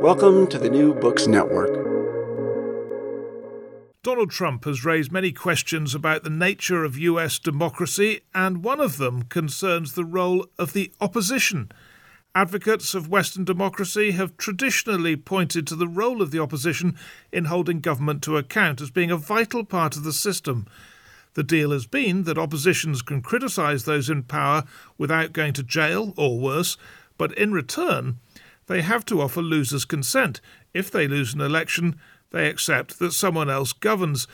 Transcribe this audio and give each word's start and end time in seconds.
Welcome 0.00 0.46
to 0.48 0.58
the 0.60 0.70
New 0.70 0.94
Books 0.94 1.26
Network. 1.26 1.74
Donald 4.04 4.30
Trump 4.30 4.64
has 4.64 4.84
raised 4.84 5.10
many 5.10 5.32
questions 5.32 5.92
about 5.92 6.22
the 6.22 6.30
nature 6.30 6.84
of 6.84 6.96
US 6.96 7.40
democracy, 7.40 8.20
and 8.32 8.62
one 8.62 8.78
of 8.78 8.98
them 8.98 9.24
concerns 9.24 9.94
the 9.94 10.04
role 10.04 10.46
of 10.56 10.72
the 10.72 10.92
opposition. 11.00 11.72
Advocates 12.32 12.94
of 12.94 13.08
Western 13.08 13.44
democracy 13.44 14.12
have 14.12 14.36
traditionally 14.36 15.16
pointed 15.16 15.66
to 15.66 15.74
the 15.74 15.88
role 15.88 16.22
of 16.22 16.30
the 16.30 16.40
opposition 16.40 16.96
in 17.32 17.46
holding 17.46 17.80
government 17.80 18.22
to 18.22 18.36
account 18.36 18.80
as 18.80 18.92
being 18.92 19.10
a 19.10 19.16
vital 19.16 19.64
part 19.64 19.96
of 19.96 20.04
the 20.04 20.12
system. 20.12 20.68
The 21.34 21.42
deal 21.42 21.72
has 21.72 21.86
been 21.86 22.22
that 22.22 22.38
oppositions 22.38 23.02
can 23.02 23.20
criticise 23.20 23.84
those 23.84 24.08
in 24.08 24.22
power 24.22 24.62
without 24.96 25.32
going 25.32 25.54
to 25.54 25.64
jail 25.64 26.14
or 26.16 26.38
worse, 26.38 26.76
but 27.16 27.36
in 27.36 27.52
return, 27.52 28.20
they 28.68 28.82
have 28.82 29.04
to 29.06 29.20
offer 29.20 29.42
losers' 29.42 29.84
consent. 29.84 30.40
If 30.72 30.90
they 30.90 31.08
lose 31.08 31.34
an 31.34 31.40
election, 31.40 31.98
they 32.30 32.48
accept 32.48 32.98
that 32.98 33.12
someone 33.12 33.50
else 33.50 33.72
governs. 33.72 34.28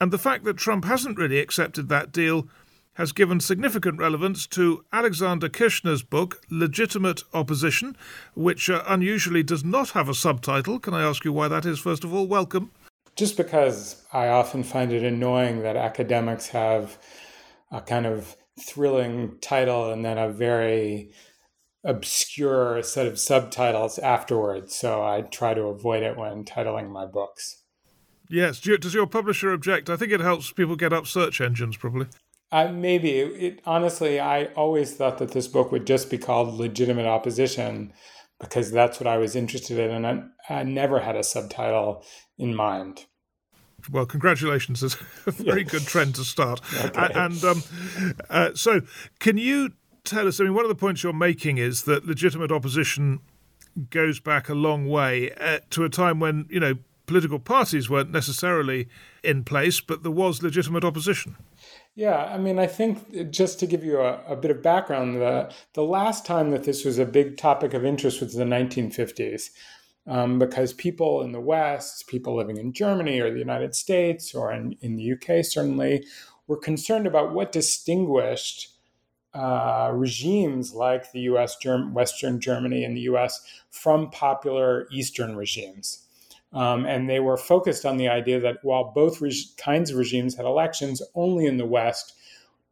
And 0.00 0.10
the 0.10 0.18
fact 0.18 0.44
that 0.44 0.56
Trump 0.56 0.84
hasn't 0.84 1.18
really 1.18 1.38
accepted 1.38 1.88
that 1.88 2.12
deal 2.12 2.48
has 2.94 3.12
given 3.12 3.40
significant 3.40 3.98
relevance 3.98 4.46
to 4.46 4.84
Alexander 4.92 5.48
Kirshner's 5.48 6.02
book, 6.02 6.42
Legitimate 6.50 7.22
Opposition, 7.32 7.96
which 8.34 8.68
uh, 8.68 8.82
unusually 8.86 9.42
does 9.42 9.64
not 9.64 9.90
have 9.90 10.08
a 10.08 10.14
subtitle. 10.14 10.78
Can 10.78 10.92
I 10.92 11.02
ask 11.02 11.24
you 11.24 11.32
why 11.32 11.48
that 11.48 11.64
is, 11.64 11.78
first 11.78 12.04
of 12.04 12.12
all? 12.12 12.26
Welcome. 12.26 12.70
Just 13.16 13.36
because 13.36 14.04
I 14.12 14.28
often 14.28 14.62
find 14.62 14.92
it 14.92 15.02
annoying 15.02 15.62
that 15.62 15.76
academics 15.76 16.48
have 16.48 16.98
a 17.70 17.80
kind 17.80 18.06
of 18.06 18.36
thrilling 18.60 19.38
title 19.40 19.90
and 19.90 20.04
then 20.04 20.18
a 20.18 20.28
very 20.28 21.12
obscure 21.84 22.82
set 22.82 23.06
of 23.06 23.18
subtitles 23.18 23.98
afterwards. 23.98 24.74
So 24.74 25.02
I 25.02 25.22
try 25.22 25.54
to 25.54 25.62
avoid 25.62 26.02
it 26.02 26.16
when 26.16 26.44
titling 26.44 26.90
my 26.90 27.06
books. 27.06 27.62
Yes. 28.28 28.60
Does 28.60 28.94
your 28.94 29.06
publisher 29.06 29.52
object? 29.52 29.90
I 29.90 29.96
think 29.96 30.12
it 30.12 30.20
helps 30.20 30.52
people 30.52 30.76
get 30.76 30.92
up 30.92 31.06
search 31.06 31.40
engines, 31.40 31.76
probably. 31.76 32.06
Uh, 32.50 32.68
maybe 32.68 33.10
it, 33.18 33.60
honestly, 33.64 34.20
I 34.20 34.46
always 34.56 34.94
thought 34.94 35.18
that 35.18 35.32
this 35.32 35.48
book 35.48 35.72
would 35.72 35.86
just 35.86 36.10
be 36.10 36.18
called 36.18 36.54
"Legitimate 36.54 37.06
Opposition" 37.06 37.94
because 38.38 38.70
that's 38.70 39.00
what 39.00 39.06
I 39.06 39.16
was 39.16 39.34
interested 39.34 39.78
in, 39.78 39.90
and 39.90 40.06
I, 40.06 40.54
I 40.54 40.62
never 40.62 41.00
had 41.00 41.16
a 41.16 41.22
subtitle 41.22 42.04
in 42.36 42.54
mind. 42.54 43.06
Well, 43.90 44.04
congratulations! 44.04 44.82
It's 44.82 44.96
a 45.26 45.30
very 45.30 45.64
good 45.64 45.86
trend 45.86 46.14
to 46.16 46.24
start. 46.24 46.60
Okay. 46.84 47.12
And 47.14 47.42
um, 47.42 47.62
uh, 48.28 48.50
so, 48.54 48.82
can 49.18 49.38
you 49.38 49.72
tell 50.04 50.26
us? 50.28 50.40
I 50.40 50.44
mean, 50.44 50.54
one 50.54 50.64
of 50.64 50.68
the 50.68 50.74
points 50.74 51.02
you're 51.02 51.12
making 51.12 51.58
is 51.58 51.82
that 51.84 52.06
legitimate 52.06 52.52
opposition 52.52 53.20
goes 53.90 54.20
back 54.20 54.48
a 54.48 54.54
long 54.54 54.88
way 54.88 55.32
uh, 55.32 55.60
to 55.70 55.84
a 55.84 55.88
time 55.88 56.20
when 56.20 56.46
you 56.50 56.60
know 56.60 56.74
political 57.06 57.38
parties 57.38 57.90
weren't 57.90 58.10
necessarily 58.10 58.88
in 59.22 59.44
place, 59.44 59.80
but 59.80 60.02
there 60.02 60.12
was 60.12 60.42
legitimate 60.42 60.84
opposition. 60.84 61.36
Yeah, 61.94 62.16
I 62.16 62.38
mean, 62.38 62.58
I 62.58 62.66
think 62.66 63.30
just 63.30 63.60
to 63.60 63.66
give 63.66 63.84
you 63.84 64.00
a, 64.00 64.22
a, 64.26 64.36
bit 64.36 64.50
of 64.50 64.62
background, 64.62 65.16
the, 65.16 65.52
the 65.74 65.82
last 65.82 66.24
time 66.24 66.50
that 66.52 66.64
this 66.64 66.84
was 66.84 66.98
a 66.98 67.04
big 67.04 67.36
topic 67.36 67.74
of 67.74 67.84
interest 67.84 68.20
was 68.20 68.34
the 68.34 68.44
1950s, 68.44 69.50
um, 70.06 70.38
because 70.38 70.72
people 70.72 71.22
in 71.22 71.32
the 71.32 71.40
West, 71.40 72.06
people 72.06 72.34
living 72.34 72.56
in 72.56 72.72
Germany 72.72 73.20
or 73.20 73.30
the 73.30 73.38
United 73.38 73.74
States 73.74 74.34
or 74.34 74.52
in, 74.52 74.74
in 74.80 74.96
the 74.96 75.12
UK 75.12 75.44
certainly, 75.44 76.06
were 76.46 76.56
concerned 76.56 77.06
about 77.06 77.34
what 77.34 77.52
distinguished 77.52 78.68
uh, 79.34 79.90
regimes 79.94 80.74
like 80.74 81.12
the 81.12 81.20
US, 81.20 81.56
Germ- 81.56 81.94
Western 81.94 82.40
Germany, 82.40 82.84
and 82.84 82.96
the 82.96 83.02
US 83.02 83.40
from 83.70 84.10
popular 84.10 84.86
Eastern 84.90 85.36
regimes. 85.36 86.06
Um, 86.52 86.84
and 86.84 87.08
they 87.08 87.20
were 87.20 87.38
focused 87.38 87.86
on 87.86 87.96
the 87.96 88.08
idea 88.08 88.38
that 88.40 88.58
while 88.62 88.92
both 88.94 89.22
kinds 89.56 89.90
of 89.90 89.96
regimes 89.96 90.34
had 90.34 90.44
elections, 90.44 91.00
only 91.14 91.46
in 91.46 91.56
the 91.56 91.64
West 91.64 92.14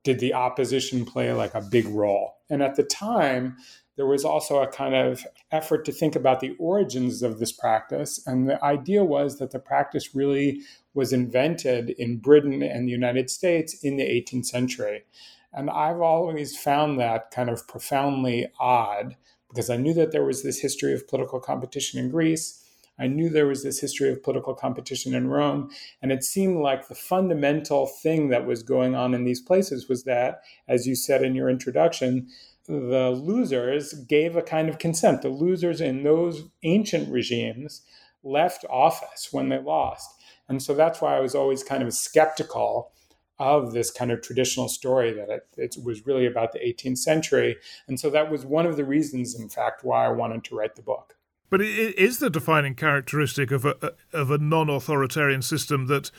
did 0.03 0.19
the 0.19 0.35
opposition 0.35 1.05
play 1.05 1.33
like 1.33 1.55
a 1.55 1.61
big 1.61 1.87
role. 1.89 2.37
And 2.51 2.63
at 2.63 2.77
the 2.77 2.83
time, 2.83 3.57
there 3.97 4.07
was 4.07 4.25
also 4.25 4.63
a 4.63 4.67
kind 4.67 4.95
of 4.95 5.27
effort 5.53 5.85
to 5.85 5.93
think 5.93 6.17
about 6.17 6.41
the 6.41 6.57
origins 6.59 7.23
of 7.23 7.39
this 7.39 7.53
practice. 7.53 8.19
And 8.27 8.49
the 8.49 8.63
idea 8.65 9.05
was 9.05 9.39
that 9.39 9.51
the 9.51 9.59
practice 9.59 10.15
really 10.15 10.63
was 10.95 11.13
invented 11.13 11.91
in 11.91 12.19
Britain 12.19 12.63
and 12.63 12.89
the 12.89 12.93
United 12.93 13.29
States 13.31 13.75
in 13.85 13.97
the 13.97 14.05
18th 14.05 14.47
century. 14.47 15.05
And 15.53 15.69
I've 15.71 16.01
always 16.01 16.57
found 16.57 16.99
that 17.01 17.31
kind 17.31 17.51
of 17.51 17.67
profoundly 17.67 18.49
odd 18.59 19.17
because 19.49 19.69
I 19.69 19.77
knew 19.77 19.93
that 19.95 20.13
there 20.13 20.25
was 20.25 20.43
this 20.43 20.61
history 20.61 20.93
of 20.93 21.09
political 21.09 21.41
competition 21.41 21.99
in 21.99 22.11
Greece. 22.11 22.65
I 23.01 23.07
knew 23.07 23.29
there 23.29 23.47
was 23.47 23.63
this 23.63 23.81
history 23.81 24.13
of 24.13 24.23
political 24.23 24.55
competition 24.55 25.15
in 25.15 25.29
Rome. 25.29 25.71
And 26.03 26.13
it 26.13 26.23
seemed 26.23 26.61
like 26.61 26.87
the 26.87 26.95
fundamental 26.95 27.87
thing 27.87 28.29
that 28.29 28.47
was 28.47 28.63
going 28.63 28.95
on 28.95 29.15
in 29.15 29.25
these 29.25 29.41
places 29.41 29.89
was 29.89 30.05
that, 30.05 30.43
as 30.69 30.87
you 30.87 30.95
said 30.95 31.23
in 31.23 31.35
your 31.35 31.49
introduction, 31.49 32.29
the 32.69 33.11
losers 33.11 33.95
gave 33.95 34.37
a 34.37 34.43
kind 34.43 34.69
of 34.69 34.79
consent. 34.79 35.23
The 35.23 35.31
losers 35.31 35.81
in 35.81 36.05
those 36.05 36.45
ancient 36.63 37.11
regimes 37.11 37.83
left 38.23 38.65
office 38.71 39.31
when 39.33 39.49
they 39.49 39.59
lost. 39.59 40.09
And 40.49 40.63
so 40.63 40.75
that's 40.75 41.01
why 41.01 41.17
I 41.17 41.21
was 41.21 41.35
always 41.35 41.65
kind 41.65 41.83
of 41.83 41.95
skeptical 41.95 42.93
of 43.41 43.73
this 43.73 43.91
kind 43.91 44.13
of 44.13 44.21
traditional 44.21 44.69
story 44.69 45.13
that 45.15 45.31
it, 45.31 45.47
it, 45.57 45.77
was 45.83 46.07
really 46.07 46.27
about 46.27 46.53
the 46.53 46.59
18th 46.59 46.99
century. 46.99 47.57
And 47.89 47.99
so 47.99 48.11
that 48.11 48.31
was 48.31 48.45
one 48.45 48.67
of 48.67 48.77
the 48.77 48.85
reasons, 48.85 49.35
in 49.35 49.49
fact, 49.49 49.83
why 49.83 50.05
I 50.05 50.11
wanted 50.11 50.45
to 50.45 50.57
write 50.57 50.77
the 50.77 50.83
book. 50.83 51.17
But 51.49 51.63
it 51.63 51.99
is 51.99 52.19
the 52.19 52.31
defining 52.31 52.75
characteristic 52.75 53.51
of 53.51 53.65
a 53.65 53.95
of 54.13 54.31
a 54.31 54.39
non-authoritarian 54.39 55.43
system 55.43 55.87
that 55.87 56.13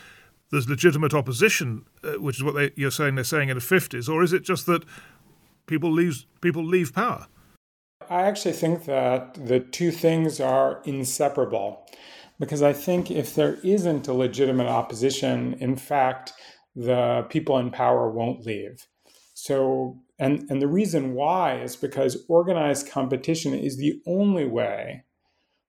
there's 0.50 0.68
legitimate 0.68 1.14
opposition, 1.14 1.86
uh, 2.04 2.14
which 2.14 2.38
is 2.38 2.44
what 2.44 2.56
they, 2.56 2.72
you're 2.76 2.92
saying 2.92 3.16
they're 3.16 3.24
saying 3.24 3.48
in 3.48 3.56
the 3.56 3.64
50s, 3.64 4.09
or 4.09 4.24
is 4.24 4.34
it 4.34 4.44
just 4.44 4.66
that 4.66 4.84
people 5.68 5.90
leave 5.90 6.26
people 6.42 6.66
leave 6.66 6.94
power? 6.94 7.28
I 8.09 8.24
actually 8.24 8.53
think 8.53 8.86
that 8.86 9.36
the 9.36 9.62
two 9.62 9.92
things 9.92 10.42
are 10.42 10.82
inseparable, 10.84 11.88
because 12.38 12.62
I 12.62 12.73
think 12.73 13.09
if 13.09 13.35
there 13.35 13.58
isn't 13.64 14.09
a 14.09 14.14
legitimate 14.14 14.68
opposition, 14.68 15.53
in 15.59 15.78
fact, 15.78 16.34
the 16.76 17.26
people 17.29 17.58
in 17.58 17.72
power 17.72 18.09
won't 18.09 18.46
leave. 18.46 18.88
So, 19.34 20.00
and 20.20 20.46
and 20.50 20.62
the 20.62 20.68
reason 20.68 21.14
why 21.14 21.62
is 21.62 21.76
because 21.76 22.26
organized 22.28 22.90
competition 22.90 23.53
is 23.53 23.78
the 23.78 24.02
only 24.06 24.46
way 24.46 25.03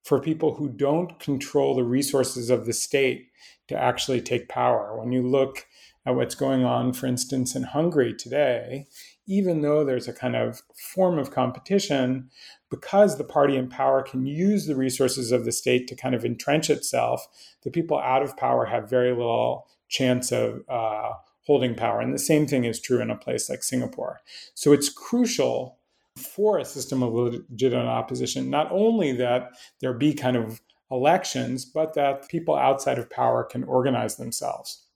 for 0.05 0.21
people 0.21 0.55
who 0.55 0.69
don't 0.69 1.19
control 1.21 1.75
the 1.75 1.85
resources 1.85 2.51
of 2.51 2.67
the 2.67 2.73
state 2.73 3.29
to 3.69 3.79
actually 3.79 4.21
take 4.21 4.49
power. 4.49 4.99
When 4.99 5.13
you 5.13 5.27
look 5.27 5.67
at 6.05 6.17
what's 6.17 6.35
going 6.35 6.65
on, 6.65 6.93
for 6.93 7.07
instance, 7.07 7.55
in 7.55 7.63
Hungary 7.63 8.13
today, 8.13 8.87
even 9.27 9.63
though 9.63 9.85
there's 9.85 10.09
a 10.09 10.13
kind 10.13 10.35
of 10.35 10.63
form 10.93 11.19
of 11.19 11.31
competition, 11.31 12.29
because 12.71 13.17
the 13.17 13.25
party 13.25 13.57
in 13.57 13.69
power 13.69 14.03
can 14.03 14.27
use 14.27 14.67
the 14.67 14.75
resources 14.75 15.31
of 15.31 15.45
the 15.45 15.53
state 15.53 15.87
to 15.89 15.95
kind 15.95 16.15
of 16.15 16.25
entrench 16.25 16.69
itself, 16.69 17.29
the 17.63 17.71
people 17.71 17.99
out 17.99 18.23
of 18.23 18.37
power 18.37 18.67
have 18.67 18.91
very 18.91 19.11
little 19.11 19.69
chance 19.93 20.33
of 20.33 20.63
uh, 20.69 21.13
holding 21.47 21.75
power. 21.75 22.01
And 22.01 22.15
the 22.15 22.19
same 22.19 22.47
thing 22.47 22.65
is 22.65 22.81
true 22.81 23.01
in 23.01 23.11
a 23.11 23.17
place 23.17 23.49
like 23.51 23.63
Singapore. 23.63 24.21
So 24.55 24.73
it's 24.73 24.89
crucial 24.89 25.79
for 26.19 26.59
a 26.59 26.65
system 26.65 27.03
of 27.03 27.15
legitimate 27.15 27.87
opposition, 27.87 28.51
not 28.51 28.71
only 28.71 29.13
that 29.13 29.53
there 29.81 29.93
be 29.93 30.15
kind 30.15 30.37
of 30.37 30.61
elections, 30.91 31.65
but 31.65 31.95
that 31.95 32.29
people 32.29 32.55
outside 32.55 32.99
of 32.99 33.09
power 33.09 33.45
can 33.45 33.65
organize 33.65 34.17
themselves. 34.17 34.87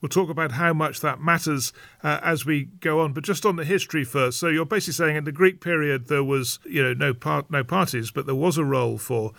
We'll 0.00 0.08
talk 0.08 0.30
about 0.30 0.52
how 0.52 0.72
much 0.72 1.00
that 1.00 1.20
matters 1.20 1.72
uh, 2.02 2.20
as 2.22 2.46
we 2.46 2.64
go 2.80 3.00
on, 3.00 3.12
but 3.12 3.24
just 3.24 3.44
on 3.44 3.56
the 3.56 3.64
history 3.64 4.04
first. 4.04 4.38
So 4.38 4.48
you're 4.48 4.64
basically 4.64 4.94
saying 4.94 5.16
in 5.16 5.24
the 5.24 5.32
Greek 5.32 5.60
period 5.60 6.08
there 6.08 6.24
was, 6.24 6.58
you 6.64 6.82
know, 6.82 6.94
no 6.94 7.12
part, 7.12 7.50
no 7.50 7.62
parties, 7.62 8.10
but 8.10 8.24
there 8.24 8.34
was 8.34 8.56
a 8.56 8.64
role 8.64 8.98
for 8.98 9.32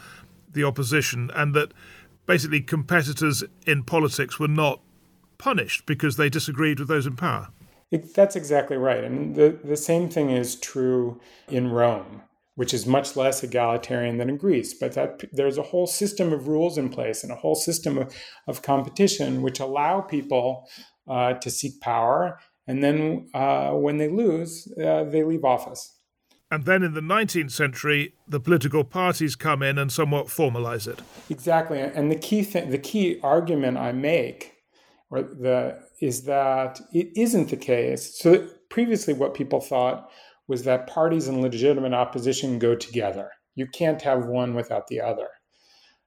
the 0.53 0.63
opposition, 0.63 1.31
and 1.33 1.55
that 1.55 1.73
basically 2.31 2.61
competitors 2.61 3.43
in 3.67 3.83
politics 3.83 4.39
were 4.39 4.47
not 4.47 4.79
punished 5.37 5.85
because 5.85 6.15
they 6.15 6.29
disagreed 6.29 6.79
with 6.79 6.87
those 6.87 7.05
in 7.05 7.13
power. 7.17 7.49
It, 7.91 8.13
that's 8.13 8.37
exactly 8.37 8.77
right. 8.77 9.03
And 9.03 9.35
the, 9.35 9.59
the 9.65 9.75
same 9.75 10.07
thing 10.07 10.29
is 10.29 10.55
true 10.55 11.19
in 11.49 11.71
Rome, 11.71 12.21
which 12.55 12.73
is 12.73 12.87
much 12.87 13.17
less 13.17 13.43
egalitarian 13.43 14.17
than 14.17 14.29
in 14.29 14.37
Greece. 14.37 14.73
But 14.73 14.93
that 14.93 15.23
there's 15.33 15.57
a 15.57 15.63
whole 15.71 15.87
system 15.87 16.31
of 16.31 16.47
rules 16.47 16.77
in 16.77 16.87
place 16.87 17.21
and 17.21 17.33
a 17.33 17.35
whole 17.35 17.55
system 17.55 17.97
of, 17.97 18.15
of 18.47 18.61
competition 18.61 19.41
which 19.41 19.59
allow 19.59 19.99
people 19.99 20.69
uh, 21.09 21.33
to 21.33 21.49
seek 21.49 21.81
power. 21.81 22.39
And 22.65 22.81
then 22.81 23.27
uh, 23.33 23.71
when 23.71 23.97
they 23.97 24.07
lose, 24.07 24.71
uh, 24.81 25.03
they 25.03 25.23
leave 25.25 25.43
office. 25.43 25.97
And 26.51 26.65
then 26.65 26.83
in 26.83 26.93
the 26.93 27.01
19th 27.01 27.51
century, 27.51 28.13
the 28.27 28.39
political 28.39 28.83
parties 28.83 29.37
come 29.37 29.63
in 29.63 29.77
and 29.77 29.89
somewhat 29.89 30.27
formalize 30.27 30.85
it. 30.85 30.99
Exactly. 31.29 31.79
And 31.79 32.11
the 32.11 32.17
key 32.17 32.43
thing, 32.43 32.69
the 32.69 32.77
key 32.77 33.19
argument 33.23 33.77
I 33.77 33.93
make 33.93 34.57
or 35.09 35.23
the, 35.23 35.79
is 36.01 36.23
that 36.23 36.81
it 36.93 37.09
isn't 37.15 37.49
the 37.49 37.57
case. 37.57 38.17
So 38.17 38.47
previously, 38.69 39.13
what 39.13 39.33
people 39.33 39.61
thought 39.61 40.09
was 40.47 40.63
that 40.63 40.87
parties 40.87 41.29
and 41.29 41.41
legitimate 41.41 41.93
opposition 41.93 42.59
go 42.59 42.75
together. 42.75 43.31
You 43.55 43.67
can't 43.67 44.01
have 44.01 44.25
one 44.25 44.53
without 44.53 44.87
the 44.87 44.99
other. 44.99 45.27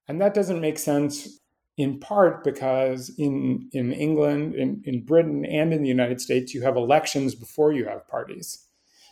And 0.08 0.20
that 0.20 0.34
doesn't 0.34 0.60
make 0.60 0.78
sense 0.78 1.40
in 1.76 1.98
part 1.98 2.44
because 2.44 3.12
in, 3.18 3.68
in 3.72 3.92
England, 3.92 4.54
in, 4.54 4.82
in 4.84 5.04
Britain, 5.04 5.44
and 5.44 5.72
in 5.72 5.82
the 5.82 5.88
United 5.88 6.20
States, 6.20 6.54
you 6.54 6.62
have 6.62 6.76
elections 6.76 7.34
before 7.34 7.72
you 7.72 7.86
have 7.86 8.06
parties. 8.08 8.66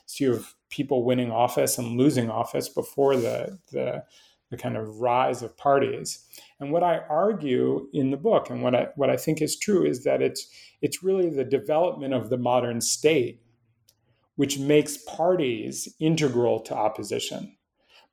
So 0.07 0.25
you 0.25 0.33
have 0.35 0.55
people 0.73 1.05
winning 1.05 1.31
office 1.31 1.79
and 1.79 1.99
losing 1.99 2.31
office 2.31 2.69
before 2.69 3.15
the, 3.17 3.59
the, 3.71 4.03
the 4.51 4.57
kind 4.57 4.77
of 4.77 5.01
rise 5.01 5.43
of 5.43 5.57
parties. 5.57 6.27
And 6.59 6.73
what 6.73 6.83
I 6.83 6.99
argue 7.09 7.89
in 7.93 8.11
the 8.11 8.17
book, 8.17 8.51
and 8.51 8.63
what 8.63 8.75
I 8.75 8.89
what 8.97 9.11
I 9.11 9.17
think 9.17 9.41
is 9.41 9.57
true, 9.57 9.87
is 9.87 10.03
that 10.05 10.23
it's 10.23 10.49
it's 10.81 11.03
really 11.03 11.31
the 11.31 11.45
development 11.45 12.15
of 12.15 12.29
the 12.31 12.37
modern 12.37 12.81
state 12.81 13.41
which 14.37 14.59
makes 14.59 14.97
parties 14.97 15.95
integral 16.01 16.59
to 16.59 16.75
opposition. 16.75 17.55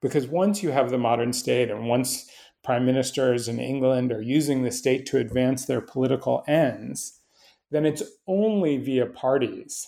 Because 0.01 0.27
once 0.27 0.61
you 0.61 0.71
have 0.71 0.89
the 0.89 0.97
modern 0.97 1.33
state, 1.33 1.71
and 1.71 1.87
once 1.87 2.29
prime 2.63 2.85
ministers 2.85 3.47
in 3.47 3.57
England 3.59 4.11
are 4.11 4.21
using 4.21 4.63
the 4.63 4.71
state 4.71 5.05
to 5.07 5.17
advance 5.17 5.65
their 5.65 5.81
political 5.81 6.43
ends, 6.47 7.21
then 7.71 7.85
it's 7.85 8.03
only 8.27 8.77
via 8.77 9.05
parties 9.05 9.87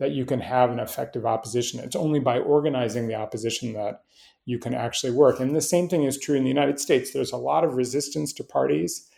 that 0.00 0.12
you 0.12 0.24
can 0.24 0.40
have 0.40 0.70
an 0.70 0.80
effective 0.80 1.26
opposition. 1.26 1.78
It's 1.78 1.94
only 1.94 2.20
by 2.20 2.38
organizing 2.38 3.06
the 3.06 3.14
opposition 3.14 3.74
that 3.74 4.02
you 4.46 4.58
can 4.58 4.74
actually 4.74 5.12
work. 5.12 5.38
And 5.38 5.54
the 5.54 5.60
same 5.60 5.88
thing 5.88 6.04
is 6.04 6.18
true 6.18 6.36
in 6.36 6.42
the 6.42 6.48
United 6.48 6.80
States. 6.80 7.12
There's 7.12 7.32
a 7.32 7.36
lot 7.36 7.64
of 7.64 7.74
resistance 7.74 8.32
to 8.32 8.42
parties 8.42 9.08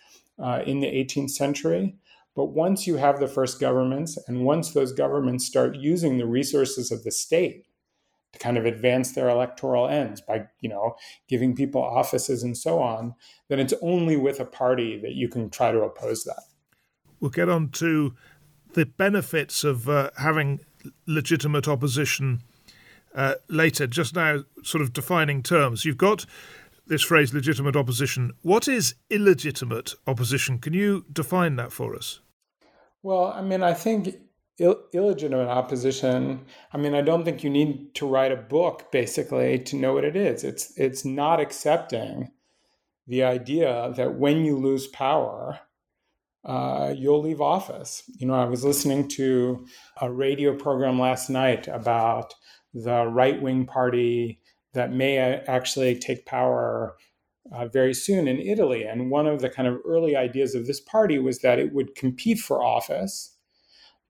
uh, 0.42 0.62
in 0.66 0.80
the 0.80 0.88
18th 0.88 1.30
century. 1.30 1.94
But 2.34 2.46
once 2.46 2.86
you 2.86 2.96
have 2.96 3.20
the 3.20 3.28
first 3.28 3.60
governments, 3.60 4.18
and 4.26 4.44
once 4.44 4.72
those 4.72 4.92
governments 4.92 5.46
start 5.46 5.76
using 5.76 6.18
the 6.18 6.26
resources 6.26 6.90
of 6.90 7.04
the 7.04 7.12
state 7.12 7.64
to 8.32 8.38
kind 8.40 8.58
of 8.58 8.64
advance 8.64 9.12
their 9.12 9.28
electoral 9.28 9.86
ends 9.86 10.20
by, 10.20 10.46
you 10.60 10.68
know, 10.68 10.96
giving 11.28 11.54
people 11.54 11.82
offices 11.82 12.42
and 12.42 12.56
so 12.56 12.80
on, 12.80 13.14
then 13.48 13.60
it's 13.60 13.74
only 13.82 14.16
with 14.16 14.40
a 14.40 14.44
party 14.44 14.98
that 15.00 15.12
you 15.12 15.28
can 15.28 15.48
try 15.48 15.70
to 15.70 15.82
oppose 15.82 16.24
that. 16.24 16.42
We'll 17.20 17.30
get 17.30 17.48
on 17.48 17.68
to 17.70 18.14
the 18.72 18.86
benefits 18.86 19.64
of 19.64 19.88
uh, 19.88 20.10
having 20.16 20.60
legitimate 21.06 21.68
opposition 21.68 22.42
uh, 23.14 23.34
later. 23.48 23.86
Just 23.86 24.14
now, 24.14 24.44
sort 24.62 24.82
of 24.82 24.92
defining 24.92 25.42
terms. 25.42 25.84
You've 25.84 25.98
got 25.98 26.26
this 26.86 27.02
phrase 27.02 27.32
legitimate 27.32 27.76
opposition. 27.76 28.32
What 28.42 28.68
is 28.68 28.94
illegitimate 29.10 29.94
opposition? 30.06 30.58
Can 30.58 30.72
you 30.72 31.04
define 31.12 31.56
that 31.56 31.72
for 31.72 31.94
us? 31.94 32.20
Well, 33.02 33.26
I 33.26 33.42
mean, 33.42 33.62
I 33.62 33.74
think 33.74 34.16
Ill- 34.58 34.82
illegitimate 34.92 35.48
opposition 35.48 36.44
i 36.74 36.76
mean 36.76 36.94
i 36.94 37.00
don't 37.00 37.24
think 37.24 37.42
you 37.42 37.48
need 37.48 37.94
to 37.94 38.06
write 38.06 38.30
a 38.30 38.36
book 38.36 38.92
basically 38.92 39.58
to 39.58 39.76
know 39.76 39.94
what 39.94 40.04
it 40.04 40.14
is 40.14 40.44
it's 40.44 40.76
it's 40.76 41.06
not 41.06 41.40
accepting 41.40 42.30
the 43.06 43.22
idea 43.22 43.92
that 43.96 44.14
when 44.14 44.44
you 44.44 44.56
lose 44.56 44.86
power 44.88 45.58
uh, 46.44 46.92
you'll 46.96 47.22
leave 47.22 47.40
office. 47.40 48.02
You 48.18 48.26
know, 48.26 48.34
I 48.34 48.44
was 48.44 48.64
listening 48.64 49.08
to 49.08 49.66
a 50.00 50.10
radio 50.10 50.54
program 50.56 50.98
last 50.98 51.30
night 51.30 51.68
about 51.68 52.34
the 52.74 53.06
right 53.06 53.40
wing 53.40 53.66
party 53.66 54.40
that 54.74 54.92
may 54.92 55.18
actually 55.18 55.98
take 55.98 56.26
power 56.26 56.96
uh, 57.52 57.66
very 57.66 57.94
soon 57.94 58.26
in 58.26 58.38
Italy. 58.38 58.84
And 58.84 59.10
one 59.10 59.26
of 59.26 59.40
the 59.40 59.50
kind 59.50 59.68
of 59.68 59.78
early 59.84 60.16
ideas 60.16 60.54
of 60.54 60.66
this 60.66 60.80
party 60.80 61.18
was 61.18 61.40
that 61.40 61.58
it 61.58 61.72
would 61.72 61.94
compete 61.94 62.38
for 62.38 62.62
office, 62.62 63.36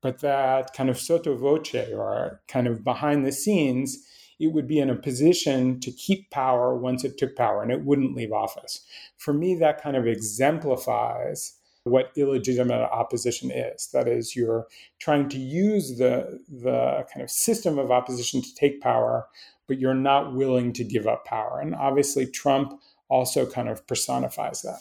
but 0.00 0.20
that 0.20 0.72
kind 0.74 0.90
of 0.90 0.98
sotto 0.98 1.36
voce 1.36 1.74
or 1.74 2.40
kind 2.48 2.66
of 2.66 2.84
behind 2.84 3.26
the 3.26 3.32
scenes, 3.32 3.98
it 4.38 4.48
would 4.48 4.66
be 4.66 4.78
in 4.78 4.90
a 4.90 4.96
position 4.96 5.80
to 5.80 5.90
keep 5.90 6.30
power 6.30 6.76
once 6.76 7.04
it 7.04 7.18
took 7.18 7.36
power 7.36 7.62
and 7.62 7.72
it 7.72 7.84
wouldn't 7.84 8.14
leave 8.14 8.32
office. 8.32 8.84
For 9.16 9.32
me, 9.32 9.54
that 9.56 9.82
kind 9.82 9.96
of 9.96 10.06
exemplifies 10.06 11.58
what 11.84 12.12
illegitimate 12.16 12.80
opposition 12.80 13.50
is. 13.50 13.88
That 13.92 14.08
is, 14.08 14.36
you're 14.36 14.66
trying 15.00 15.28
to 15.30 15.38
use 15.38 15.98
the, 15.98 16.40
the 16.48 17.04
kind 17.12 17.22
of 17.22 17.30
system 17.30 17.78
of 17.78 17.90
opposition 17.90 18.42
to 18.42 18.54
take 18.54 18.80
power, 18.80 19.26
but 19.66 19.78
you're 19.78 19.94
not 19.94 20.34
willing 20.34 20.72
to 20.74 20.84
give 20.84 21.06
up 21.06 21.24
power. 21.24 21.60
And 21.60 21.74
obviously, 21.74 22.26
Trump 22.26 22.80
also 23.08 23.46
kind 23.46 23.68
of 23.68 23.86
personifies 23.86 24.62
that. 24.62 24.80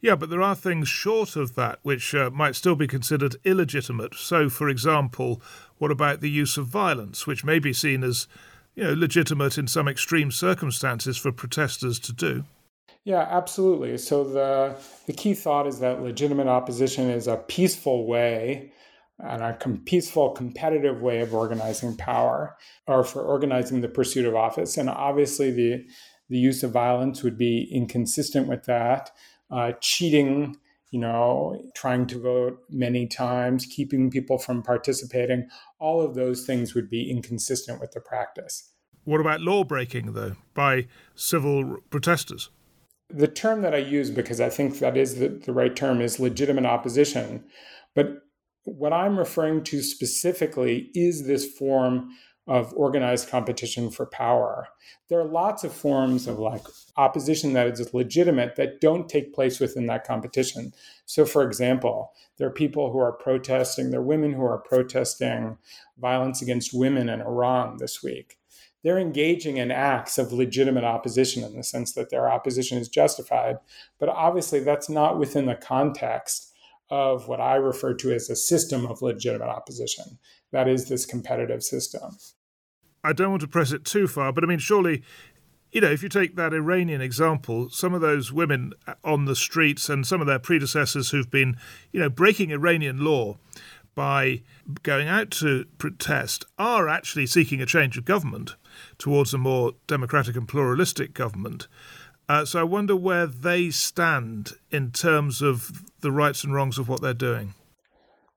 Yeah, 0.00 0.14
but 0.14 0.28
there 0.28 0.42
are 0.42 0.54
things 0.54 0.88
short 0.88 1.36
of 1.36 1.54
that 1.54 1.78
which 1.82 2.14
uh, 2.14 2.30
might 2.30 2.54
still 2.54 2.76
be 2.76 2.86
considered 2.86 3.36
illegitimate. 3.44 4.14
So, 4.14 4.48
for 4.50 4.68
example, 4.68 5.40
what 5.78 5.90
about 5.90 6.20
the 6.20 6.30
use 6.30 6.56
of 6.56 6.66
violence, 6.66 7.26
which 7.26 7.44
may 7.44 7.58
be 7.58 7.72
seen 7.72 8.04
as 8.04 8.28
you 8.74 8.84
know, 8.84 8.92
legitimate 8.92 9.56
in 9.56 9.66
some 9.66 9.88
extreme 9.88 10.30
circumstances 10.30 11.16
for 11.16 11.32
protesters 11.32 11.98
to 12.00 12.12
do? 12.12 12.44
Yeah, 13.06 13.24
absolutely. 13.30 13.98
So 13.98 14.24
the 14.24 14.76
the 15.06 15.12
key 15.12 15.34
thought 15.34 15.68
is 15.68 15.78
that 15.78 16.02
legitimate 16.02 16.48
opposition 16.48 17.08
is 17.08 17.28
a 17.28 17.36
peaceful 17.36 18.04
way 18.04 18.72
and 19.20 19.42
a 19.44 19.54
com- 19.54 19.80
peaceful, 19.86 20.30
competitive 20.30 21.00
way 21.00 21.20
of 21.20 21.32
organizing 21.32 21.96
power 21.96 22.56
or 22.88 23.04
for 23.04 23.22
organizing 23.22 23.80
the 23.80 23.88
pursuit 23.88 24.26
of 24.26 24.34
office. 24.34 24.76
And 24.76 24.90
obviously, 24.90 25.52
the 25.52 25.86
the 26.28 26.36
use 26.36 26.64
of 26.64 26.72
violence 26.72 27.22
would 27.22 27.38
be 27.38 27.68
inconsistent 27.70 28.48
with 28.48 28.64
that. 28.64 29.12
Uh, 29.52 29.70
cheating, 29.80 30.56
you 30.90 30.98
know, 30.98 31.70
trying 31.76 32.08
to 32.08 32.18
vote 32.18 32.58
many 32.68 33.06
times, 33.06 33.66
keeping 33.66 34.10
people 34.10 34.36
from 34.36 34.64
participating, 34.64 35.48
all 35.78 36.00
of 36.00 36.16
those 36.16 36.44
things 36.44 36.74
would 36.74 36.90
be 36.90 37.08
inconsistent 37.08 37.80
with 37.80 37.92
the 37.92 38.00
practice. 38.00 38.72
What 39.04 39.20
about 39.20 39.40
law 39.40 39.62
breaking, 39.62 40.14
though, 40.14 40.34
by 40.54 40.88
civil 41.14 41.76
protesters? 41.90 42.50
The 43.10 43.28
term 43.28 43.62
that 43.62 43.74
I 43.74 43.78
use, 43.78 44.10
because 44.10 44.40
I 44.40 44.48
think 44.50 44.78
that 44.78 44.96
is 44.96 45.18
the, 45.18 45.28
the 45.28 45.52
right 45.52 45.74
term, 45.74 46.00
is 46.00 46.18
legitimate 46.18 46.66
opposition. 46.66 47.44
But 47.94 48.22
what 48.64 48.92
I'm 48.92 49.18
referring 49.18 49.62
to 49.64 49.82
specifically 49.82 50.90
is 50.94 51.26
this 51.26 51.46
form 51.46 52.10
of 52.48 52.72
organized 52.74 53.28
competition 53.28 53.90
for 53.90 54.06
power. 54.06 54.68
There 55.08 55.20
are 55.20 55.24
lots 55.24 55.64
of 55.64 55.72
forms 55.72 56.28
of 56.28 56.38
like 56.38 56.62
opposition 56.96 57.54
that 57.54 57.66
is 57.66 57.92
legitimate 57.92 58.54
that 58.56 58.80
don't 58.80 59.08
take 59.08 59.34
place 59.34 59.58
within 59.58 59.86
that 59.86 60.06
competition. 60.06 60.72
So, 61.06 61.24
for 61.24 61.42
example, 61.42 62.12
there 62.38 62.46
are 62.46 62.52
people 62.52 62.92
who 62.92 62.98
are 62.98 63.12
protesting, 63.12 63.90
there 63.90 64.00
are 64.00 64.04
women 64.04 64.32
who 64.32 64.44
are 64.44 64.58
protesting 64.58 65.58
violence 65.98 66.40
against 66.40 66.72
women 66.72 67.08
in 67.08 67.20
Iran 67.20 67.78
this 67.78 68.02
week 68.02 68.38
they're 68.86 69.00
engaging 69.00 69.56
in 69.56 69.72
acts 69.72 70.16
of 70.16 70.32
legitimate 70.32 70.84
opposition 70.84 71.42
in 71.42 71.56
the 71.56 71.64
sense 71.64 71.94
that 71.94 72.08
their 72.08 72.30
opposition 72.30 72.78
is 72.78 72.88
justified. 72.88 73.58
But 73.98 74.08
obviously, 74.08 74.60
that's 74.60 74.88
not 74.88 75.18
within 75.18 75.46
the 75.46 75.56
context 75.56 76.52
of 76.88 77.26
what 77.26 77.40
I 77.40 77.56
refer 77.56 77.94
to 77.94 78.12
as 78.12 78.30
a 78.30 78.36
system 78.36 78.86
of 78.86 79.02
legitimate 79.02 79.48
opposition. 79.48 80.20
That 80.52 80.68
is 80.68 80.88
this 80.88 81.04
competitive 81.04 81.64
system. 81.64 82.16
I 83.02 83.12
don't 83.12 83.30
want 83.30 83.40
to 83.40 83.48
press 83.48 83.72
it 83.72 83.84
too 83.84 84.06
far, 84.06 84.32
but 84.32 84.44
I 84.44 84.46
mean, 84.46 84.60
surely, 84.60 85.02
you 85.72 85.80
know, 85.80 85.90
if 85.90 86.04
you 86.04 86.08
take 86.08 86.36
that 86.36 86.54
Iranian 86.54 87.00
example, 87.00 87.68
some 87.70 87.92
of 87.92 88.00
those 88.00 88.32
women 88.32 88.72
on 89.02 89.24
the 89.24 89.34
streets 89.34 89.88
and 89.88 90.06
some 90.06 90.20
of 90.20 90.28
their 90.28 90.38
predecessors 90.38 91.10
who've 91.10 91.30
been, 91.30 91.56
you 91.90 91.98
know, 91.98 92.08
breaking 92.08 92.52
Iranian 92.52 93.04
law 93.04 93.36
by 93.96 94.42
going 94.84 95.08
out 95.08 95.32
to 95.32 95.64
protest 95.78 96.44
are 96.56 96.88
actually 96.88 97.26
seeking 97.26 97.60
a 97.60 97.66
change 97.66 97.98
of 97.98 98.04
government 98.04 98.54
towards 98.98 99.34
a 99.34 99.38
more 99.38 99.72
democratic 99.88 100.36
and 100.36 100.46
pluralistic 100.46 101.14
government. 101.14 101.66
Uh, 102.28 102.44
so 102.44 102.60
I 102.60 102.64
wonder 102.64 102.94
where 102.94 103.26
they 103.26 103.70
stand 103.70 104.52
in 104.70 104.92
terms 104.92 105.42
of 105.42 105.84
the 106.00 106.12
rights 106.12 106.44
and 106.44 106.54
wrongs 106.54 106.78
of 106.78 106.88
what 106.88 107.00
they're 107.00 107.14
doing. 107.14 107.54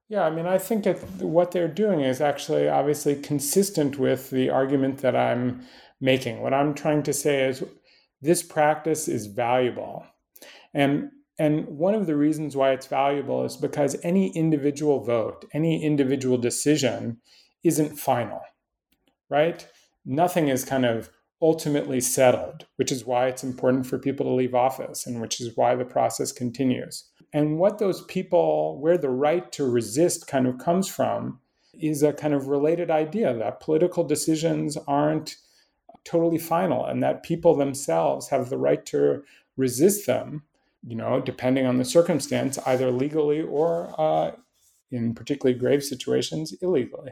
Yeah, 0.08 0.24
I 0.24 0.32
mean, 0.32 0.48
I 0.48 0.58
think 0.58 0.86
that 0.86 0.98
what 1.22 1.52
they're 1.52 1.68
doing 1.68 2.00
is 2.02 2.20
actually 2.22 2.68
obviously 2.68 3.16
consistent 3.16 4.00
with 4.00 4.32
the 4.32 4.50
argument 4.50 5.00
that 5.00 5.16
I'm 5.16 5.68
making. 6.02 6.42
What 6.42 6.54
I'm 6.54 6.74
trying 6.74 7.04
to 7.04 7.14
say 7.14 7.48
is 7.48 7.64
this 8.22 8.42
practice 8.42 9.08
is 9.08 9.28
valuable. 9.28 10.06
And 10.74 11.12
and 11.40 11.66
one 11.70 11.96
of 11.96 12.06
the 12.06 12.18
reasons 12.18 12.58
why 12.58 12.72
it's 12.72 12.88
valuable 12.88 13.46
is 13.46 13.56
because 13.56 13.96
any 14.04 14.28
individual 14.36 15.00
vote, 15.00 15.46
any 15.54 15.82
individual 15.82 16.38
decision 16.38 17.22
isn't 17.64 17.98
final, 17.98 18.42
right? 19.30 19.66
Nothing 20.06 20.50
is 20.50 20.66
kind 20.66 20.86
of 20.86 21.10
ultimately 21.42 22.02
settled, 22.02 22.66
which 22.76 22.92
is 22.92 23.06
why 23.06 23.28
it's 23.28 23.44
important 23.44 23.88
for 23.88 23.98
people 23.98 24.26
to 24.26 24.34
leave 24.34 24.54
office 24.54 25.08
and 25.08 25.22
which 25.22 25.40
is 25.40 25.56
why 25.56 25.76
the 25.76 25.86
process 25.86 26.34
continues. 26.34 27.06
And 27.32 27.58
what 27.58 27.78
those 27.78 28.02
people, 28.06 28.78
where 28.82 28.98
the 28.98 29.10
right 29.10 29.50
to 29.54 29.64
resist 29.64 30.28
kind 30.28 30.46
of 30.46 30.58
comes 30.58 30.90
from, 30.90 31.40
is 31.74 32.04
a 32.04 32.12
kind 32.12 32.34
of 32.34 32.48
related 32.48 32.92
idea 32.92 33.34
that 33.34 33.62
political 33.62 34.04
decisions 34.04 34.78
aren't 34.88 35.38
totally 36.04 36.38
final 36.38 36.86
and 36.86 37.02
that 37.02 37.24
people 37.24 37.56
themselves 37.56 38.28
have 38.28 38.50
the 38.50 38.58
right 38.58 38.86
to 38.88 39.24
resist 39.56 40.06
them 40.06 40.44
you 40.86 40.96
know, 40.96 41.20
depending 41.20 41.66
on 41.66 41.78
the 41.78 41.86
circumstance, 41.86 42.58
either 42.66 42.92
legally 42.92 43.42
or 43.42 43.94
uh, 43.98 44.32
in 44.92 45.14
particularly 45.14 45.58
grave 45.58 45.84
situations, 45.84 46.54
illegally. 46.62 47.12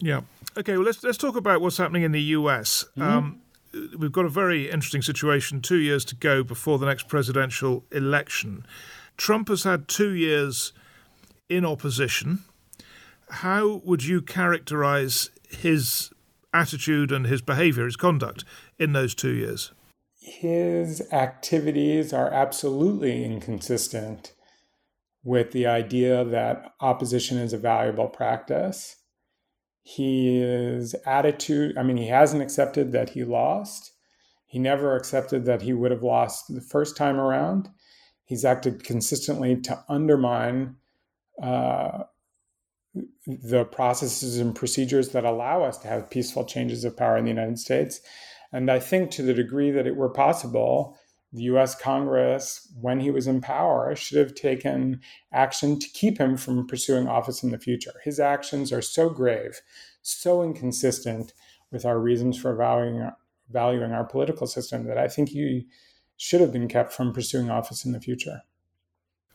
Yeah. 0.00 0.22
Okay. 0.56 0.76
Well, 0.76 0.86
let's 0.86 1.02
let's 1.02 1.18
talk 1.18 1.36
about 1.36 1.60
what's 1.60 1.76
happening 1.76 2.02
in 2.02 2.12
the 2.12 2.22
U.S. 2.22 2.84
Mm-hmm. 2.96 3.02
Um, 3.02 3.40
we've 3.98 4.12
got 4.12 4.24
a 4.24 4.30
very 4.30 4.70
interesting 4.70 5.02
situation. 5.02 5.60
Two 5.60 5.78
years 5.78 6.04
to 6.06 6.16
go 6.16 6.42
before 6.42 6.78
the 6.78 6.86
next 6.86 7.08
presidential 7.08 7.84
election. 7.90 8.64
Trump 9.16 9.48
has 9.48 9.64
had 9.64 9.88
two 9.88 10.10
years 10.10 10.72
in 11.48 11.64
opposition. 11.64 12.44
How 13.30 13.80
would 13.84 14.04
you 14.04 14.22
characterize 14.22 15.30
his 15.48 16.10
attitude 16.54 17.10
and 17.10 17.26
his 17.26 17.42
behavior, 17.42 17.84
his 17.84 17.96
conduct 17.96 18.44
in 18.78 18.92
those 18.92 19.14
two 19.14 19.32
years? 19.32 19.72
His 20.28 21.00
activities 21.12 22.12
are 22.12 22.30
absolutely 22.30 23.24
inconsistent 23.24 24.32
with 25.24 25.52
the 25.52 25.66
idea 25.66 26.24
that 26.24 26.74
opposition 26.80 27.38
is 27.38 27.52
a 27.52 27.58
valuable 27.58 28.08
practice. 28.08 28.96
His 29.82 30.94
attitude, 31.06 31.76
I 31.76 31.82
mean, 31.82 31.96
he 31.96 32.08
hasn't 32.08 32.42
accepted 32.42 32.92
that 32.92 33.10
he 33.10 33.24
lost. 33.24 33.92
He 34.46 34.58
never 34.58 34.96
accepted 34.96 35.44
that 35.46 35.62
he 35.62 35.72
would 35.72 35.90
have 35.90 36.02
lost 36.02 36.54
the 36.54 36.60
first 36.60 36.96
time 36.96 37.18
around. 37.18 37.68
He's 38.24 38.44
acted 38.44 38.84
consistently 38.84 39.56
to 39.62 39.82
undermine 39.88 40.76
uh, 41.42 42.04
the 43.26 43.64
processes 43.64 44.38
and 44.38 44.54
procedures 44.54 45.10
that 45.10 45.24
allow 45.24 45.62
us 45.62 45.78
to 45.78 45.88
have 45.88 46.10
peaceful 46.10 46.44
changes 46.44 46.84
of 46.84 46.96
power 46.96 47.16
in 47.16 47.24
the 47.24 47.30
United 47.30 47.58
States. 47.58 48.00
And 48.52 48.70
I 48.70 48.80
think 48.80 49.10
to 49.10 49.22
the 49.22 49.34
degree 49.34 49.70
that 49.70 49.86
it 49.86 49.96
were 49.96 50.08
possible, 50.08 50.96
the 51.32 51.42
US 51.42 51.74
Congress, 51.74 52.72
when 52.80 53.00
he 53.00 53.10
was 53.10 53.26
in 53.26 53.40
power, 53.40 53.94
should 53.94 54.18
have 54.18 54.34
taken 54.34 55.00
action 55.32 55.78
to 55.78 55.88
keep 55.92 56.18
him 56.18 56.36
from 56.36 56.66
pursuing 56.66 57.06
office 57.06 57.42
in 57.42 57.50
the 57.50 57.58
future. 57.58 57.92
His 58.02 58.18
actions 58.18 58.72
are 58.72 58.82
so 58.82 59.10
grave, 59.10 59.60
so 60.02 60.42
inconsistent 60.42 61.34
with 61.70 61.84
our 61.84 61.98
reasons 61.98 62.38
for 62.38 62.54
valuing, 62.54 63.10
valuing 63.50 63.92
our 63.92 64.04
political 64.04 64.46
system 64.46 64.86
that 64.86 64.96
I 64.96 65.08
think 65.08 65.28
he 65.28 65.66
should 66.16 66.40
have 66.40 66.52
been 66.52 66.68
kept 66.68 66.92
from 66.92 67.12
pursuing 67.12 67.50
office 67.50 67.84
in 67.84 67.92
the 67.92 68.00
future. 68.00 68.42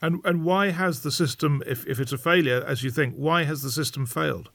And, 0.02 0.20
and 0.26 0.44
why 0.44 0.72
has 0.72 1.02
the 1.02 1.12
system, 1.12 1.62
if, 1.66 1.86
if 1.88 2.00
it's 2.00 2.12
a 2.12 2.18
failure, 2.18 2.64
as 2.68 2.84
you 2.84 2.92
think, 2.92 3.14
why 3.16 3.44
has 3.44 3.62
the 3.62 3.72
system 3.72 4.06
failed? 4.06 4.50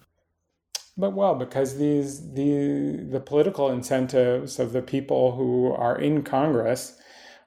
But 0.98 1.12
well, 1.14 1.36
because 1.36 1.78
these 1.78 2.34
the 2.34 3.06
the 3.10 3.20
political 3.20 3.70
incentives 3.70 4.58
of 4.58 4.72
the 4.72 4.82
people 4.82 5.36
who 5.36 5.72
are 5.72 5.98
in 5.98 6.24
Congress 6.24 6.98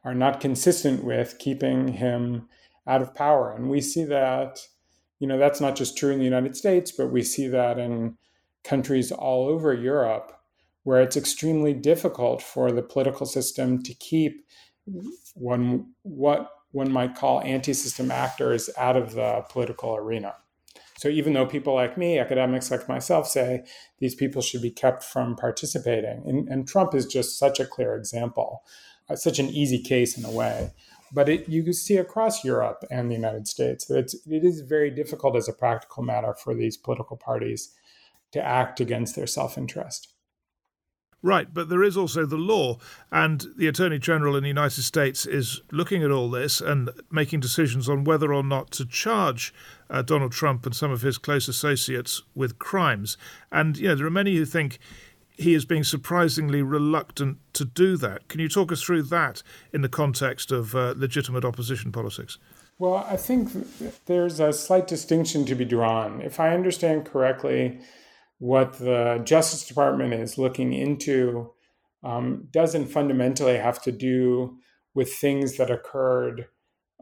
are 0.05 0.15
not 0.15 0.39
consistent 0.41 1.03
with 1.03 1.38
keeping 1.39 1.89
him 1.89 2.48
out 2.88 3.01
of 3.03 3.13
power, 3.15 3.51
and 3.51 3.70
we 3.70 3.81
see 3.81 4.05
that. 4.05 4.60
You 5.20 5.27
know, 5.27 5.38
that's 5.38 5.62
not 5.62 5.75
just 5.75 5.98
true 5.98 6.12
in 6.12 6.17
the 6.20 6.25
United 6.25 6.58
States, 6.58 6.91
but 6.91 7.12
we 7.12 7.24
see 7.24 7.48
that 7.50 7.77
in 7.77 8.17
countries 8.63 9.12
all 9.12 9.48
over 9.48 9.74
Europe, 9.74 10.31
where 10.84 11.01
it's 11.01 11.17
extremely 11.17 11.74
difficult 11.75 12.41
for 12.41 12.72
the 12.72 12.81
political 12.81 13.27
system 13.27 13.84
to 13.84 13.93
keep 13.96 14.48
one 15.36 15.93
what 16.03 16.50
one 16.72 16.91
might 16.91 17.15
call 17.15 17.41
anti-system 17.41 18.12
actors 18.12 18.70
out 18.77 18.98
of 18.98 19.13
the 19.13 19.43
political 19.50 19.96
arena. 19.96 20.36
So 21.01 21.10
even 21.10 21.34
though 21.34 21.48
people 21.48 21.74
like 21.74 21.98
me, 21.98 22.20
academics 22.20 22.70
like 22.70 22.88
myself, 22.88 23.27
say 23.27 23.63
these 23.98 24.13
people 24.13 24.39
should 24.43 24.62
be 24.62 24.70
kept 24.70 25.03
from 25.03 25.36
participating, 25.36 26.22
and, 26.27 26.48
and 26.48 26.67
Trump 26.67 26.93
is 26.93 27.08
just 27.08 27.39
such 27.39 27.60
a 27.60 27.65
clear 27.65 27.96
example, 27.96 28.62
uh, 29.10 29.15
such 29.15 29.39
an 29.39 29.48
easy 29.48 29.79
case 29.79 30.15
in 30.15 30.24
a 30.25 30.29
way. 30.29 30.70
But 31.12 31.27
it, 31.27 31.50
you 31.50 31.74
see 31.74 31.98
across 31.98 32.43
Europe 32.43 32.86
and 32.91 33.10
the 33.10 33.15
United 33.15 33.48
States 33.48 33.86
that 33.86 33.98
it's, 33.98 34.13
it 34.27 34.46
is 34.46 34.62
very 34.62 34.91
difficult 34.91 35.36
as 35.36 35.50
a 35.50 35.53
practical 35.53 36.03
matter 36.03 36.36
for 36.36 36.53
these 36.53 36.77
political 36.77 37.17
parties 37.17 37.74
to 38.31 38.46
act 38.46 38.79
against 38.79 39.15
their 39.15 39.25
self 39.25 39.58
interest. 39.58 40.11
Right, 41.24 41.54
but 41.54 41.70
there 41.70 41.84
is 41.84 41.96
also 41.96 42.25
the 42.25 42.36
law, 42.36 42.80
and 43.12 43.46
the 43.56 43.68
Attorney 43.68 44.00
General 44.00 44.36
in 44.36 44.42
the 44.42 44.50
United 44.50 44.82
States 44.82 45.28
is 45.28 45.62
looking 45.72 46.01
at 46.01 46.10
all 46.10 46.32
this 46.32 46.60
and 46.60 46.90
making 47.12 47.42
decisions 47.42 47.88
on 47.88 48.04
whether 48.04 48.34
or 48.34 48.44
not 48.44 48.72
to 48.72 48.88
charge 48.88 49.54
uh, 49.88 50.01
Donald 50.01 50.32
Trump 50.32 50.66
and 50.66 50.75
some 50.75 50.90
of 50.90 51.04
his 51.04 51.20
close 51.20 51.48
associates 51.48 52.24
with 52.34 52.58
crimes. 52.58 53.18
And, 53.51 53.78
you 53.78 53.90
know, 53.90 53.96
there 53.96 54.08
are 54.08 54.10
many 54.10 54.36
who 54.36 54.46
think 54.46 54.80
he 55.38 55.54
is 55.54 55.63
being 55.63 55.84
surprisingly 55.84 56.63
reluctant 56.63 57.38
to 57.54 57.66
do 57.66 57.98
that. 57.98 58.28
Can 58.28 58.40
you 58.40 58.50
talk 58.50 58.72
us 58.72 58.82
through 58.82 59.04
that 59.04 59.44
in 59.72 59.82
the 59.82 59.90
context 59.90 60.51
of 60.51 60.75
uh, 60.75 60.96
legitimate 60.98 61.46
opposition 61.46 61.92
politics? 61.92 62.40
Well, 62.80 62.96
I 62.96 63.16
think 63.16 63.51
there's 64.08 64.40
a 64.40 64.51
slight 64.51 64.88
distinction 64.88 65.46
to 65.46 65.54
be 65.54 65.66
drawn. 65.66 66.20
If 66.22 66.40
I 66.40 66.56
understand 66.56 67.06
correctly, 67.06 67.80
what 68.41 68.79
the 68.79 69.21
Justice 69.24 69.67
Department 69.67 70.15
is 70.15 70.36
looking 70.36 70.74
into 70.74 71.51
um, 72.03 72.48
doesn't 72.50 72.88
fundamentally 72.88 73.55
have 73.57 73.79
to 73.83 73.91
do 73.91 74.57
with 74.95 75.13
things 75.13 75.57
that 75.57 75.69
occurred 75.69 76.48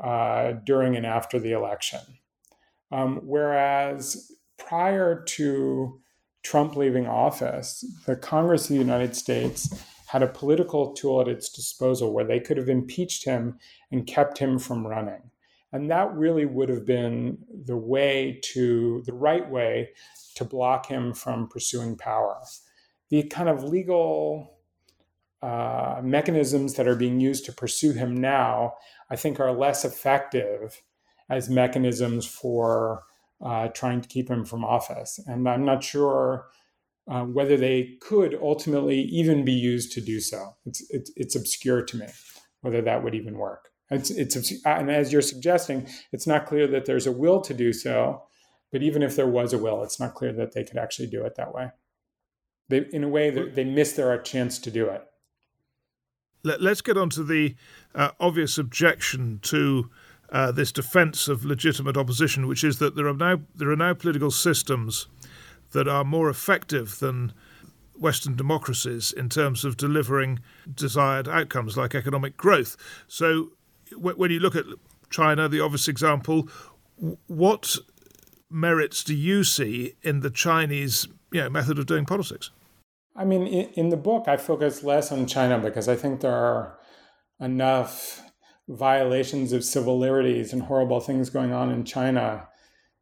uh, 0.03 0.51
during 0.65 0.97
and 0.97 1.05
after 1.05 1.39
the 1.39 1.53
election. 1.53 2.01
Um, 2.91 3.21
whereas 3.23 4.33
prior 4.57 5.23
to 5.23 6.01
Trump 6.43 6.75
leaving 6.75 7.07
office, 7.07 7.85
the 8.05 8.17
Congress 8.17 8.63
of 8.63 8.73
the 8.73 8.83
United 8.83 9.15
States 9.15 9.73
had 10.07 10.21
a 10.21 10.27
political 10.27 10.91
tool 10.91 11.21
at 11.21 11.29
its 11.29 11.47
disposal 11.47 12.11
where 12.11 12.25
they 12.25 12.41
could 12.41 12.57
have 12.57 12.67
impeached 12.67 13.23
him 13.23 13.57
and 13.91 14.05
kept 14.05 14.39
him 14.39 14.59
from 14.59 14.85
running. 14.85 15.31
And 15.71 15.89
that 15.89 16.13
really 16.13 16.45
would 16.45 16.67
have 16.67 16.85
been 16.85 17.37
the 17.65 17.77
way 17.77 18.41
to, 18.51 19.03
the 19.05 19.13
right 19.13 19.49
way 19.49 19.91
to 20.39 20.45
block 20.45 20.87
him 20.87 21.13
from 21.13 21.47
pursuing 21.47 21.95
power. 21.95 22.37
The 23.09 23.23
kind 23.23 23.49
of 23.49 23.63
legal 23.63 24.57
uh, 25.41 26.01
mechanisms 26.03 26.73
that 26.73 26.87
are 26.87 26.95
being 26.95 27.19
used 27.19 27.45
to 27.45 27.53
pursue 27.53 27.93
him 27.93 28.15
now, 28.15 28.73
I 29.09 29.15
think, 29.15 29.39
are 29.39 29.51
less 29.51 29.85
effective 29.85 30.81
as 31.29 31.49
mechanisms 31.49 32.25
for 32.25 33.03
uh, 33.41 33.67
trying 33.69 34.01
to 34.01 34.07
keep 34.07 34.29
him 34.29 34.45
from 34.45 34.65
office. 34.65 35.19
And 35.27 35.47
I'm 35.47 35.65
not 35.65 35.83
sure 35.83 36.47
uh, 37.09 37.23
whether 37.23 37.57
they 37.57 37.97
could 38.01 38.37
ultimately 38.41 39.01
even 39.01 39.45
be 39.45 39.53
used 39.53 39.91
to 39.93 40.01
do 40.01 40.19
so. 40.19 40.55
It's, 40.65 40.81
it's, 40.89 41.11
it's 41.15 41.35
obscure 41.35 41.83
to 41.83 41.97
me 41.97 42.07
whether 42.61 42.81
that 42.81 43.03
would 43.03 43.15
even 43.15 43.37
work. 43.37 43.69
It's, 43.91 44.11
it's, 44.11 44.53
and 44.65 44.91
as 44.91 45.11
you're 45.11 45.21
suggesting, 45.21 45.87
it's 46.11 46.27
not 46.27 46.45
clear 46.45 46.67
that 46.67 46.85
there's 46.85 47.07
a 47.07 47.11
will 47.11 47.41
to 47.41 47.53
do 47.53 47.73
so. 47.73 48.23
But 48.71 48.83
even 48.83 49.01
if 49.01 49.15
there 49.15 49.27
was 49.27 49.53
a 49.53 49.57
will, 49.57 49.83
it's 49.83 49.99
not 49.99 50.13
clear 50.13 50.33
that 50.33 50.53
they 50.53 50.63
could 50.63 50.77
actually 50.77 51.07
do 51.07 51.25
it 51.25 51.35
that 51.35 51.53
way. 51.53 51.71
They, 52.69 52.85
in 52.91 53.03
a 53.03 53.09
way, 53.09 53.31
they 53.31 53.63
missed 53.63 53.95
their 53.95 54.15
chance 54.21 54.59
to 54.59 54.71
do 54.71 54.87
it. 54.87 55.03
Let, 56.43 56.61
us 56.61 56.81
get 56.81 56.97
on 56.97 57.09
to 57.11 57.23
the 57.23 57.55
uh, 57.95 58.11
obvious 58.19 58.57
objection 58.57 59.39
to 59.43 59.89
uh, 60.31 60.51
this 60.51 60.71
defence 60.71 61.27
of 61.27 61.43
legitimate 61.43 61.97
opposition, 61.97 62.47
which 62.47 62.63
is 62.63 62.79
that 62.79 62.95
there 62.95 63.07
are 63.07 63.13
now 63.13 63.41
there 63.55 63.69
are 63.71 63.75
now 63.75 63.93
political 63.93 64.31
systems 64.31 65.07
that 65.71 65.87
are 65.87 66.05
more 66.05 66.29
effective 66.29 66.99
than 66.99 67.33
Western 67.95 68.35
democracies 68.35 69.11
in 69.11 69.29
terms 69.29 69.65
of 69.65 69.75
delivering 69.75 70.39
desired 70.73 71.27
outcomes 71.27 71.75
like 71.75 71.93
economic 71.93 72.37
growth. 72.37 72.77
So, 73.07 73.49
w- 73.91 74.15
when 74.15 74.31
you 74.31 74.39
look 74.39 74.55
at 74.55 74.65
China, 75.09 75.49
the 75.49 75.59
obvious 75.59 75.87
example, 75.87 76.47
what 77.27 77.75
merits 78.49 79.03
do 79.03 79.15
you 79.15 79.43
see 79.43 79.95
in 80.01 80.21
the 80.21 80.29
Chinese 80.29 81.07
you 81.31 81.41
know, 81.41 81.49
method 81.49 81.79
of 81.79 81.85
doing 81.85 82.05
politics? 82.05 82.51
I 83.15 83.25
mean, 83.25 83.47
in, 83.47 83.89
the 83.89 83.97
book, 83.97 84.27
I 84.27 84.37
focus 84.37 84.83
less 84.83 85.11
on 85.11 85.25
China 85.25 85.59
because 85.59 85.89
I 85.89 85.95
think 85.95 86.21
there 86.21 86.33
are 86.33 86.79
enough 87.39 88.23
violations 88.69 89.51
of 89.51 89.63
civil 89.63 89.97
liberties 89.99 90.53
and 90.53 90.63
horrible 90.63 90.99
things 90.99 91.29
going 91.29 91.51
on 91.51 91.71
in 91.71 91.83
China 91.83 92.47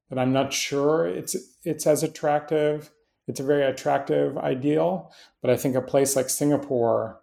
that 0.10 0.18
I'm 0.18 0.32
not 0.32 0.54
sure 0.54 1.06
it's 1.06 1.36
it's 1.64 1.86
as 1.86 2.02
attractive. 2.02 2.92
It's 3.28 3.42
a 3.42 3.44
very 3.44 3.64
attractive 3.64 4.38
ideal, 4.38 5.12
but 5.42 5.52
I 5.52 5.58
think 5.58 5.76
a 5.76 5.82
place 5.82 6.16
like 6.16 6.30
Singapore, 6.30 7.20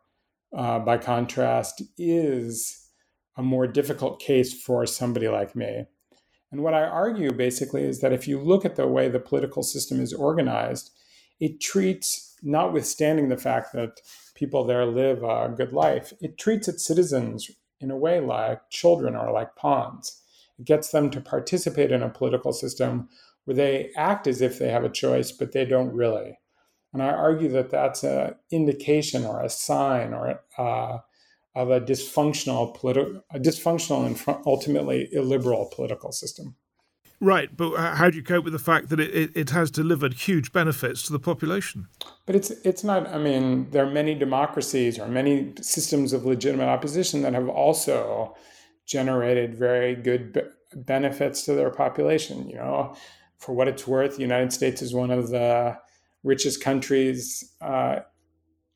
uh, 0.54 0.78
by 0.81 0.99
contrast, 0.99 1.83
is 1.97 2.90
a 3.37 3.43
more 3.43 3.66
difficult 3.66 4.21
case 4.21 4.52
for 4.52 4.85
somebody 4.85 5.28
like 5.28 5.57
me. 5.57 5.87
And 6.55 6.63
what 6.63 6.73
I 6.73 6.85
argue 6.85 7.33
basically 7.33 7.83
is 7.83 7.99
that 7.99 8.13
if 8.13 8.29
you 8.29 8.41
look 8.41 8.65
at 8.65 8.77
the 8.77 8.87
way 8.87 9.09
the 9.09 9.19
political 9.19 9.65
system 9.65 10.01
is 10.01 10.13
organized, 10.13 10.93
it 11.41 11.61
treats, 11.61 12.37
notwithstanding 12.45 13.29
the 13.29 13.37
fact 13.37 13.73
that 13.73 14.01
people 14.37 14.63
there 14.63 14.87
live 14.87 15.25
a 15.25 15.53
good 15.57 15.73
life, 15.73 16.13
it 16.21 16.39
treats 16.39 16.69
its 16.69 16.87
citizens 16.87 17.51
in 17.81 17.91
a 17.91 17.97
way 17.97 18.21
like 18.21 18.71
children 18.71 19.17
or 19.17 19.33
like 19.33 19.57
pawns. 19.57 20.23
It 20.57 20.65
gets 20.65 20.91
them 20.91 21.11
to 21.11 21.21
participate 21.21 21.91
in 21.91 22.05
a 22.05 22.09
political 22.09 22.53
system 22.53 23.09
where 23.47 23.57
they 23.57 23.91
act 23.97 24.29
as 24.29 24.41
if 24.41 24.61
they 24.61 24.71
have 24.71 24.85
a 24.85 24.89
choice, 24.89 25.33
but 25.33 25.51
they 25.51 25.65
don't 25.65 25.93
really. 25.93 26.39
And 26.93 27.03
I 27.03 27.09
argue 27.09 27.49
that 27.49 27.71
that's 27.71 28.05
an 28.05 28.37
indication 28.53 29.25
or 29.25 29.43
a 29.43 29.49
sign 29.49 30.15
or 30.15 30.41
uh, 30.57 30.99
of 31.55 31.71
a 31.71 31.81
dysfunctional 31.81 32.75
political, 32.75 33.23
a 33.31 33.39
dysfunctional 33.39 34.07
and 34.07 34.39
ultimately 34.47 35.09
illiberal 35.13 35.71
political 35.75 36.13
system. 36.13 36.57
Right, 37.21 37.57
but 37.57 37.77
how 37.97 38.11
do 38.11 38.17
you 38.17 38.23
cope 38.23 38.45
with 38.45 38.53
the 38.53 38.59
fact 38.59 38.89
that 38.91 39.01
it, 39.01 39.15
it, 39.15 39.31
it, 39.35 39.51
has 39.51 39.71
delivered 39.71 40.13
huge 40.13 40.53
benefits 40.53 41.03
to 41.05 41.13
the 41.13 41.19
population? 41.19 41.87
But 42.27 42.37
it's 42.37 42.51
it's 42.51 42.83
not. 42.83 43.07
I 43.09 43.19
mean, 43.19 43.71
there 43.71 43.87
are 43.87 43.91
many 43.91 44.15
democracies 44.15 44.99
or 44.99 45.07
many 45.09 45.55
systems 45.63 46.13
of 46.13 46.27
legitimate 46.27 46.67
opposition 46.67 47.23
that 47.23 47.33
have 47.33 47.49
also 47.49 48.37
generated 48.85 49.55
very 49.55 49.95
good 49.95 50.33
be- 50.33 50.43
benefits 50.75 51.45
to 51.45 51.55
their 51.55 51.71
population. 51.71 52.49
You 52.49 52.57
know, 52.57 52.95
for 53.39 53.55
what 53.55 53.69
it's 53.69 53.87
worth, 53.87 54.17
the 54.17 54.23
United 54.23 54.53
States 54.53 54.83
is 54.83 54.93
one 54.93 55.11
of 55.11 55.31
the 55.31 55.79
richest 56.25 56.63
countries 56.63 57.55
uh, 57.61 58.01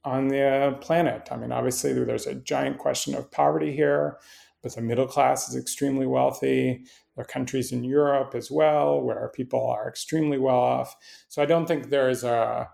on 0.09 0.29
the 0.29 0.77
planet. 0.81 1.29
I 1.31 1.37
mean, 1.37 1.53
obviously, 1.53 1.93
there's 1.93 2.27
a 2.27 2.35
giant 2.35 2.79
question 2.79 3.15
of 3.15 3.31
poverty 3.31 3.73
here, 3.75 4.19
but 4.63 4.75
the 4.75 4.81
middle 4.81 5.07
class 5.07 5.49
is 5.49 5.57
extremely 5.57 6.07
wealthy. 6.07 6.85
There 7.15 7.25
are 7.25 7.27
countries 7.27 7.73
in 7.73 7.85
Europe 7.85 8.35
as 8.35 8.51
well 8.51 9.01
where 9.01 9.31
people 9.35 9.67
are 9.67 9.89
extremely 9.89 10.39
well 10.39 10.57
off. 10.57 10.97
So 11.29 11.43
I 11.43 11.47
don't 11.47 11.67
think 11.67 11.91
there 11.91 12.09
is 12.09 12.25
a, 12.25 12.69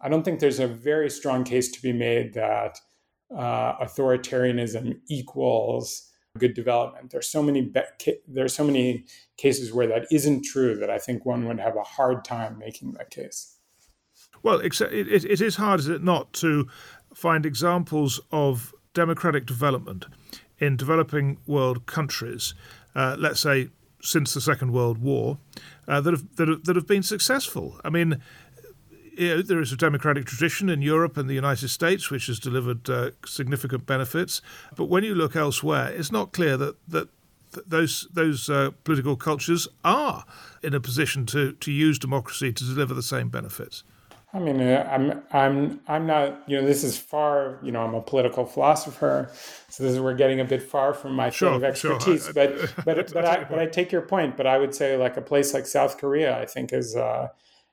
I 0.00 0.08
don't 0.08 0.24
think 0.24 0.38
there's 0.38 0.60
a 0.60 0.68
very 0.68 1.10
strong 1.10 1.44
case 1.44 1.70
to 1.72 1.82
be 1.82 1.92
made 1.92 2.34
that 2.34 2.78
uh, 3.36 3.84
authoritarianism 3.84 4.98
equals 5.08 6.10
good 6.38 6.54
development. 6.54 7.10
There's 7.10 7.28
so 7.28 7.42
many 7.42 7.62
be- 7.62 8.20
there's 8.28 8.54
so 8.54 8.64
many 8.64 9.04
cases 9.36 9.72
where 9.72 9.88
that 9.88 10.06
isn't 10.10 10.44
true 10.44 10.76
that 10.76 10.90
I 10.90 10.98
think 10.98 11.26
one 11.26 11.46
would 11.46 11.58
have 11.58 11.76
a 11.76 11.82
hard 11.82 12.24
time 12.24 12.58
making 12.58 12.92
that 12.92 13.10
case. 13.10 13.59
Well, 14.42 14.60
it, 14.60 14.80
it, 14.80 15.24
it 15.24 15.40
is 15.40 15.56
hard, 15.56 15.80
is 15.80 15.88
it 15.88 16.02
not, 16.02 16.32
to 16.34 16.68
find 17.14 17.44
examples 17.44 18.20
of 18.32 18.74
democratic 18.94 19.46
development 19.46 20.06
in 20.58 20.76
developing 20.76 21.38
world 21.46 21.86
countries 21.86 22.54
uh, 22.94 23.16
let's 23.18 23.40
say, 23.40 23.68
since 24.02 24.34
the 24.34 24.40
Second 24.40 24.72
World 24.72 24.98
War, 24.98 25.38
uh, 25.86 26.00
that 26.00 26.12
have 26.12 26.36
that 26.36 26.48
have, 26.48 26.64
that 26.64 26.76
have 26.76 26.86
been 26.86 27.02
successful. 27.02 27.78
I 27.84 27.90
mean, 27.90 28.20
you 29.16 29.28
know, 29.28 29.42
there 29.42 29.60
is 29.60 29.72
a 29.72 29.76
democratic 29.76 30.24
tradition 30.24 30.68
in 30.68 30.82
Europe 30.82 31.16
and 31.16 31.28
the 31.28 31.34
United 31.34 31.68
States 31.68 32.10
which 32.10 32.26
has 32.26 32.38
delivered 32.38 32.88
uh, 32.88 33.10
significant 33.26 33.86
benefits, 33.86 34.40
but 34.76 34.86
when 34.86 35.04
you 35.04 35.14
look 35.14 35.36
elsewhere, 35.36 35.88
it's 35.88 36.12
not 36.12 36.32
clear 36.32 36.56
that 36.56 36.76
that 36.88 37.08
those 37.66 38.08
those 38.12 38.48
uh, 38.48 38.70
political 38.84 39.16
cultures 39.16 39.68
are 39.84 40.24
in 40.62 40.74
a 40.74 40.80
position 40.80 41.26
to 41.26 41.52
to 41.52 41.70
use 41.70 41.98
democracy 41.98 42.52
to 42.52 42.64
deliver 42.64 42.94
the 42.94 43.02
same 43.02 43.28
benefits. 43.28 43.84
I 44.32 44.38
mean, 44.38 44.60
uh, 44.60 44.88
I'm 44.90 45.22
I'm 45.32 45.80
I'm 45.88 46.06
not. 46.06 46.42
You 46.46 46.60
know, 46.60 46.66
this 46.66 46.84
is 46.84 46.96
far. 46.96 47.58
You 47.62 47.72
know, 47.72 47.82
I'm 47.82 47.94
a 47.94 48.00
political 48.00 48.46
philosopher, 48.46 49.28
so 49.68 49.82
this 49.82 49.94
is 49.94 50.00
we're 50.00 50.14
getting 50.14 50.38
a 50.38 50.44
bit 50.44 50.62
far 50.62 50.94
from 50.94 51.14
my 51.14 51.30
field 51.30 51.54
of 51.54 51.64
expertise. 51.64 52.24
Sure. 52.24 52.32
But 52.32 52.74
but 52.84 53.12
but 53.12 53.24
I 53.24 53.44
but 53.44 53.58
I 53.58 53.66
take 53.66 53.90
your 53.90 54.02
point. 54.02 54.36
But 54.36 54.46
I 54.46 54.58
would 54.58 54.74
say 54.74 54.96
like 54.96 55.16
a 55.16 55.22
place 55.22 55.52
like 55.52 55.66
South 55.66 55.98
Korea, 55.98 56.38
I 56.38 56.46
think 56.46 56.72
is 56.72 56.94
uh, 56.94 57.28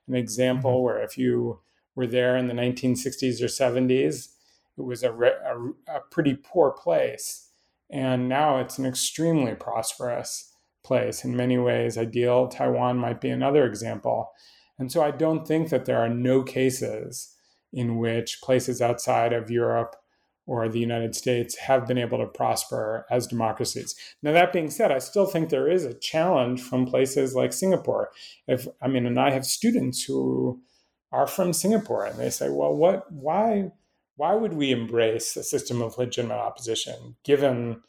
an 0.08 0.14
example 0.16 0.72
mm-hmm. 0.72 0.82
where 0.82 1.02
if 1.02 1.16
you 1.16 1.60
were 1.94 2.08
there 2.08 2.36
in 2.36 2.48
the 2.48 2.54
1960s 2.54 3.40
or 3.40 3.46
70s, 3.46 4.28
it 4.76 4.82
was 4.82 5.02
a, 5.02 5.12
a, 5.12 5.96
a 5.96 6.00
pretty 6.10 6.34
poor 6.34 6.72
place, 6.72 7.50
and 7.88 8.28
now 8.28 8.58
it's 8.58 8.78
an 8.78 8.86
extremely 8.86 9.54
prosperous 9.54 10.52
place 10.82 11.24
in 11.24 11.36
many 11.36 11.56
ways. 11.56 11.96
Ideal. 11.96 12.48
Taiwan 12.48 12.98
might 12.98 13.20
be 13.20 13.30
another 13.30 13.64
example 13.64 14.32
and 14.78 14.90
so 14.90 15.02
I 15.02 15.10
don't 15.10 15.46
think 15.46 15.70
that 15.70 15.84
there 15.84 15.98
are 15.98 16.08
no 16.08 16.42
cases 16.42 17.34
in 17.72 17.98
which 17.98 18.40
places 18.40 18.80
outside 18.80 19.32
of 19.32 19.50
Europe 19.50 19.96
or 20.46 20.66
the 20.66 20.80
United 20.80 21.14
States 21.14 21.58
have 21.58 21.86
been 21.86 21.98
able 21.98 22.16
to 22.18 22.26
prosper 22.26 23.04
as 23.10 23.26
democracies. 23.26 23.94
Now 24.22 24.32
that 24.32 24.52
being 24.52 24.70
said, 24.70 24.90
I 24.90 24.98
still 24.98 25.26
think 25.26 25.50
there 25.50 25.70
is 25.70 25.84
a 25.84 25.92
challenge 25.92 26.62
from 26.62 26.86
places 26.86 27.34
like 27.34 27.52
Singapore. 27.52 28.10
If 28.46 28.66
I 28.80 28.88
mean, 28.88 29.04
and 29.04 29.20
I 29.20 29.30
have 29.30 29.44
students 29.44 30.02
who 30.04 30.62
are 31.12 31.26
from 31.26 31.52
Singapore 31.52 32.06
and 32.06 32.18
they 32.18 32.30
say, 32.30 32.48
well, 32.48 32.74
what 32.74 33.12
why 33.12 33.72
why 34.16 34.34
would 34.34 34.54
we 34.54 34.72
embrace 34.72 35.36
a 35.36 35.44
system 35.44 35.82
of 35.82 35.98
legitimate 35.98 36.34
opposition 36.34 37.16
given 37.24 37.82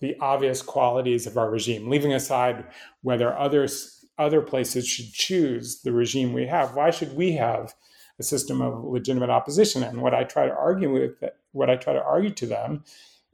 the 0.00 0.16
obvious 0.20 0.60
qualities 0.60 1.26
of 1.26 1.38
our 1.38 1.50
regime, 1.50 1.88
leaving 1.88 2.12
aside 2.12 2.66
whether 3.00 3.36
others 3.36 3.95
other 4.18 4.40
places 4.40 4.86
should 4.86 5.12
choose 5.12 5.82
the 5.82 5.92
regime 5.92 6.32
we 6.32 6.46
have. 6.46 6.74
Why 6.74 6.90
should 6.90 7.16
we 7.16 7.32
have 7.32 7.74
a 8.18 8.22
system 8.22 8.62
of 8.62 8.84
legitimate 8.84 9.30
opposition? 9.30 9.82
And 9.82 10.00
what 10.00 10.14
I 10.14 10.24
try 10.24 10.46
to 10.46 10.54
argue 10.54 10.92
with, 10.92 11.12
what 11.52 11.70
I 11.70 11.76
try 11.76 11.92
to 11.92 12.02
argue 12.02 12.30
to 12.30 12.46
them, 12.46 12.84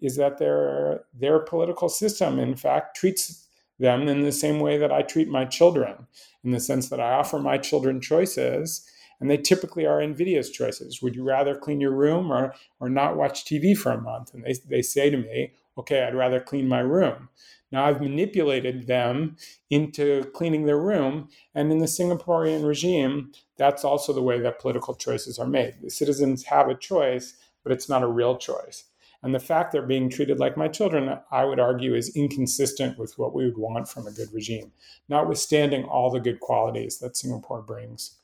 is 0.01 0.17
that 0.17 0.39
their 0.39 1.05
their 1.15 1.39
political 1.39 1.89
system, 1.89 2.39
in 2.39 2.57
fact, 2.57 2.97
treats 2.97 3.47
them 3.79 4.09
in 4.09 4.23
the 4.23 4.33
same 4.33 4.61
way 4.61 4.77
that 4.79 4.93
I 4.93 5.03
treat 5.03 5.29
my 5.29 5.45
children, 5.45 6.07
in 6.45 6.51
the 6.51 6.61
sense 6.61 6.89
that 6.89 7.01
I 7.01 7.13
offer 7.13 7.39
my 7.39 7.59
children 7.59 8.01
choices, 8.01 8.87
and 9.21 9.31
they 9.31 9.37
typically 9.37 9.87
are 9.87 10.01
invidious 10.01 10.51
choices. 10.51 11.01
Would 11.01 11.15
you 11.15 11.23
rather 11.23 11.57
clean 11.57 11.81
your 11.81 11.93
room 11.93 12.33
or 12.33 12.55
or 12.81 12.89
not 12.89 13.17
watch 13.17 13.45
TV 13.45 13.77
for 13.77 13.93
a 13.93 14.01
month? 14.01 14.35
And 14.35 14.45
they 14.45 14.55
they 14.69 14.83
say 14.83 15.11
to 15.11 15.17
me, 15.17 15.53
okay, 15.79 16.03
I'd 16.03 16.15
rather 16.15 16.41
clean 16.41 16.69
my 16.69 16.81
room. 16.81 17.29
Now 17.73 17.87
I've 17.87 18.01
manipulated 18.01 18.87
them 18.87 19.37
into 19.71 20.25
cleaning 20.35 20.67
their 20.67 20.79
room. 20.79 21.31
And 21.55 21.73
in 21.73 21.79
the 21.79 21.87
Singaporean 21.87 22.67
regime, 22.67 23.33
that's 23.57 23.85
also 23.85 24.13
the 24.13 24.23
way 24.23 24.39
that 24.41 24.61
political 24.61 24.95
choices 24.95 25.39
are 25.39 25.47
made. 25.47 25.77
The 25.83 25.91
citizens 25.91 26.45
have 26.45 26.69
a 26.69 26.75
choice, 26.75 27.35
but 27.65 27.73
it's 27.73 27.89
not 27.89 28.03
a 28.03 28.07
real 28.07 28.37
choice. 28.37 28.85
And 29.23 29.35
the 29.35 29.41
fact 29.41 29.73
they're 29.73 29.83
being 29.83 30.11
treated 30.11 30.41
like 30.41 30.57
my 30.57 30.67
children, 30.69 31.17
I 31.31 31.45
would 31.45 31.61
argue, 31.61 31.95
is 31.95 32.15
inconsistent 32.17 32.99
with 32.99 33.17
what 33.19 33.33
we 33.33 33.45
would 33.45 33.57
want 33.57 33.89
from 33.89 34.07
a 34.07 34.13
good 34.13 34.33
regime, 34.33 34.73
notwithstanding 35.09 35.85
all 35.85 36.11
the 36.11 36.21
good 36.21 36.41
qualities 36.41 36.99
that 36.99 37.17
Singapore 37.17 37.63
brings 37.63 38.17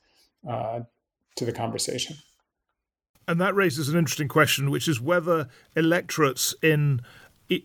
uh, 0.47 0.81
to 1.37 1.45
the 1.45 1.53
conversation. 1.53 2.17
And 3.29 3.39
that 3.39 3.55
raises 3.55 3.87
an 3.87 3.97
interesting 3.97 4.27
question, 4.27 4.71
which 4.71 4.87
is 4.87 4.99
whether 4.99 5.47
electorates 5.75 6.53
in 6.61 7.01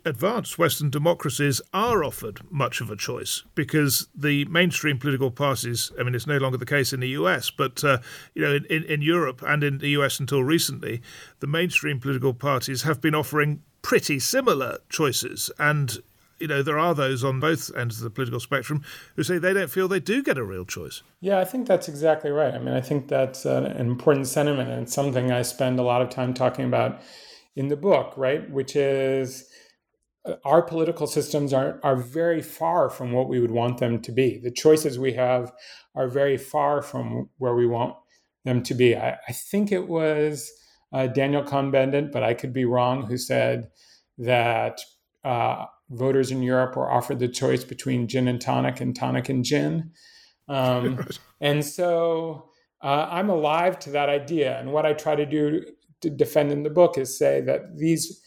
advanced 0.04 0.58
Western 0.58 0.90
democracies 0.90 1.60
are 1.72 2.02
offered 2.02 2.40
much 2.50 2.80
of 2.80 2.90
a 2.90 2.96
choice 2.96 3.42
because 3.54 4.08
the 4.14 4.44
mainstream 4.46 4.98
political 4.98 5.30
parties, 5.30 5.92
I 5.98 6.02
mean, 6.02 6.14
it's 6.14 6.26
no 6.26 6.38
longer 6.38 6.56
the 6.56 6.66
case 6.66 6.92
in 6.92 7.00
the 7.00 7.08
US, 7.08 7.50
but, 7.50 7.84
uh, 7.84 7.98
you 8.34 8.42
know, 8.42 8.58
in, 8.70 8.84
in 8.84 9.02
Europe 9.02 9.42
and 9.46 9.62
in 9.62 9.78
the 9.78 9.88
US 9.90 10.18
until 10.18 10.42
recently, 10.42 11.02
the 11.40 11.46
mainstream 11.46 12.00
political 12.00 12.32
parties 12.32 12.82
have 12.82 13.00
been 13.00 13.14
offering 13.14 13.62
pretty 13.82 14.18
similar 14.18 14.78
choices. 14.88 15.50
And, 15.58 15.98
you 16.38 16.48
know, 16.48 16.62
there 16.62 16.78
are 16.78 16.94
those 16.94 17.22
on 17.22 17.38
both 17.38 17.70
ends 17.76 17.98
of 17.98 18.04
the 18.04 18.10
political 18.10 18.40
spectrum 18.40 18.82
who 19.16 19.22
say 19.22 19.36
they 19.36 19.52
don't 19.52 19.70
feel 19.70 19.86
they 19.86 20.00
do 20.00 20.22
get 20.22 20.38
a 20.38 20.44
real 20.44 20.64
choice. 20.64 21.02
Yeah, 21.20 21.38
I 21.38 21.44
think 21.44 21.68
that's 21.68 21.88
exactly 21.88 22.30
right. 22.30 22.54
I 22.54 22.58
mean, 22.58 22.74
I 22.74 22.80
think 22.80 23.08
that's 23.08 23.44
an 23.44 23.66
important 23.66 24.28
sentiment 24.28 24.70
and 24.70 24.88
something 24.88 25.30
I 25.30 25.42
spend 25.42 25.78
a 25.78 25.82
lot 25.82 26.00
of 26.00 26.08
time 26.08 26.32
talking 26.32 26.64
about 26.64 27.02
in 27.54 27.68
the 27.68 27.76
book, 27.76 28.14
right? 28.16 28.50
Which 28.50 28.74
is 28.74 29.50
our 30.44 30.62
political 30.62 31.06
systems 31.06 31.52
are, 31.52 31.80
are 31.82 31.96
very 31.96 32.40
far 32.40 32.88
from 32.88 33.12
what 33.12 33.28
we 33.28 33.40
would 33.40 33.50
want 33.50 33.78
them 33.78 34.00
to 34.02 34.12
be. 34.12 34.38
The 34.38 34.50
choices 34.50 34.98
we 34.98 35.12
have 35.12 35.52
are 35.94 36.08
very 36.08 36.36
far 36.36 36.82
from 36.82 37.28
where 37.38 37.54
we 37.54 37.66
want 37.66 37.94
them 38.44 38.62
to 38.62 38.74
be. 38.74 38.96
I, 38.96 39.18
I 39.28 39.32
think 39.32 39.70
it 39.70 39.88
was 39.88 40.50
uh, 40.92 41.08
Daniel 41.08 41.42
Cohn-Bendit, 41.42 42.12
but 42.12 42.22
I 42.22 42.34
could 42.34 42.52
be 42.52 42.64
wrong, 42.64 43.06
who 43.06 43.18
said 43.18 43.68
that 44.18 44.80
uh, 45.24 45.66
voters 45.90 46.30
in 46.30 46.42
Europe 46.42 46.76
were 46.76 46.90
offered 46.90 47.18
the 47.18 47.28
choice 47.28 47.64
between 47.64 48.08
gin 48.08 48.28
and 48.28 48.40
tonic 48.40 48.80
and 48.80 48.94
tonic 48.96 49.28
and 49.28 49.44
gin. 49.44 49.92
Um. 50.48 51.06
And 51.40 51.62
so 51.62 52.48
uh, 52.82 53.06
I'm 53.10 53.28
alive 53.28 53.78
to 53.80 53.90
that 53.90 54.08
idea. 54.08 54.58
And 54.58 54.72
what 54.72 54.86
I 54.86 54.94
try 54.94 55.14
to 55.14 55.26
do 55.26 55.62
to 56.00 56.08
defend 56.08 56.52
in 56.52 56.62
the 56.62 56.70
book 56.70 56.96
is 56.96 57.18
say 57.18 57.42
that 57.42 57.76
these 57.76 58.22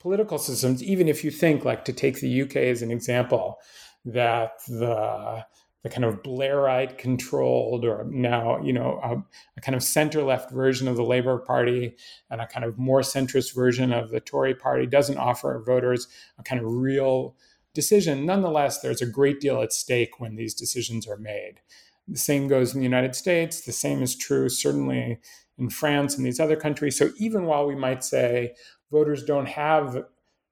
political 0.00 0.38
systems, 0.38 0.82
even 0.82 1.08
if 1.08 1.22
you 1.22 1.30
think, 1.30 1.64
like 1.64 1.84
to 1.84 1.92
take 1.92 2.20
the 2.20 2.42
UK 2.42 2.56
as 2.56 2.82
an 2.82 2.90
example, 2.90 3.58
that 4.04 4.52
the 4.66 5.44
the 5.82 5.88
kind 5.88 6.04
of 6.04 6.22
Blairite 6.22 6.98
controlled, 6.98 7.86
or 7.86 8.04
now, 8.10 8.60
you 8.62 8.72
know, 8.72 9.00
a, 9.02 9.16
a 9.56 9.60
kind 9.62 9.74
of 9.74 9.82
center 9.82 10.22
left 10.22 10.50
version 10.50 10.86
of 10.88 10.96
the 10.96 11.02
Labour 11.02 11.38
Party 11.38 11.96
and 12.28 12.40
a 12.40 12.46
kind 12.46 12.66
of 12.66 12.78
more 12.78 13.00
centrist 13.00 13.54
version 13.54 13.90
of 13.90 14.10
the 14.10 14.20
Tory 14.20 14.54
Party 14.54 14.84
doesn't 14.84 15.16
offer 15.16 15.62
voters 15.66 16.06
a 16.38 16.42
kind 16.42 16.60
of 16.60 16.70
real 16.70 17.34
decision. 17.72 18.26
Nonetheless, 18.26 18.80
there's 18.80 19.00
a 19.00 19.06
great 19.06 19.40
deal 19.40 19.62
at 19.62 19.72
stake 19.72 20.20
when 20.20 20.36
these 20.36 20.54
decisions 20.54 21.08
are 21.08 21.16
made. 21.16 21.60
The 22.06 22.18
same 22.18 22.46
goes 22.46 22.74
in 22.74 22.80
the 22.80 22.86
United 22.86 23.14
States. 23.14 23.62
The 23.62 23.72
same 23.72 24.02
is 24.02 24.16
true, 24.16 24.50
certainly, 24.50 25.18
in 25.56 25.70
France 25.70 26.16
and 26.16 26.26
these 26.26 26.40
other 26.40 26.56
countries. 26.56 26.98
So 26.98 27.10
even 27.18 27.44
while 27.44 27.66
we 27.66 27.74
might 27.74 28.04
say 28.04 28.54
voters 28.90 29.24
don't 29.24 29.48
have 29.48 30.04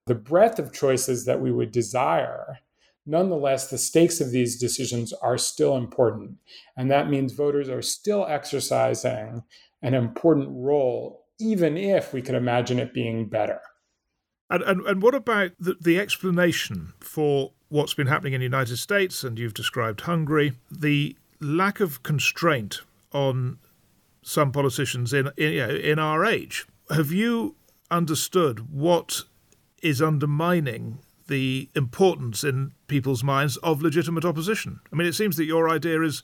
the 0.06 0.14
breadth 0.14 0.58
of 0.58 0.72
choices 0.72 1.24
that 1.26 1.40
we 1.40 1.52
would 1.52 1.70
desire, 1.70 2.60
Nonetheless, 3.10 3.70
the 3.70 3.78
stakes 3.78 4.20
of 4.20 4.32
these 4.32 4.58
decisions 4.58 5.14
are 5.14 5.38
still 5.38 5.78
important. 5.78 6.36
And 6.76 6.90
that 6.90 7.08
means 7.08 7.32
voters 7.32 7.70
are 7.70 7.80
still 7.80 8.26
exercising 8.26 9.44
an 9.80 9.94
important 9.94 10.48
role, 10.50 11.24
even 11.40 11.78
if 11.78 12.12
we 12.12 12.20
could 12.20 12.34
imagine 12.34 12.78
it 12.78 12.92
being 12.92 13.26
better. 13.26 13.62
And, 14.50 14.62
and, 14.62 14.80
and 14.82 15.02
what 15.02 15.14
about 15.14 15.52
the, 15.58 15.76
the 15.80 15.98
explanation 15.98 16.92
for 17.00 17.52
what's 17.70 17.94
been 17.94 18.08
happening 18.08 18.34
in 18.34 18.40
the 18.40 18.44
United 18.46 18.76
States, 18.76 19.24
and 19.24 19.38
you've 19.38 19.54
described 19.54 20.02
Hungary, 20.02 20.52
the 20.70 21.16
lack 21.40 21.80
of 21.80 22.02
constraint 22.02 22.82
on 23.12 23.58
some 24.20 24.52
politicians 24.52 25.14
in, 25.14 25.30
in, 25.38 25.54
in 25.76 25.98
our 25.98 26.26
age? 26.26 26.66
Have 26.90 27.10
you 27.10 27.56
understood 27.90 28.72
what 28.72 29.22
is 29.82 30.02
undermining 30.02 30.98
the 31.28 31.68
importance 31.74 32.42
in 32.42 32.72
people's 32.86 33.22
minds 33.22 33.56
of 33.58 33.82
legitimate 33.82 34.24
opposition. 34.24 34.80
I 34.92 34.96
mean, 34.96 35.06
it 35.06 35.14
seems 35.14 35.36
that 35.36 35.44
your 35.44 35.68
idea 35.68 36.02
is 36.02 36.22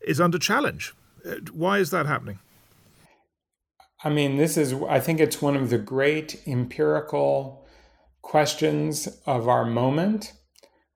is 0.00 0.20
under 0.20 0.38
challenge. 0.38 0.94
Uh, 1.26 1.36
why 1.52 1.78
is 1.78 1.90
that 1.90 2.06
happening? 2.06 2.38
I 4.04 4.10
mean, 4.10 4.36
this 4.36 4.56
is 4.56 4.74
I 4.88 5.00
think 5.00 5.20
it's 5.20 5.42
one 5.42 5.56
of 5.56 5.70
the 5.70 5.78
great 5.78 6.42
empirical 6.46 7.66
questions 8.22 9.08
of 9.26 9.48
our 9.48 9.64
moment. 9.64 10.32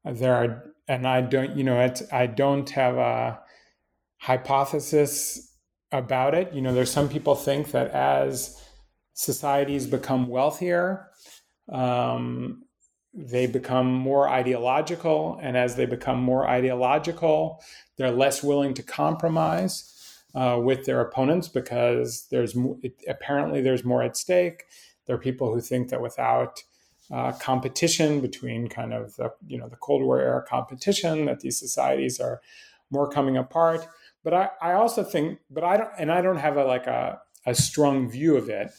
There 0.04 0.34
are 0.34 0.64
and 0.88 1.06
I 1.06 1.20
don't, 1.20 1.56
you 1.56 1.64
know, 1.64 1.80
it's 1.80 2.02
I 2.12 2.26
don't 2.26 2.68
have 2.70 2.96
a 2.96 3.40
hypothesis 4.20 5.52
about 5.92 6.34
it. 6.34 6.52
You 6.52 6.62
know, 6.62 6.72
there's 6.72 6.90
some 6.90 7.08
people 7.08 7.34
think 7.34 7.70
that 7.72 7.90
as 7.90 8.62
societies 9.18 9.84
become 9.84 10.28
wealthier, 10.28 11.08
um, 11.72 12.62
they 13.12 13.46
become 13.46 13.92
more 13.92 14.28
ideological. 14.28 15.40
And 15.42 15.56
as 15.56 15.74
they 15.74 15.86
become 15.86 16.22
more 16.22 16.48
ideological, 16.48 17.60
they're 17.96 18.12
less 18.12 18.44
willing 18.44 18.74
to 18.74 18.82
compromise 18.84 20.22
uh, 20.36 20.60
with 20.62 20.84
their 20.84 21.00
opponents 21.00 21.48
because 21.48 22.28
there's 22.30 22.56
apparently 23.08 23.60
there's 23.60 23.84
more 23.84 24.04
at 24.04 24.16
stake. 24.16 24.66
There 25.06 25.16
are 25.16 25.18
people 25.20 25.52
who 25.52 25.60
think 25.60 25.88
that 25.88 26.00
without 26.00 26.62
uh, 27.10 27.32
competition 27.32 28.20
between 28.20 28.68
kind 28.68 28.92
of 28.92 29.16
the 29.16 29.32
you 29.48 29.58
know 29.58 29.68
the 29.68 29.76
Cold 29.76 30.02
War 30.02 30.20
era 30.20 30.44
competition, 30.48 31.24
that 31.24 31.40
these 31.40 31.58
societies 31.58 32.20
are 32.20 32.40
more 32.90 33.10
coming 33.10 33.36
apart. 33.36 33.84
But 34.22 34.34
I, 34.34 34.50
I 34.62 34.72
also 34.74 35.02
think, 35.02 35.40
but 35.50 35.64
I 35.64 35.76
don't, 35.76 35.90
and 35.98 36.12
I 36.12 36.20
don't 36.22 36.36
have 36.36 36.56
a 36.56 36.64
like 36.64 36.86
a, 36.86 37.20
a 37.46 37.54
strong 37.56 38.08
view 38.08 38.36
of 38.36 38.48
it. 38.48 38.70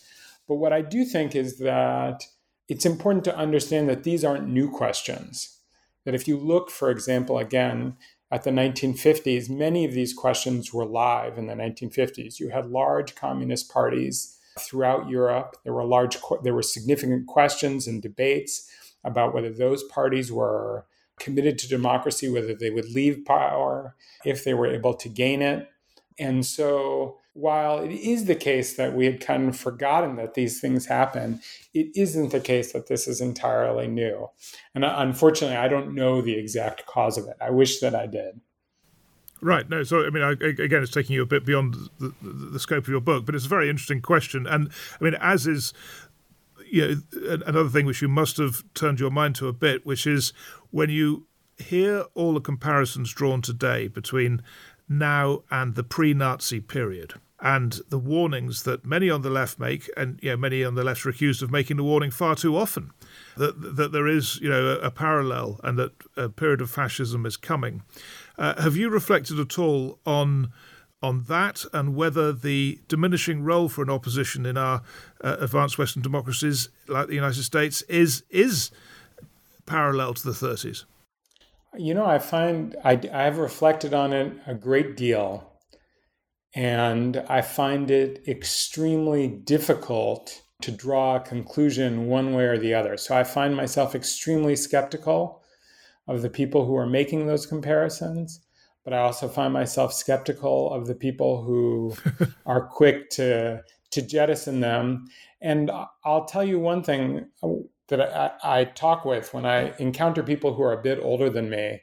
But 0.50 0.56
what 0.56 0.74
I 0.74 0.82
do 0.82 1.06
think 1.06 1.36
is 1.36 1.60
that 1.60 2.26
it's 2.68 2.86
important 2.86 3.24
to 3.26 3.38
understand 3.38 3.88
that 3.88 4.04
these 4.04 4.26
aren't 4.26 4.50
new 4.50 4.70
questions. 4.70 5.60
That 6.06 6.16
if 6.16 6.28
you 6.28 6.38
look, 6.38 6.72
for 6.72 6.90
example, 6.90 7.38
again, 7.38 7.96
at 8.32 8.44
the 8.44 8.50
1950s, 8.50 9.48
many 9.50 9.86
of 9.86 9.94
these 9.94 10.14
questions 10.14 10.74
were 10.74 10.86
live 10.86 11.38
in 11.38 11.46
the 11.46 11.54
1950s. 11.54 12.40
You 12.40 12.50
had 12.50 12.72
large 12.72 13.16
communist 13.16 13.72
parties 13.72 14.38
throughout 14.60 15.08
Europe. 15.08 15.56
There 15.64 15.74
were 15.74 15.86
large, 15.86 16.18
there 16.44 16.56
were 16.56 16.64
significant 16.64 17.28
questions 17.28 17.88
and 17.88 18.02
debates 18.02 18.70
about 19.04 19.36
whether 19.36 19.52
those 19.52 19.84
parties 19.84 20.32
were 20.32 20.86
committed 21.20 21.60
to 21.60 21.68
democracy, 21.68 22.28
whether 22.28 22.56
they 22.56 22.72
would 22.72 22.90
leave 22.90 23.24
power 23.26 23.96
if 24.26 24.44
they 24.44 24.56
were 24.56 24.68
able 24.68 24.96
to 24.96 25.10
gain 25.10 25.44
it. 25.44 25.70
And 26.18 26.44
so 26.46 27.18
while 27.40 27.80
it 27.80 27.92
is 27.92 28.26
the 28.26 28.36
case 28.36 28.76
that 28.76 28.94
we 28.94 29.06
had 29.06 29.22
kind 29.22 29.48
of 29.48 29.56
forgotten 29.56 30.18
that 30.18 30.34
these 30.34 30.60
things 30.60 30.86
happen, 30.86 31.40
it 31.74 31.88
isn't 31.96 32.32
the 32.32 32.40
case 32.40 32.74
that 32.74 32.88
this 32.88 33.08
is 33.08 33.22
entirely 33.22 33.88
new. 33.88 34.30
And 34.76 34.84
uh, 34.84 34.96
unfortunately, 34.98 35.56
I 35.56 35.70
don't 35.70 35.96
know 35.96 36.22
the 36.22 36.38
exact 36.38 36.86
cause 36.86 37.18
of 37.18 37.26
it. 37.28 37.38
I 37.40 37.50
wish 37.50 37.80
that 37.80 37.96
I 37.96 38.08
did. 38.08 38.42
Right. 39.42 39.70
No. 39.70 39.84
So 39.84 40.06
I 40.06 40.10
mean, 40.10 40.24
I, 40.24 40.32
again, 40.32 40.84
it's 40.84 40.92
taking 40.92 41.16
you 41.16 41.22
a 41.22 41.26
bit 41.26 41.46
beyond 41.46 41.76
the, 42.00 42.14
the, 42.22 42.30
the, 42.52 42.60
scope 42.60 42.84
of 42.84 42.90
your 42.90 43.00
book, 43.00 43.26
but 43.26 43.36
it's 43.36 43.46
a 43.46 43.50
very 43.50 43.70
interesting 43.70 44.02
question. 44.02 44.46
And 44.46 44.70
I 45.00 45.04
mean, 45.04 45.16
as 45.16 45.48
is, 45.48 45.74
you 46.70 47.02
know, 47.14 47.38
another 47.46 47.70
thing 47.70 47.86
which 47.86 48.02
you 48.02 48.10
must 48.10 48.36
have 48.36 48.66
turned 48.74 49.00
your 49.00 49.12
mind 49.12 49.36
to 49.36 49.48
a 49.48 49.54
bit, 49.54 49.86
which 49.86 50.06
is 50.06 50.34
when 50.72 50.90
you 50.90 51.26
hear 51.58 52.04
all 52.16 52.34
the 52.34 52.42
comparisons 52.42 53.14
drawn 53.14 53.42
today 53.42 53.88
between 53.88 54.42
now 54.90 55.44
and 55.50 55.76
the 55.76 55.84
pre-Nazi 55.84 56.60
period 56.60 57.14
and 57.42 57.80
the 57.90 57.98
warnings 57.98 58.64
that 58.64 58.86
many 58.86 59.10
on 59.10 59.22
the 59.22 59.30
left 59.30 59.60
make, 59.60 59.90
and 59.96 60.20
you 60.22 60.32
know, 60.32 60.38
many 60.38 60.64
on 60.64 60.76
the 60.76 60.84
left 60.84 61.06
are 61.06 61.10
accused 61.10 61.42
of 61.42 61.52
making 61.52 61.78
the 61.78 61.84
warning 61.84 62.12
far 62.12 62.36
too 62.36 62.58
often, 62.58 62.92
that 63.38 63.76
that 63.78 63.92
there 63.92 64.08
is 64.08 64.40
you 64.42 64.50
know 64.50 64.68
a, 64.68 64.88
a 64.88 64.92
parallel 64.92 65.60
and 65.64 65.78
that 65.78 65.92
a 66.18 66.30
period 66.30 66.62
of 66.62 66.70
fascism 66.70 67.26
is 67.26 67.38
coming. 67.38 67.84
Uh, 68.38 68.62
have 68.62 68.76
you 68.76 68.90
reflected 68.90 69.40
at 69.40 69.58
all 69.58 70.00
on 70.06 70.52
on 71.02 71.24
that 71.24 71.64
and 71.72 71.96
whether 71.96 72.34
the 72.34 72.80
diminishing 72.90 73.42
role 73.42 73.70
for 73.70 73.82
an 73.82 73.90
opposition 73.90 74.46
in 74.46 74.58
our 74.58 74.82
uh, 75.24 75.38
advanced 75.40 75.78
Western 75.78 76.02
democracies 76.02 76.68
like 76.88 77.08
the 77.08 77.16
United 77.16 77.44
States 77.44 77.82
is 77.84 78.24
is 78.30 78.72
parallel 79.66 80.14
to 80.14 80.24
the 80.24 80.32
30s? 80.32 80.84
You 81.78 81.94
know, 81.94 82.06
I 82.06 82.20
find 82.20 82.76
I, 82.84 83.00
I've 83.14 83.38
reflected 83.38 83.94
on 83.94 84.12
it 84.12 84.34
a 84.46 84.56
great 84.56 84.98
deal 84.98 85.49
and 86.56 87.18
I 87.30 87.42
find 87.42 87.92
it 87.92 88.24
extremely 88.28 89.28
difficult 89.28 90.42
to 90.62 90.72
draw 90.72 91.16
a 91.16 91.22
conclusion 91.22 92.08
one 92.08 92.34
way 92.34 92.46
or 92.46 92.58
the 92.58 92.74
other. 92.74 92.98
So 92.98 93.16
I 93.16 93.24
find 93.24 93.56
myself 93.56 93.96
extremely 93.96 94.56
skeptical 94.56 95.44
of 96.08 96.22
the 96.22 96.30
people 96.30 96.66
who 96.66 96.76
are 96.76 96.88
making 96.88 97.28
those 97.28 97.46
comparisons, 97.46 98.42
but 98.84 98.94
I 98.94 98.98
also 98.98 99.28
find 99.28 99.54
myself 99.54 99.94
skeptical 99.94 100.74
of 100.74 100.88
the 100.88 100.96
people 100.96 101.44
who 101.44 101.96
are 102.46 102.68
quick 102.68 103.10
to 103.12 103.64
to 103.92 104.02
jettison 104.04 104.60
them. 104.60 105.08
And 105.42 105.72
I'll 106.04 106.26
tell 106.26 106.44
you 106.44 106.60
one 106.60 106.84
thing 106.84 107.26
that 107.88 108.02
I, 108.02 108.60
I 108.60 108.64
talk 108.66 109.04
with 109.04 109.34
when 109.34 109.46
I 109.46 109.74
encounter 109.80 110.22
people 110.22 110.54
who 110.54 110.62
are 110.62 110.74
a 110.74 110.82
bit 110.82 111.00
older 111.02 111.28
than 111.28 111.50
me, 111.50 111.82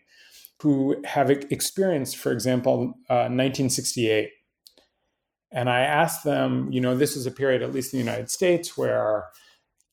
who 0.62 1.02
have 1.04 1.30
experienced, 1.30 2.16
for 2.16 2.30
example, 2.30 2.94
uh, 3.10 3.26
1968 3.26 4.30
and 5.52 5.70
I 5.70 5.80
asked 5.80 6.24
them, 6.24 6.70
you 6.72 6.80
know, 6.80 6.96
this 6.96 7.16
is 7.16 7.26
a 7.26 7.30
period, 7.30 7.62
at 7.62 7.72
least 7.72 7.92
in 7.92 7.98
the 7.98 8.04
United 8.04 8.30
States, 8.30 8.76
where 8.76 9.26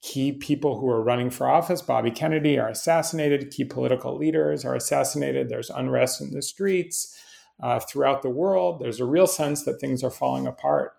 key 0.02 0.34
people 0.34 0.80
who 0.80 0.90
are 0.90 1.02
running 1.02 1.30
for 1.30 1.48
office, 1.48 1.82
Bobby 1.82 2.12
Kennedy, 2.12 2.60
are 2.60 2.70
assassinated, 2.70 3.52
key 3.52 3.64
political 3.64 4.18
leaders 4.18 4.66
are 4.66 4.76
assassinated, 4.76 5.48
there's 5.48 5.70
unrest 5.70 6.22
in 6.22 6.32
the 6.32 6.42
streets 6.42 7.18
uh, 7.62 7.80
throughout 7.80 8.22
the 8.22 8.30
world. 8.30 8.82
There's 8.82 9.00
a 9.00 9.06
real 9.06 9.28
sense 9.28 9.64
that 9.64 9.80
things 9.80 10.04
are 10.04 10.12
falling 10.12 10.48
apart. 10.48 10.94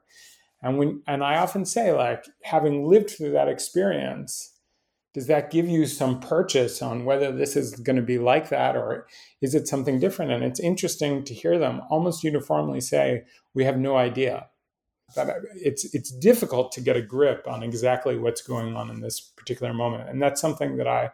And 0.62 0.78
when 0.78 1.02
and 1.06 1.22
I 1.22 1.36
often 1.36 1.66
say, 1.66 1.92
like, 1.92 2.24
having 2.42 2.88
lived 2.88 3.10
through 3.10 3.32
that 3.32 3.48
experience, 3.48 4.53
does 5.14 5.28
that 5.28 5.52
give 5.52 5.68
you 5.68 5.86
some 5.86 6.20
purchase 6.20 6.82
on 6.82 7.04
whether 7.04 7.30
this 7.30 7.54
is 7.54 7.76
going 7.76 7.96
to 7.96 8.02
be 8.02 8.18
like 8.18 8.48
that 8.48 8.76
or 8.76 9.06
is 9.40 9.54
it 9.54 9.68
something 9.68 10.00
different? 10.00 10.32
And 10.32 10.42
it's 10.42 10.58
interesting 10.58 11.24
to 11.24 11.32
hear 11.32 11.56
them 11.56 11.82
almost 11.88 12.24
uniformly 12.24 12.80
say, 12.80 13.22
we 13.54 13.64
have 13.64 13.78
no 13.78 13.96
idea. 13.96 14.48
That 15.14 15.36
it's 15.54 15.94
it's 15.94 16.10
difficult 16.10 16.72
to 16.72 16.80
get 16.80 16.96
a 16.96 17.02
grip 17.02 17.46
on 17.46 17.62
exactly 17.62 18.18
what's 18.18 18.42
going 18.42 18.74
on 18.74 18.90
in 18.90 19.00
this 19.00 19.20
particular 19.20 19.72
moment. 19.72 20.08
And 20.08 20.20
that's 20.20 20.40
something 20.40 20.76
that 20.78 20.88
i 20.88 21.10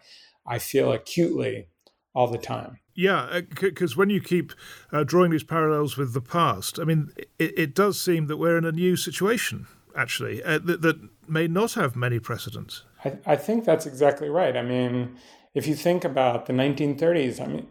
i 0.47 0.59
feel 0.59 0.93
acutely 0.93 1.67
all 2.15 2.29
the 2.29 2.39
time. 2.39 2.79
Yeah 2.95 3.41
because 3.61 3.93
uh, 3.93 3.97
when 3.97 4.09
you 4.09 4.21
keep 4.21 4.53
uh, 4.93 5.05
drawing 5.05 5.33
these 5.33 5.45
parallels 5.45 5.97
with 5.97 6.13
the 6.13 6.21
past 6.21 6.79
i 6.79 6.85
mean 6.85 7.11
it, 7.39 7.59
it, 7.59 7.75
does 7.75 8.01
seem 8.01 8.27
that 8.27 8.37
we're 8.37 8.59
in 8.59 8.65
a 8.65 8.73
new 8.73 8.97
situation 8.97 9.67
actually 9.97 10.43
uh, 10.43 10.59
that, 10.59 10.83
that 10.83 10.97
may 11.29 11.47
not 11.47 11.73
have 11.73 11.97
many 11.97 12.19
precedents 12.19 12.85
I, 13.05 13.19
I 13.27 13.37
think 13.37 13.65
that's 13.65 13.87
exactly 13.87 14.29
right 14.29 14.57
i 14.57 14.63
mean 14.63 15.17
if 15.55 15.67
you 15.67 15.75
think 15.75 16.05
about 16.05 16.47
the 16.47 16.53
1930s 16.53 17.41
i 17.41 17.47
mean 17.47 17.69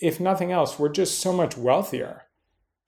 if 0.00 0.20
nothing 0.20 0.52
else, 0.52 0.78
we're 0.78 0.88
just 0.88 1.20
so 1.20 1.32
much 1.32 1.56
wealthier. 1.56 2.22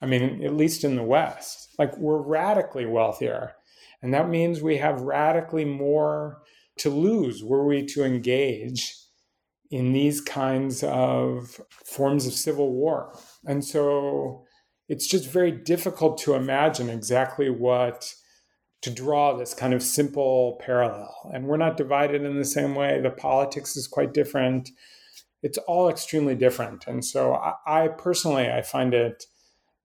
I 0.00 0.06
mean, 0.06 0.44
at 0.44 0.54
least 0.54 0.84
in 0.84 0.96
the 0.96 1.02
West, 1.02 1.74
like 1.78 1.96
we're 1.96 2.20
radically 2.20 2.86
wealthier. 2.86 3.54
And 4.02 4.14
that 4.14 4.28
means 4.28 4.60
we 4.60 4.76
have 4.76 5.00
radically 5.00 5.64
more 5.64 6.42
to 6.78 6.90
lose 6.90 7.42
were 7.42 7.66
we 7.66 7.84
to 7.86 8.04
engage 8.04 8.94
in 9.70 9.92
these 9.92 10.20
kinds 10.20 10.84
of 10.84 11.60
forms 11.84 12.26
of 12.26 12.32
civil 12.32 12.72
war. 12.72 13.18
And 13.44 13.64
so 13.64 14.44
it's 14.88 15.08
just 15.08 15.28
very 15.28 15.50
difficult 15.50 16.18
to 16.18 16.34
imagine 16.34 16.88
exactly 16.88 17.50
what 17.50 18.14
to 18.82 18.90
draw 18.90 19.36
this 19.36 19.54
kind 19.54 19.74
of 19.74 19.82
simple 19.82 20.60
parallel. 20.64 21.14
And 21.32 21.46
we're 21.46 21.56
not 21.56 21.76
divided 21.76 22.22
in 22.22 22.38
the 22.38 22.44
same 22.44 22.74
way. 22.74 23.00
The 23.00 23.10
politics 23.10 23.76
is 23.76 23.88
quite 23.88 24.14
different. 24.14 24.70
It's 25.42 25.58
all 25.58 25.88
extremely 25.88 26.34
different. 26.34 26.86
And 26.86 27.04
so 27.04 27.34
I, 27.34 27.54
I 27.66 27.88
personally 27.88 28.48
I 28.50 28.62
find 28.62 28.94
it 28.94 29.24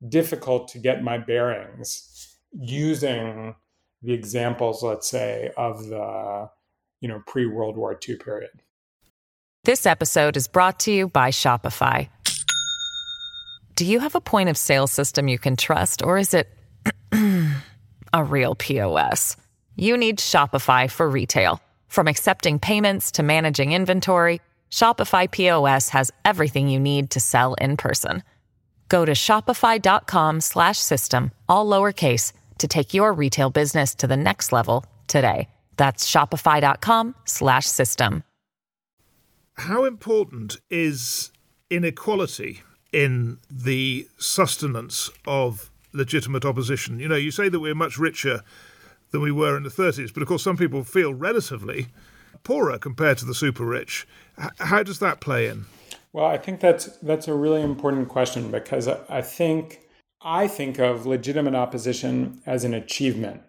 difficult 0.07 0.67
to 0.69 0.79
get 0.79 1.03
my 1.03 1.17
bearings 1.17 2.37
using 2.51 3.55
the 4.01 4.13
examples, 4.13 4.83
let's 4.83 5.09
say, 5.09 5.51
of 5.57 5.87
the 5.87 6.49
you 6.99 7.07
know 7.07 7.21
pre-World 7.25 7.77
War 7.77 7.97
II 8.07 8.17
period. 8.17 8.51
This 9.63 9.85
episode 9.85 10.35
is 10.35 10.47
brought 10.47 10.79
to 10.81 10.91
you 10.91 11.07
by 11.07 11.31
Shopify. 11.31 12.09
Do 13.75 13.85
you 13.85 13.99
have 14.01 14.13
a 14.13 14.21
point 14.21 14.49
of 14.49 14.57
sale 14.57 14.87
system 14.87 15.27
you 15.27 15.39
can 15.39 15.55
trust, 15.55 16.03
or 16.03 16.17
is 16.17 16.33
it 16.33 16.49
a 18.13 18.23
real 18.23 18.55
POS? 18.55 19.35
You 19.75 19.97
need 19.97 20.19
Shopify 20.19 20.89
for 20.89 21.09
retail. 21.09 21.59
From 21.87 22.07
accepting 22.07 22.59
payments 22.59 23.11
to 23.13 23.23
managing 23.23 23.71
inventory, 23.71 24.39
Shopify 24.71 25.29
POS 25.29 25.89
has 25.89 26.11
everything 26.23 26.69
you 26.69 26.79
need 26.79 27.09
to 27.11 27.19
sell 27.19 27.55
in 27.55 27.75
person. 27.75 28.23
Go 28.89 29.05
to 29.05 29.13
shopify.com/system 29.13 31.31
all 31.49 31.65
lowercase 31.65 32.31
to 32.59 32.67
take 32.67 32.93
your 32.93 33.11
retail 33.13 33.49
business 33.49 33.95
to 33.95 34.05
the 34.07 34.17
next 34.17 34.51
level 34.51 34.85
today. 35.07 35.47
That's 35.77 36.07
shopify.com/system. 36.09 38.23
How 39.57 39.85
important 39.85 40.57
is 40.69 41.31
inequality 41.69 42.61
in 42.91 43.37
the 43.49 44.07
sustenance 44.17 45.09
of 45.25 45.71
legitimate 45.93 46.45
opposition? 46.45 46.99
You 46.99 47.07
know, 47.07 47.15
you 47.15 47.31
say 47.31 47.49
that 47.49 47.59
we're 47.59 47.75
much 47.75 47.97
richer 47.97 48.41
than 49.11 49.21
we 49.21 49.31
were 49.31 49.55
in 49.55 49.63
the 49.63 49.69
30s, 49.69 50.13
but 50.13 50.21
of 50.21 50.27
course, 50.27 50.43
some 50.43 50.57
people 50.57 50.83
feel 50.83 51.13
relatively 51.13 51.87
poorer 52.43 52.77
compared 52.77 53.17
to 53.19 53.25
the 53.25 53.33
super 53.33 53.65
rich. 53.65 54.07
How 54.59 54.83
does 54.83 54.99
that 54.99 55.21
play 55.21 55.47
in? 55.47 55.65
Well, 56.11 56.25
I 56.25 56.37
think 56.37 56.59
that's 56.59 56.85
that's 56.97 57.27
a 57.27 57.33
really 57.33 57.61
important 57.61 58.07
question 58.09 58.51
because 58.51 58.87
I 58.87 59.21
think 59.21 59.79
I 60.21 60.47
think 60.47 60.79
of 60.79 61.05
legitimate 61.05 61.55
opposition 61.55 62.41
as 62.45 62.63
an 62.63 62.73
achievement 62.73 63.41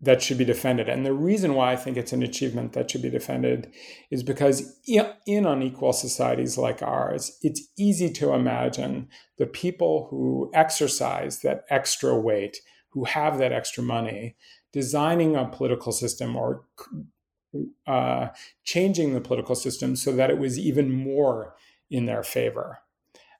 that 0.00 0.20
should 0.20 0.36
be 0.36 0.44
defended. 0.44 0.88
And 0.88 1.06
the 1.06 1.14
reason 1.14 1.54
why 1.54 1.72
I 1.72 1.76
think 1.76 1.96
it's 1.96 2.12
an 2.12 2.22
achievement 2.22 2.74
that 2.74 2.90
should 2.90 3.02
be 3.02 3.10
defended 3.10 3.72
is 4.10 4.22
because 4.22 4.78
in 4.86 5.46
unequal 5.46 5.94
societies 5.94 6.58
like 6.58 6.82
ours, 6.82 7.38
it's 7.42 7.66
easy 7.78 8.10
to 8.12 8.34
imagine 8.34 9.08
the 9.38 9.46
people 9.46 10.08
who 10.10 10.50
exercise 10.52 11.40
that 11.40 11.64
extra 11.70 12.18
weight, 12.18 12.58
who 12.90 13.04
have 13.04 13.38
that 13.38 13.52
extra 13.52 13.82
money, 13.82 14.36
designing 14.72 15.34
a 15.34 15.46
political 15.46 15.92
system 15.92 16.36
or 16.36 16.64
uh, 17.86 18.28
changing 18.64 19.14
the 19.14 19.20
political 19.20 19.54
system 19.54 19.96
so 19.96 20.12
that 20.12 20.28
it 20.28 20.38
was 20.38 20.58
even 20.58 20.92
more 20.92 21.54
in 21.90 22.04
their 22.04 22.22
favor. 22.22 22.80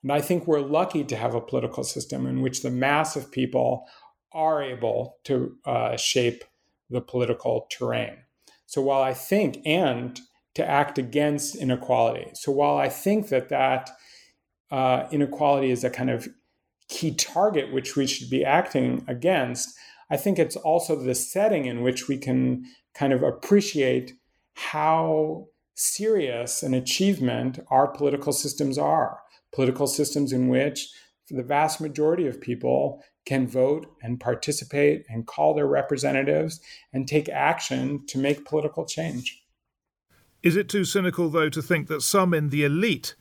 And 0.03 0.13
I 0.13 0.21
think 0.21 0.47
we're 0.47 0.61
lucky 0.61 1.05
to 1.05 1.17
have 1.17 1.35
a 1.35 1.41
political 1.41 1.85
system 1.85 2.27
in 2.27 2.41
which 2.41 2.63
the 2.63 2.71
mass 2.71 3.17
of 3.17 3.31
people 3.31 3.87
are 4.33 4.63
able 4.63 5.17
to 5.25 5.57
uh, 5.65 5.97
shape 5.97 6.45
the 6.91 7.01
political 7.01 7.67
terrain. 7.71 8.17
So 8.67 8.83
while 8.83 9.03
I 9.03 9.15
think, 9.15 9.59
and 9.65 10.21
to 10.55 10.69
act 10.69 10.99
against 10.99 11.55
inequality. 11.55 12.31
So 12.35 12.51
while 12.51 12.79
I 12.79 12.89
think 12.89 13.29
that 13.29 13.51
that 13.51 13.91
uh, 14.71 15.05
inequality 15.13 15.71
is 15.71 15.85
a 15.85 15.91
kind 15.91 16.11
of 16.11 16.29
key 16.89 17.15
target 17.15 17.73
which 17.73 17.95
we 17.95 18.07
should 18.07 18.31
be 18.31 18.45
acting 18.45 19.05
against, 19.07 19.77
I 20.11 20.17
think 20.17 20.39
it's 20.39 20.57
also 20.57 20.97
the 20.97 21.15
setting 21.15 21.67
in 21.67 21.83
which 21.83 22.09
we 22.09 22.17
can 22.17 22.65
kind 22.95 23.13
of 23.13 23.23
appreciate 23.23 24.15
how 24.55 25.49
serious 25.75 26.63
an 26.63 26.73
achievement 26.73 27.59
our 27.71 27.87
political 27.87 28.33
systems 28.33 28.79
are 28.79 29.21
political 29.53 29.87
systems 29.87 30.33
in 30.33 30.49
which 30.49 30.91
the 31.29 31.43
vast 31.43 31.81
majority 31.81 32.27
of 32.27 32.41
people 32.41 33.03
can 33.25 33.47
vote 33.47 33.87
and 34.03 34.21
participate 34.21 35.05
and 35.09 35.27
call 35.27 35.55
their 35.55 35.67
representatives 35.67 36.61
and 36.93 37.09
take 37.09 37.29
action 37.29 38.07
to 38.07 38.19
make 38.19 38.45
political 38.45 38.87
change. 38.87 39.43
Is 40.43 40.57
it 40.57 40.69
too 40.69 40.85
cynical, 40.85 41.29
though, 41.29 41.49
to 41.49 41.61
think 41.61 41.89
that 41.89 42.03
some 42.03 42.33
in 42.33 42.51
the 42.51 42.65
elite 42.65 43.17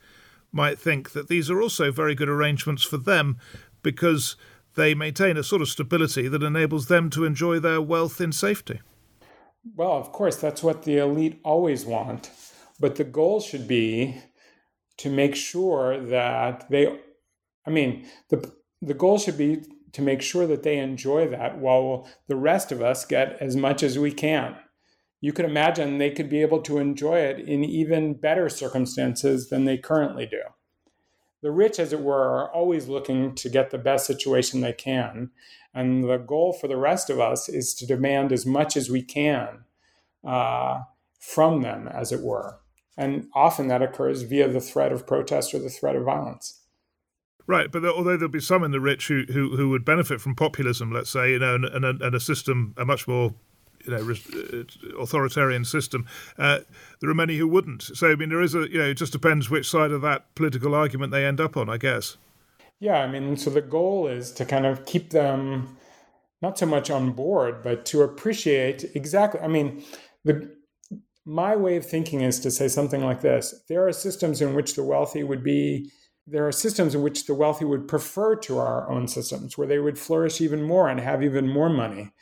might 0.52 0.78
think 0.78 1.12
that 1.12 1.28
these 1.28 1.50
are 1.50 1.60
also 1.60 1.90
very 1.90 2.14
good 2.14 2.28
arrangements 2.28 2.84
for 2.84 2.98
them 2.98 3.38
because 3.82 4.36
they 4.76 4.94
maintain 4.94 5.36
a 5.36 5.42
sort 5.42 5.62
of 5.62 5.68
stability 5.68 6.28
that 6.28 6.42
enables 6.42 6.86
them 6.86 7.10
to 7.10 7.24
enjoy 7.24 7.58
their 7.58 7.80
wealth 7.80 8.20
in 8.20 8.30
safety? 8.30 8.80
Well, 9.74 9.92
of 9.92 10.12
course, 10.12 10.36
that's 10.36 10.62
what 10.62 10.84
the 10.84 10.98
elite 10.98 11.40
always 11.42 11.84
want. 11.84 12.30
But 12.78 12.96
the 12.96 13.04
goal 13.04 13.40
should 13.40 13.66
be 13.66 14.20
to 14.98 15.10
make 15.10 15.34
sure 15.34 15.98
that 15.98 16.68
they 16.70 17.00
i 17.66 17.70
mean 17.70 18.06
the 18.30 18.52
the 18.82 18.94
goal 18.94 19.18
should 19.18 19.38
be 19.38 19.62
to 19.92 20.02
make 20.02 20.20
sure 20.20 20.46
that 20.46 20.62
they 20.62 20.78
enjoy 20.78 21.26
that 21.28 21.58
while 21.58 22.06
the 22.28 22.36
rest 22.36 22.70
of 22.70 22.82
us 22.82 23.06
get 23.06 23.36
as 23.40 23.56
much 23.56 23.82
as 23.82 23.98
we 23.98 24.12
can. 24.12 24.54
You 25.22 25.32
could 25.32 25.46
imagine 25.46 25.96
they 25.96 26.10
could 26.10 26.28
be 26.28 26.42
able 26.42 26.60
to 26.62 26.76
enjoy 26.76 27.20
it 27.20 27.40
in 27.40 27.64
even 27.64 28.12
better 28.12 28.50
circumstances 28.50 29.48
than 29.48 29.64
they 29.64 29.78
currently 29.78 30.26
do. 30.26 30.42
The 31.40 31.50
rich 31.50 31.78
as 31.78 31.94
it 31.94 32.00
were 32.00 32.28
are 32.28 32.52
always 32.52 32.88
looking 32.88 33.34
to 33.36 33.48
get 33.48 33.70
the 33.70 33.78
best 33.78 34.06
situation 34.06 34.60
they 34.60 34.74
can 34.74 35.30
and 35.72 36.04
the 36.04 36.16
goal 36.16 36.52
for 36.54 36.68
the 36.68 36.76
rest 36.76 37.10
of 37.10 37.20
us 37.20 37.48
is 37.48 37.74
to 37.74 37.86
demand 37.86 38.32
as 38.32 38.46
much 38.46 38.76
as 38.76 38.88
we 38.88 39.02
can 39.02 39.64
uh, 40.26 40.80
from 41.18 41.60
them 41.60 41.86
as 41.86 42.12
it 42.12 42.22
were. 42.22 42.60
And 42.96 43.28
often 43.34 43.68
that 43.68 43.82
occurs 43.82 44.22
via 44.22 44.48
the 44.48 44.60
threat 44.60 44.90
of 44.90 45.06
protest 45.06 45.52
or 45.52 45.58
the 45.58 45.68
threat 45.68 45.96
of 45.96 46.04
violence. 46.04 46.62
Right, 47.48 47.70
but 47.70 47.84
although 47.84 48.16
there'll 48.16 48.28
be 48.28 48.40
some 48.40 48.64
in 48.64 48.72
the 48.72 48.80
rich 48.80 49.06
who, 49.06 49.24
who, 49.24 49.56
who 49.56 49.68
would 49.70 49.84
benefit 49.84 50.20
from 50.20 50.34
populism, 50.34 50.90
let's 50.90 51.10
say, 51.10 51.32
you 51.32 51.38
know, 51.38 51.54
and, 51.54 51.64
and, 51.64 52.02
and 52.02 52.14
a 52.14 52.18
system, 52.18 52.74
a 52.76 52.84
much 52.84 53.06
more 53.06 53.34
you 53.84 53.92
know, 53.92 53.98
uh, 54.00 55.00
authoritarian 55.00 55.64
system. 55.64 56.06
Uh, 56.38 56.60
there 57.00 57.08
are 57.08 57.14
many 57.14 57.36
who 57.36 57.46
wouldn't. 57.46 57.82
So, 57.82 58.10
I 58.10 58.16
mean, 58.16 58.30
there 58.30 58.42
is 58.42 58.54
a, 58.54 58.68
you 58.68 58.78
know, 58.78 58.86
it 58.86 58.94
just 58.94 59.12
depends 59.12 59.48
which 59.48 59.70
side 59.70 59.92
of 59.92 60.02
that 60.02 60.34
political 60.34 60.74
argument 60.74 61.12
they 61.12 61.24
end 61.24 61.40
up 61.40 61.56
on, 61.56 61.68
I 61.68 61.76
guess. 61.76 62.16
Yeah, 62.80 62.98
I 62.98 63.06
mean, 63.06 63.36
so 63.36 63.50
the 63.50 63.62
goal 63.62 64.08
is 64.08 64.32
to 64.32 64.44
kind 64.44 64.66
of 64.66 64.84
keep 64.84 65.10
them 65.10 65.76
not 66.42 66.58
so 66.58 66.66
much 66.66 66.90
on 66.90 67.12
board, 67.12 67.62
but 67.62 67.86
to 67.86 68.02
appreciate 68.02 68.84
exactly. 68.94 69.40
I 69.40 69.48
mean, 69.48 69.84
the 70.24 70.54
my 71.24 71.56
way 71.56 71.76
of 71.76 71.84
thinking 71.84 72.20
is 72.20 72.38
to 72.38 72.50
say 72.52 72.68
something 72.68 73.04
like 73.04 73.20
this 73.20 73.52
there 73.68 73.84
are 73.86 73.92
systems 73.92 74.40
in 74.40 74.54
which 74.54 74.74
the 74.74 74.84
wealthy 74.84 75.24
would 75.24 75.42
be 75.42 75.90
there 76.26 76.46
are 76.46 76.52
systems 76.52 76.94
in 76.94 77.02
which 77.02 77.26
the 77.26 77.34
wealthy 77.34 77.64
would 77.64 77.86
prefer 77.86 78.34
to 78.34 78.58
our 78.58 78.90
own 78.90 79.06
systems 79.06 79.56
where 79.56 79.66
they 79.66 79.78
would 79.78 79.98
flourish 79.98 80.40
even 80.40 80.62
more 80.62 80.88
and 80.88 81.00
have 81.00 81.22
even 81.22 81.48
more 81.48 81.70
money. 81.70 82.12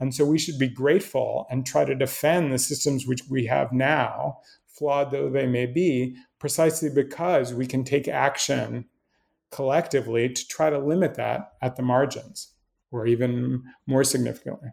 And 0.00 0.14
so 0.14 0.24
we 0.24 0.38
should 0.38 0.58
be 0.58 0.68
grateful 0.68 1.46
and 1.50 1.66
try 1.66 1.84
to 1.84 1.94
defend 1.94 2.52
the 2.52 2.58
systems 2.58 3.06
which 3.06 3.22
we 3.28 3.46
have 3.46 3.72
now 3.72 4.38
flawed 4.68 5.10
though 5.10 5.28
they 5.28 5.46
may 5.46 5.66
be 5.66 6.16
precisely 6.38 6.88
because 6.88 7.52
we 7.52 7.66
can 7.66 7.82
take 7.82 8.06
action 8.06 8.84
collectively 9.50 10.28
to 10.28 10.46
try 10.46 10.70
to 10.70 10.78
limit 10.78 11.14
that 11.16 11.54
at 11.60 11.74
the 11.74 11.82
margins 11.82 12.52
or 12.92 13.06
even 13.06 13.64
more 13.86 14.04
significantly. 14.04 14.68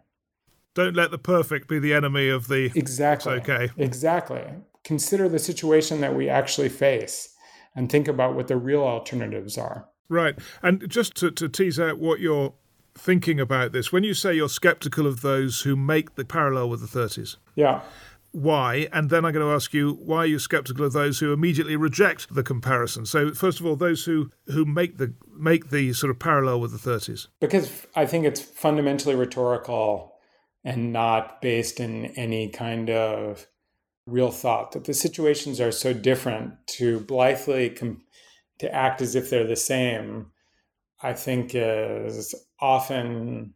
Don't 0.74 0.94
let 0.94 1.10
the 1.10 1.18
perfect 1.18 1.68
be 1.68 1.78
the 1.78 1.92
enemy 1.92 2.28
of 2.28 2.48
the 2.48 2.70
exactly. 2.74 3.32
okay. 3.34 3.70
Exactly. 3.78 4.44
Consider 4.84 5.28
the 5.28 5.38
situation 5.38 6.00
that 6.02 6.14
we 6.14 6.28
actually 6.28 6.68
face 6.68 7.34
and 7.76 7.90
think 7.90 8.08
about 8.08 8.34
what 8.34 8.48
the 8.48 8.56
real 8.56 8.82
alternatives 8.82 9.56
are. 9.56 9.86
Right. 10.08 10.36
And 10.62 10.88
just 10.88 11.14
to, 11.16 11.30
to 11.32 11.48
tease 11.48 11.78
out 11.78 11.98
what 11.98 12.20
you're 12.20 12.54
thinking 12.94 13.38
about 13.38 13.72
this 13.72 13.92
when 13.92 14.02
you 14.02 14.14
say 14.14 14.34
you're 14.34 14.48
skeptical 14.48 15.06
of 15.06 15.20
those 15.20 15.60
who 15.60 15.76
make 15.76 16.14
the 16.14 16.24
parallel 16.24 16.70
with 16.70 16.80
the 16.80 16.98
30s 16.98 17.36
yeah. 17.54 17.82
why? 18.32 18.88
And 18.90 19.10
then 19.10 19.26
i'm 19.26 19.34
going 19.34 19.46
to 19.46 19.52
ask 19.52 19.74
you 19.74 19.98
why 20.02 20.18
are 20.18 20.26
you 20.26 20.38
skeptical 20.38 20.86
of 20.86 20.94
those 20.94 21.20
who 21.20 21.30
immediately 21.30 21.76
reject 21.76 22.34
the 22.34 22.42
comparison? 22.42 23.04
So 23.04 23.34
first 23.34 23.60
of 23.60 23.66
all 23.66 23.76
those 23.76 24.06
who 24.06 24.30
who 24.46 24.64
make 24.64 24.96
the 24.96 25.12
make 25.36 25.68
the 25.68 25.92
sort 25.92 26.10
of 26.10 26.18
parallel 26.18 26.58
with 26.58 26.72
the 26.72 26.90
30s 26.90 27.28
because 27.38 27.86
i 27.94 28.06
think 28.06 28.24
it's 28.24 28.40
fundamentally 28.40 29.14
rhetorical 29.14 30.14
and 30.64 30.92
not 30.92 31.42
based 31.42 31.78
in 31.78 32.06
any 32.16 32.48
kind 32.48 32.88
of 32.88 33.46
real 34.06 34.30
thought 34.30 34.72
that 34.72 34.84
the 34.84 34.94
situations 34.94 35.60
are 35.60 35.72
so 35.72 35.92
different 35.92 36.54
to 36.66 37.00
blithely 37.00 37.70
com- 37.70 38.02
to 38.58 38.72
act 38.74 39.02
as 39.02 39.14
if 39.14 39.28
they're 39.28 39.46
the 39.46 39.56
same, 39.56 40.30
I 41.02 41.12
think 41.12 41.50
is 41.54 42.34
often 42.60 43.52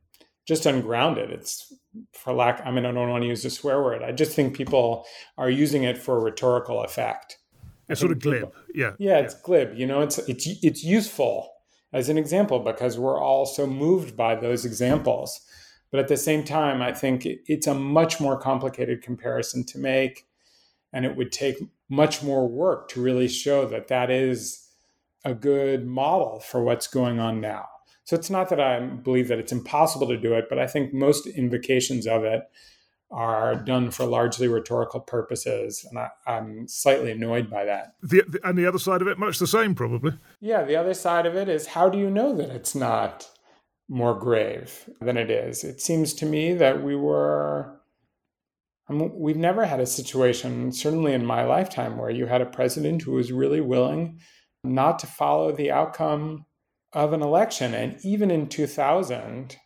just 0.47 0.67
ungrounded. 0.67 1.31
It's 1.31 1.73
for 2.13 2.33
lack, 2.33 2.61
I 2.67 2.71
mean, 2.71 2.85
I 2.85 2.93
don't 2.93 3.09
want 3.09 3.23
to 3.23 3.29
use 3.29 3.45
a 3.45 3.51
swear 3.51 3.83
word. 3.83 4.03
I 4.03 4.13
just 4.13 4.33
think 4.33 4.55
people 4.55 5.07
are 5.39 5.49
using 5.49 5.85
it 5.85 5.97
for 5.97 6.21
rhetorical 6.21 6.83
effect. 6.83 7.39
It's 7.89 8.01
sort 8.01 8.13
of 8.13 8.21
glib, 8.21 8.41
people, 8.41 8.55
yeah. 8.75 8.93
Yeah, 8.99 9.19
it's 9.19 9.35
yeah. 9.35 9.41
glib. 9.43 9.75
You 9.77 9.87
know, 9.87 10.01
it's 10.01 10.19
it's 10.19 10.47
it's 10.63 10.85
useful 10.85 11.51
as 11.93 12.09
an 12.09 12.19
example 12.19 12.61
because 12.61 12.99
we're 12.99 13.21
all 13.21 13.47
so 13.47 13.67
moved 13.67 14.17
by 14.17 14.37
those 14.37 14.65
examples. 14.65 15.41
But 15.91 15.99
at 15.99 16.07
the 16.07 16.17
same 16.17 16.45
time, 16.45 16.83
I 16.83 16.93
think 16.93 17.27
it's 17.27 17.67
a 17.67 17.75
much 17.75 18.21
more 18.21 18.39
complicated 18.39 19.03
comparison 19.03 19.65
to 19.67 19.79
make, 19.79 20.29
and 20.93 21.05
it 21.05 21.17
would 21.17 21.33
take 21.33 21.57
much 21.89 22.23
more 22.23 22.49
work 22.49 22.89
to 22.89 23.03
really 23.03 23.29
show 23.29 23.67
that 23.67 23.89
that 23.89 24.11
is 24.11 24.69
a 25.25 25.35
good 25.35 25.87
model 25.87 26.41
for 26.41 26.63
what's 26.63 26.87
going 26.87 27.19
on 27.19 27.41
now. 27.41 27.67
So 28.05 28.17
it's 28.17 28.31
not 28.31 28.49
that 28.49 28.61
I 28.61 28.81
believe 28.81 29.29
that 29.29 29.39
it's 29.39 29.53
impossible 29.53 30.09
to 30.09 30.17
do 30.17 30.35
it, 30.35 30.47
but 30.49 30.59
I 30.59 30.67
think 30.67 30.93
most 30.93 31.27
invocations 31.27 32.07
of 32.07 32.25
it 32.25 32.43
are 33.11 33.57
done 33.57 33.91
for 33.91 34.05
largely 34.05 34.47
rhetorical 34.47 35.01
purposes, 35.01 35.85
and 35.89 35.99
I, 35.99 36.11
am 36.27 36.69
slightly 36.69 37.11
annoyed 37.11 37.51
by 37.51 37.65
that. 37.65 37.95
The, 38.03 38.23
the, 38.29 38.41
and 38.45 38.57
the 38.57 38.67
other 38.67 38.79
side 38.79 39.03
of 39.03 39.09
it, 39.09 39.19
much 39.19 39.39
the 39.39 39.47
same, 39.47 39.75
probably. 39.75 40.13
Yeah, 40.41 40.63
the 40.63 40.77
other 40.77 40.95
side 40.95 41.27
of 41.27 41.35
it 41.35 41.49
is 41.49 41.67
how 41.67 41.89
do 41.89 41.99
you 41.99 42.09
know 42.09 42.35
that 42.37 42.51
it's 42.51 42.75
not 42.75 43.29
more 43.89 44.15
grave 44.15 44.89
than 45.01 45.17
it 45.17 45.31
is? 45.31 45.65
It 45.65 45.81
seems 45.81 46.15
to 46.15 46.27
me 46.27 46.55
that 46.55 46.83
we 46.83 46.95
were. 46.95 47.80
Mean, 48.91 49.13
we've 49.15 49.37
never 49.37 49.65
had 49.65 49.81
a 49.81 49.87
situation, 49.87 50.73
certainly 50.73 51.13
in 51.13 51.25
my 51.25 51.45
lifetime, 51.45 51.97
where 51.97 52.11
you 52.11 52.27
had 52.27 52.41
a 52.41 52.47
president 52.47 53.03
who 53.03 53.13
was 53.13 53.33
really 53.33 53.61
willing 53.61 54.21
not 54.63 54.99
to 54.99 55.07
follow 55.07 55.53
the 55.53 55.71
outcome 55.71 56.45
of 56.93 57.13
an 57.13 57.23
election. 57.23 57.75
And 57.75 57.97
even 58.05 58.31
in 58.31 58.49
2000, 58.49 59.57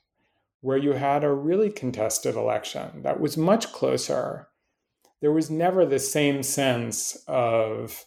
where 0.61 0.77
you 0.77 0.93
had 0.93 1.25
a 1.25 1.33
really 1.33 1.71
contested 1.71 2.37
election 2.37 3.03
that 3.03 3.21
was 3.21 3.37
much 3.37 3.73
closer, 3.73 4.49
there 5.21 5.33
was 5.33 5.51
never 5.51 5.85
the 5.85 5.99
same 5.99 6.43
sense 6.43 7.17
of 7.27 8.05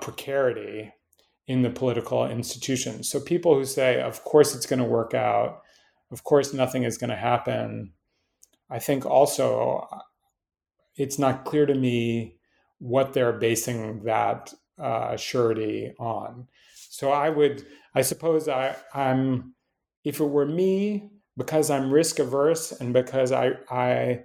precarity 0.00 0.92
in 1.46 1.62
the 1.62 1.70
political 1.70 2.26
institutions. 2.26 3.08
So 3.08 3.20
people 3.20 3.54
who 3.54 3.64
say, 3.64 4.00
of 4.00 4.24
course 4.24 4.54
it's 4.54 4.66
going 4.66 4.80
to 4.80 4.84
work 4.84 5.14
out, 5.14 5.62
of 6.10 6.24
course 6.24 6.52
nothing 6.52 6.82
is 6.82 6.98
going 6.98 7.10
to 7.10 7.16
happen, 7.16 7.92
I 8.68 8.78
think 8.78 9.06
also 9.06 9.86
it's 10.96 11.18
not 11.18 11.44
clear 11.44 11.66
to 11.66 11.74
me 11.74 12.36
what 12.78 13.12
they're 13.12 13.32
basing 13.32 14.04
that 14.04 14.52
uh, 14.78 15.16
surety 15.16 15.94
on. 15.98 16.48
So 16.74 17.10
I 17.10 17.30
would, 17.30 17.66
I 17.94 18.02
suppose 18.02 18.48
I, 18.48 18.76
I'm, 18.94 19.54
if 20.04 20.20
it 20.20 20.24
were 20.24 20.46
me, 20.46 21.10
because 21.36 21.70
I'm 21.70 21.92
risk 21.92 22.18
averse 22.18 22.72
and 22.72 22.92
because 22.92 23.32
I 23.32 23.52
I 23.70 24.20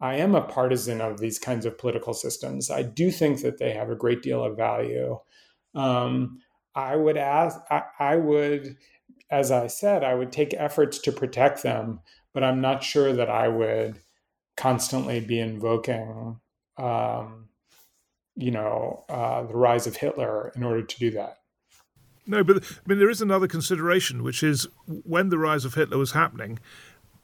I 0.00 0.16
am 0.16 0.34
a 0.34 0.42
partisan 0.42 1.00
of 1.00 1.18
these 1.18 1.38
kinds 1.38 1.66
of 1.66 1.76
political 1.76 2.14
systems. 2.14 2.70
I 2.70 2.82
do 2.82 3.10
think 3.10 3.42
that 3.42 3.58
they 3.58 3.72
have 3.72 3.90
a 3.90 3.96
great 3.96 4.22
deal 4.22 4.42
of 4.44 4.56
value. 4.56 5.18
Um, 5.74 6.38
I 6.74 6.96
would 6.96 7.16
ask. 7.16 7.58
I, 7.70 7.82
I 7.98 8.16
would, 8.16 8.76
as 9.30 9.50
I 9.50 9.66
said, 9.66 10.04
I 10.04 10.14
would 10.14 10.32
take 10.32 10.54
efforts 10.54 10.98
to 11.00 11.12
protect 11.12 11.62
them, 11.62 12.00
but 12.32 12.44
I'm 12.44 12.60
not 12.60 12.84
sure 12.84 13.12
that 13.12 13.28
I 13.28 13.48
would 13.48 14.00
constantly 14.58 15.20
be 15.20 15.38
invoking, 15.40 16.40
um, 16.76 17.48
you 18.34 18.50
know, 18.50 19.04
uh, 19.08 19.44
the 19.44 19.56
rise 19.56 19.86
of 19.86 19.96
Hitler 19.96 20.52
in 20.54 20.62
order 20.64 20.82
to 20.82 20.98
do 20.98 21.10
that. 21.12 21.38
No, 22.26 22.44
but 22.44 22.62
I 22.62 22.80
mean, 22.86 22.98
there 22.98 23.08
is 23.08 23.22
another 23.22 23.46
consideration, 23.46 24.22
which 24.22 24.42
is 24.42 24.66
when 24.86 25.30
the 25.30 25.38
rise 25.38 25.64
of 25.64 25.74
Hitler 25.74 25.96
was 25.96 26.12
happening, 26.12 26.58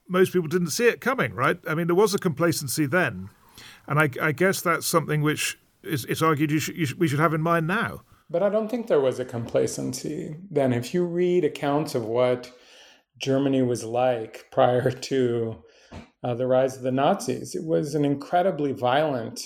most 0.08 0.32
people 0.32 0.48
didn't 0.48 0.70
see 0.70 0.86
it 0.86 1.00
coming, 1.00 1.34
right? 1.34 1.58
I 1.68 1.74
mean, 1.74 1.88
there 1.88 1.96
was 1.96 2.14
a 2.14 2.18
complacency 2.18 2.86
then. 2.86 3.30
And 3.86 3.98
I, 3.98 4.08
I 4.22 4.32
guess 4.32 4.62
that's 4.62 4.86
something 4.86 5.20
which 5.20 5.58
is, 5.82 6.04
it's 6.06 6.22
argued 6.22 6.50
you 6.50 6.58
should, 6.58 6.76
you 6.76 6.86
should, 6.86 6.98
we 6.98 7.08
should 7.08 7.18
have 7.18 7.34
in 7.34 7.42
mind 7.42 7.66
now. 7.66 8.02
But 8.30 8.42
I 8.42 8.48
don't 8.48 8.70
think 8.70 8.86
there 8.86 9.00
was 9.00 9.18
a 9.18 9.24
complacency 9.24 10.36
then. 10.50 10.72
If 10.72 10.94
you 10.94 11.04
read 11.04 11.44
accounts 11.44 11.94
of 11.94 12.04
what 12.04 12.50
Germany 13.18 13.62
was 13.62 13.84
like 13.84 14.46
prior 14.50 14.90
to 14.90 15.63
uh, 16.24 16.34
the 16.34 16.46
rise 16.46 16.76
of 16.76 16.82
the 16.82 16.90
Nazis, 16.90 17.54
it 17.54 17.64
was 17.64 17.94
an 17.94 18.04
incredibly 18.04 18.72
violent 18.72 19.42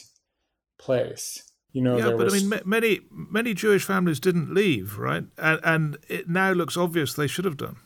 place. 0.78 1.42
You 1.72 1.82
know, 1.82 1.98
yeah, 1.98 2.04
but 2.04 2.26
was... 2.26 2.34
I 2.34 2.38
mean, 2.38 2.62
many 2.64 3.00
many 3.10 3.52
Jewish 3.52 3.84
families 3.84 4.20
didn't 4.20 4.54
leave, 4.54 4.96
right? 4.96 5.24
And, 5.36 5.60
and 5.64 5.98
it 6.08 6.28
now 6.28 6.52
looks 6.52 6.76
obvious 6.76 7.12
they 7.12 7.26
should 7.26 7.44
have 7.44 7.56
done. 7.56 7.76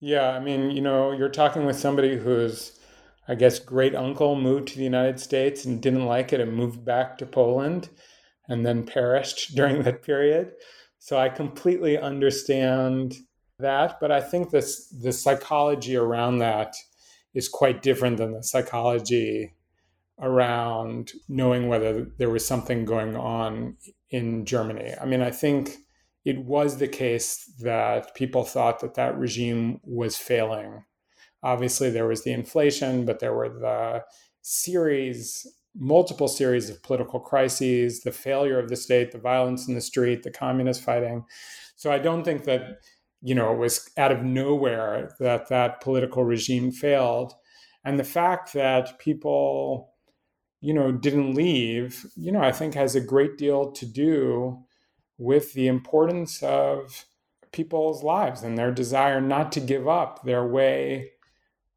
Yeah, 0.00 0.28
I 0.28 0.40
mean, 0.40 0.70
you 0.70 0.82
know, 0.82 1.10
you're 1.10 1.30
talking 1.30 1.66
with 1.66 1.76
somebody 1.76 2.16
whose, 2.16 2.78
I 3.26 3.34
guess, 3.34 3.58
great 3.58 3.96
uncle 3.96 4.36
moved 4.36 4.68
to 4.68 4.76
the 4.76 4.84
United 4.84 5.18
States 5.18 5.64
and 5.64 5.82
didn't 5.82 6.06
like 6.06 6.32
it 6.32 6.40
and 6.40 6.52
moved 6.52 6.84
back 6.84 7.18
to 7.18 7.26
Poland, 7.26 7.88
and 8.46 8.64
then 8.64 8.84
perished 8.84 9.54
during 9.56 9.82
that 9.82 10.02
period. 10.02 10.52
So 10.98 11.18
I 11.18 11.30
completely 11.30 11.96
understand 11.98 13.16
that, 13.58 13.98
but 14.00 14.12
I 14.12 14.20
think 14.20 14.50
this 14.50 14.88
the 14.88 15.12
psychology 15.12 15.96
around 15.96 16.38
that 16.38 16.74
is 17.34 17.48
quite 17.48 17.82
different 17.82 18.16
than 18.16 18.32
the 18.32 18.42
psychology 18.42 19.54
around 20.20 21.12
knowing 21.28 21.68
whether 21.68 22.06
there 22.18 22.30
was 22.30 22.46
something 22.46 22.84
going 22.84 23.16
on 23.16 23.76
in 24.10 24.44
Germany. 24.44 24.92
I 25.00 25.06
mean, 25.06 25.22
I 25.22 25.30
think 25.30 25.76
it 26.24 26.44
was 26.44 26.78
the 26.78 26.88
case 26.88 27.44
that 27.60 28.14
people 28.14 28.44
thought 28.44 28.80
that 28.80 28.94
that 28.94 29.16
regime 29.16 29.80
was 29.84 30.16
failing. 30.16 30.84
Obviously, 31.42 31.90
there 31.90 32.08
was 32.08 32.24
the 32.24 32.32
inflation, 32.32 33.04
but 33.04 33.20
there 33.20 33.34
were 33.34 33.48
the 33.48 34.02
series, 34.42 35.46
multiple 35.76 36.26
series 36.26 36.68
of 36.68 36.82
political 36.82 37.20
crises, 37.20 38.00
the 38.00 38.10
failure 38.10 38.58
of 38.58 38.68
the 38.68 38.76
state, 38.76 39.12
the 39.12 39.18
violence 39.18 39.68
in 39.68 39.74
the 39.74 39.80
street, 39.80 40.24
the 40.24 40.30
communist 40.30 40.82
fighting. 40.82 41.24
So 41.76 41.92
I 41.92 41.98
don't 41.98 42.24
think 42.24 42.44
that, 42.44 42.80
you 43.22 43.34
know, 43.34 43.52
it 43.52 43.58
was 43.58 43.90
out 43.96 44.12
of 44.12 44.22
nowhere 44.22 45.14
that 45.20 45.48
that 45.48 45.80
political 45.80 46.24
regime 46.24 46.70
failed. 46.70 47.34
And 47.84 47.98
the 47.98 48.04
fact 48.04 48.52
that 48.52 48.98
people 48.98 49.92
you 50.60 50.74
know, 50.74 50.90
didn't 50.90 51.34
leave, 51.34 52.06
you 52.16 52.32
know, 52.32 52.40
I 52.40 52.52
think 52.52 52.74
has 52.74 52.94
a 52.94 53.00
great 53.00 53.38
deal 53.38 53.70
to 53.72 53.86
do 53.86 54.64
with 55.16 55.52
the 55.52 55.68
importance 55.68 56.42
of 56.42 57.06
people's 57.52 58.02
lives 58.02 58.42
and 58.42 58.58
their 58.58 58.72
desire 58.72 59.20
not 59.20 59.52
to 59.52 59.60
give 59.60 59.88
up 59.88 60.22
their 60.24 60.46
way 60.46 61.10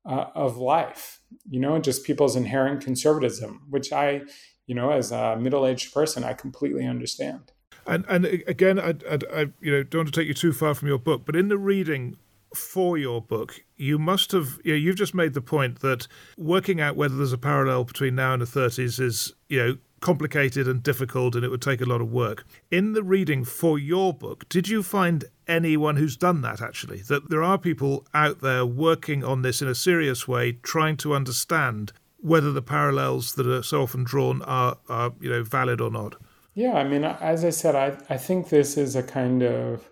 uh, 0.06 0.26
of 0.34 0.58
life, 0.58 1.22
you 1.48 1.60
know, 1.60 1.78
just 1.80 2.04
people's 2.04 2.36
inherent 2.36 2.84
conservatism, 2.84 3.68
which 3.70 3.94
I, 3.94 4.22
you 4.66 4.74
know, 4.74 4.92
as 4.92 5.12
a 5.12 5.38
middle 5.38 5.66
aged 5.66 5.94
person, 5.94 6.24
I 6.24 6.34
completely 6.34 6.86
understand. 6.86 7.52
And 7.86 8.06
and 8.08 8.26
again, 8.26 8.80
I, 8.80 8.96
I, 9.10 9.20
I, 9.34 9.40
you 9.60 9.72
know 9.72 9.84
don't 9.84 10.00
want 10.00 10.14
to 10.14 10.20
take 10.20 10.28
you 10.28 10.34
too 10.34 10.54
far 10.54 10.74
from 10.74 10.88
your 10.88 11.00
book, 11.00 11.24
but 11.26 11.36
in 11.36 11.48
the 11.48 11.58
reading 11.58 12.18
for 12.54 12.98
your 12.98 13.22
book, 13.22 13.64
you 13.78 13.98
must 13.98 14.32
have 14.32 14.60
you 14.64 14.74
know, 14.74 14.78
you've 14.78 14.98
just 14.98 15.16
made 15.16 15.34
the 15.34 15.42
point 15.42 15.80
that 15.80 16.08
working 16.38 16.82
out 16.82 16.96
whether 16.96 17.16
there's 17.16 17.34
a 17.34 17.38
parallel 17.38 17.84
between 17.84 18.16
now 18.16 18.34
and 18.34 18.42
the 18.42 18.46
30s 18.46 19.00
is 19.00 19.34
you 19.48 19.60
know 19.60 19.78
complicated 20.02 20.68
and 20.68 20.82
difficult 20.82 21.36
and 21.36 21.46
it 21.46 21.50
would 21.50 21.62
take 21.62 21.80
a 21.80 21.86
lot 21.86 22.02
of 22.02 22.12
work. 22.12 22.46
In 22.72 22.94
the 22.94 23.04
reading 23.04 23.46
for 23.46 23.78
your 23.78 24.14
book, 24.14 24.50
did 24.50 24.68
you 24.68 24.84
find 24.84 25.26
anyone 25.48 25.96
who's 25.96 26.18
done 26.18 26.42
that 26.42 26.60
actually? 26.60 27.02
That 27.04 27.30
there 27.30 27.44
are 27.44 27.58
people 27.58 28.06
out 28.14 28.42
there 28.42 28.66
working 28.66 29.24
on 29.24 29.44
this 29.44 29.62
in 29.62 29.68
a 29.68 29.76
serious 29.76 30.28
way, 30.28 30.54
trying 30.64 30.98
to 30.98 31.14
understand 31.14 31.94
whether 32.20 32.52
the 32.52 32.62
parallels 32.62 33.34
that 33.34 33.48
are 33.48 33.64
so 33.64 33.84
often 33.84 34.04
drawn 34.04 34.42
are, 34.44 34.78
are 34.90 35.14
you 35.22 35.30
know 35.30 35.44
valid 35.44 35.80
or 35.80 35.92
not? 35.92 36.16
Yeah, 36.54 36.74
I 36.74 36.84
mean, 36.84 37.04
as 37.04 37.46
I 37.46 37.50
said, 37.50 37.76
I, 37.76 37.98
I 38.14 38.18
think 38.18 38.50
this 38.50 38.78
is 38.78 38.96
a 38.96 39.04
kind 39.04 39.42
of 39.42 39.90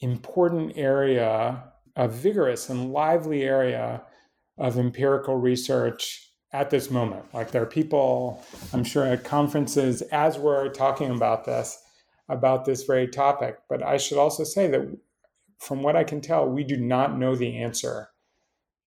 important 0.00 0.72
area 0.76 1.70
a 1.96 2.08
vigorous 2.08 2.70
and 2.70 2.92
lively 2.92 3.42
area 3.42 4.02
of 4.58 4.78
empirical 4.78 5.36
research 5.36 6.30
at 6.52 6.70
this 6.70 6.90
moment. 6.90 7.24
Like 7.32 7.50
there 7.50 7.62
are 7.62 7.66
people, 7.66 8.44
I'm 8.72 8.84
sure, 8.84 9.06
at 9.06 9.24
conferences 9.24 10.02
as 10.10 10.38
we're 10.38 10.68
talking 10.68 11.10
about 11.10 11.44
this, 11.44 11.78
about 12.28 12.64
this 12.64 12.84
very 12.84 13.06
topic. 13.06 13.58
But 13.68 13.82
I 13.82 13.96
should 13.96 14.18
also 14.18 14.44
say 14.44 14.66
that 14.68 14.96
from 15.58 15.82
what 15.82 15.96
I 15.96 16.04
can 16.04 16.20
tell, 16.20 16.48
we 16.48 16.64
do 16.64 16.76
not 16.76 17.18
know 17.18 17.36
the 17.36 17.58
answer 17.58 18.08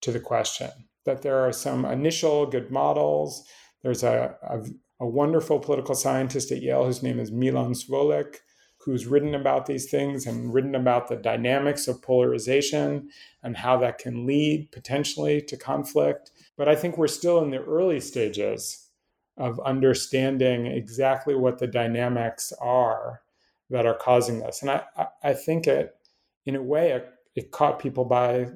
to 0.01 0.12
the 0.12 0.20
question. 0.20 0.72
That 1.06 1.22
there 1.22 1.38
are 1.39 1.54
some 1.54 1.86
initial 1.86 2.45
good 2.45 2.72
models. 2.72 3.43
There's 3.84 4.04
a, 4.04 4.36
a, 4.41 4.62
a 5.04 5.06
wonderful 5.06 5.60
political 5.60 5.95
scientist 5.95 6.49
at 6.49 6.62
Yale 6.62 6.86
whose 6.86 7.04
name 7.04 7.20
is 7.20 7.30
Milan 7.30 7.74
Svolik, 7.74 8.38
who's 8.78 9.06
written 9.06 9.36
about 9.36 9.66
these 9.66 9.91
things 9.91 10.26
and 10.26 10.54
written 10.54 10.76
about 10.76 11.10
the 11.10 11.18
dynamics 11.18 11.89
of 11.89 12.01
polarization 12.01 13.10
and 13.43 13.58
how 13.58 13.76
that 13.76 13.97
can 13.97 14.26
lead 14.26 14.72
potentially 14.72 15.41
to 15.41 15.58
conflict. 15.58 16.32
But 16.56 16.70
I 16.70 16.76
think 16.76 16.97
we're 16.97 17.10
still 17.10 17.43
in 17.43 17.51
the 17.51 17.62
early 17.62 17.99
stages 17.99 18.88
of 19.36 19.60
understanding 19.66 20.68
exactly 20.68 21.36
what 21.36 21.60
the 21.60 21.68
dynamics 21.68 22.54
are 22.62 23.24
that 23.72 23.86
are 23.86 23.97
causing 23.97 24.39
this. 24.39 24.62
And 24.62 24.72
I, 24.72 24.84
I 25.22 25.34
think 25.34 25.68
it, 25.68 25.97
in 26.45 26.56
a 26.56 26.64
way, 26.64 26.91
it, 26.91 27.10
it 27.36 27.51
caught 27.51 27.80
people 27.80 28.06
by 28.06 28.51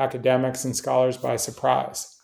academics 0.00 0.64
and 0.64 0.74
scholars 0.74 1.16
by 1.16 1.36
surprise. 1.36 2.15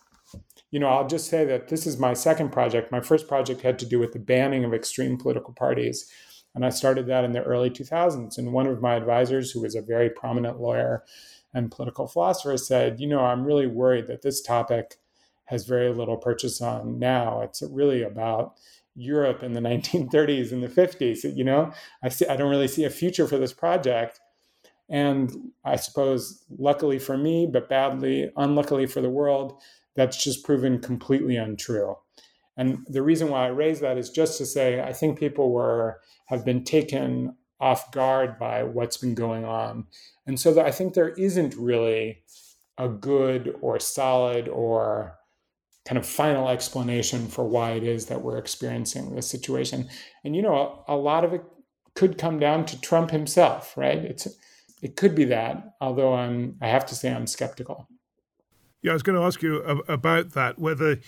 You 0.72 0.80
know, 0.80 0.88
I'll 0.88 1.06
just 1.06 1.28
say 1.28 1.44
that 1.44 1.68
this 1.68 1.86
is 1.86 1.98
my 1.98 2.14
second 2.14 2.50
project. 2.50 2.90
My 2.90 3.00
first 3.00 3.28
project 3.28 3.60
had 3.60 3.78
to 3.78 3.86
do 3.86 4.00
with 4.00 4.12
the 4.14 4.18
banning 4.18 4.64
of 4.64 4.74
extreme 4.74 5.18
political 5.18 5.52
parties. 5.52 6.10
And 6.54 6.64
I 6.64 6.70
started 6.70 7.06
that 7.06 7.24
in 7.24 7.32
the 7.32 7.42
early 7.42 7.70
2000s. 7.70 8.38
And 8.38 8.52
one 8.52 8.66
of 8.66 8.80
my 8.80 8.94
advisors, 8.94 9.50
who 9.52 9.60
was 9.60 9.74
a 9.74 9.82
very 9.82 10.08
prominent 10.10 10.60
lawyer 10.60 11.04
and 11.54 11.70
political 11.70 12.08
philosopher, 12.08 12.56
said, 12.56 13.00
You 13.00 13.06
know, 13.06 13.20
I'm 13.20 13.44
really 13.44 13.66
worried 13.66 14.06
that 14.08 14.22
this 14.22 14.40
topic 14.40 14.96
has 15.44 15.66
very 15.66 15.92
little 15.92 16.16
purchase 16.16 16.62
on 16.62 16.98
now. 16.98 17.42
It's 17.42 17.62
really 17.70 18.02
about 18.02 18.54
Europe 18.94 19.42
in 19.42 19.52
the 19.52 19.60
1930s 19.68 20.52
and 20.52 20.62
the 20.62 20.68
50s. 20.68 21.36
You 21.36 21.44
know, 21.44 21.72
I 22.02 22.08
see, 22.08 22.26
I 22.26 22.36
don't 22.36 22.50
really 22.50 22.68
see 22.68 22.84
a 22.84 22.90
future 22.90 23.28
for 23.28 23.36
this 23.36 23.52
project. 23.52 24.20
And 24.88 25.52
I 25.64 25.76
suppose, 25.76 26.44
luckily 26.58 26.98
for 26.98 27.16
me, 27.16 27.46
but 27.46 27.68
badly, 27.68 28.30
unluckily 28.36 28.86
for 28.86 29.00
the 29.00 29.10
world, 29.10 29.60
that's 29.94 30.22
just 30.22 30.44
proven 30.44 30.80
completely 30.80 31.36
untrue. 31.36 31.96
And 32.56 32.86
the 32.88 33.02
reason 33.02 33.28
why 33.28 33.44
I 33.44 33.48
raise 33.48 33.80
that 33.80 33.98
is 33.98 34.10
just 34.10 34.38
to 34.38 34.46
say 34.46 34.80
I 34.80 34.92
think 34.92 35.18
people 35.18 35.52
were 35.52 36.00
have 36.26 36.44
been 36.44 36.64
taken 36.64 37.36
off 37.60 37.92
guard 37.92 38.38
by 38.38 38.62
what's 38.62 38.96
been 38.96 39.14
going 39.14 39.44
on. 39.44 39.86
And 40.26 40.38
so 40.38 40.60
I 40.60 40.70
think 40.70 40.94
there 40.94 41.10
isn't 41.10 41.54
really 41.54 42.22
a 42.76 42.88
good 42.88 43.54
or 43.60 43.78
solid 43.78 44.48
or 44.48 45.16
kind 45.86 45.98
of 45.98 46.06
final 46.06 46.48
explanation 46.48 47.26
for 47.26 47.44
why 47.44 47.72
it 47.72 47.82
is 47.82 48.06
that 48.06 48.22
we're 48.22 48.38
experiencing 48.38 49.14
this 49.14 49.28
situation. 49.28 49.88
And 50.24 50.36
you 50.36 50.42
know, 50.42 50.84
a, 50.88 50.94
a 50.94 50.96
lot 50.96 51.24
of 51.24 51.32
it 51.32 51.42
could 51.94 52.18
come 52.18 52.38
down 52.38 52.66
to 52.66 52.80
Trump 52.80 53.10
himself, 53.10 53.76
right? 53.76 53.98
It's 53.98 54.28
it 54.82 54.96
could 54.96 55.14
be 55.14 55.24
that, 55.26 55.74
although 55.80 56.14
I'm 56.14 56.56
I 56.60 56.68
have 56.68 56.86
to 56.86 56.94
say 56.94 57.12
I'm 57.12 57.26
skeptical. 57.26 57.88
Yeah, 58.82 58.90
I 58.90 58.94
was 58.94 59.02
going 59.02 59.18
to 59.18 59.24
ask 59.24 59.42
you 59.42 59.56
about 59.88 60.32
that 60.32 60.58
whether 60.58 60.98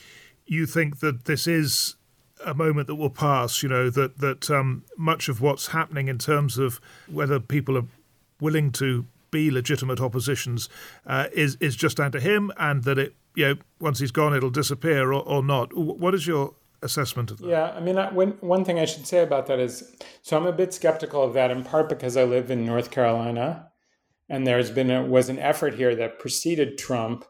you 0.46 0.64
think 0.64 1.00
that 1.00 1.24
this 1.24 1.46
is 1.46 1.96
a 2.44 2.54
moment 2.54 2.86
that 2.86 2.94
will 2.94 3.10
pass, 3.10 3.62
you 3.62 3.68
know, 3.68 3.90
that 3.90 4.18
that 4.18 4.50
um, 4.50 4.84
much 4.96 5.28
of 5.28 5.40
what's 5.40 5.68
happening 5.68 6.08
in 6.08 6.18
terms 6.18 6.56
of 6.56 6.80
whether 7.08 7.40
people 7.40 7.76
are 7.76 7.86
willing 8.40 8.70
to 8.72 9.06
be 9.30 9.50
legitimate 9.50 10.00
oppositions 10.00 10.68
uh, 11.06 11.26
is 11.32 11.56
is 11.60 11.74
just 11.74 11.96
down 11.96 12.12
to 12.12 12.20
him, 12.20 12.52
and 12.58 12.84
that 12.84 12.98
it, 12.98 13.14
you 13.34 13.48
know, 13.48 13.54
once 13.80 13.98
he's 13.98 14.12
gone, 14.12 14.34
it'll 14.34 14.50
disappear 14.50 15.12
or, 15.12 15.22
or 15.22 15.42
not. 15.42 15.76
What 15.76 16.14
is 16.14 16.26
your 16.26 16.54
assessment 16.82 17.30
of 17.30 17.38
that? 17.38 17.48
Yeah, 17.48 17.72
I 17.72 17.80
mean, 17.80 17.98
I, 17.98 18.12
when, 18.12 18.32
one 18.40 18.64
thing 18.64 18.78
I 18.78 18.84
should 18.84 19.06
say 19.06 19.22
about 19.22 19.46
that 19.46 19.58
is, 19.58 19.96
so 20.22 20.36
I'm 20.36 20.46
a 20.46 20.52
bit 20.52 20.74
skeptical 20.74 21.22
of 21.22 21.32
that 21.32 21.50
in 21.50 21.64
part 21.64 21.88
because 21.88 22.16
I 22.16 22.24
live 22.24 22.50
in 22.50 22.64
North 22.64 22.90
Carolina, 22.90 23.70
and 24.28 24.46
there's 24.46 24.70
been 24.70 24.90
a, 24.90 25.02
was 25.02 25.28
an 25.28 25.38
effort 25.38 25.74
here 25.74 25.96
that 25.96 26.20
preceded 26.20 26.78
Trump 26.78 27.24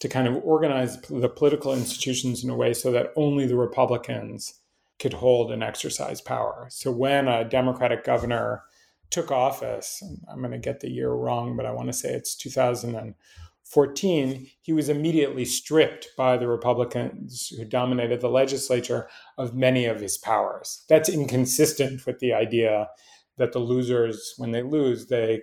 to 0.00 0.08
kind 0.08 0.28
of 0.28 0.42
organize 0.44 1.00
the 1.02 1.28
political 1.28 1.72
institutions 1.72 2.44
in 2.44 2.50
a 2.50 2.56
way 2.56 2.74
so 2.74 2.92
that 2.92 3.12
only 3.16 3.46
the 3.46 3.56
Republicans 3.56 4.60
could 4.98 5.14
hold 5.14 5.50
and 5.50 5.62
exercise 5.62 6.20
power. 6.20 6.66
So 6.70 6.90
when 6.90 7.28
a 7.28 7.44
Democratic 7.44 8.04
governor 8.04 8.62
took 9.10 9.30
office, 9.30 10.02
I'm 10.28 10.40
going 10.40 10.52
to 10.52 10.58
get 10.58 10.80
the 10.80 10.90
year 10.90 11.10
wrong, 11.10 11.56
but 11.56 11.66
I 11.66 11.72
want 11.72 11.88
to 11.88 11.92
say 11.92 12.12
it's 12.12 12.34
2014, 12.34 14.50
he 14.60 14.72
was 14.72 14.88
immediately 14.88 15.44
stripped 15.44 16.08
by 16.16 16.36
the 16.36 16.48
Republicans 16.48 17.52
who 17.56 17.64
dominated 17.64 18.20
the 18.20 18.28
legislature 18.28 19.08
of 19.38 19.54
many 19.54 19.86
of 19.86 20.00
his 20.00 20.18
powers. 20.18 20.84
That's 20.88 21.08
inconsistent 21.08 22.06
with 22.06 22.18
the 22.18 22.32
idea 22.32 22.88
that 23.36 23.52
the 23.52 23.60
losers, 23.60 24.34
when 24.38 24.50
they 24.50 24.62
lose, 24.62 25.06
they 25.06 25.42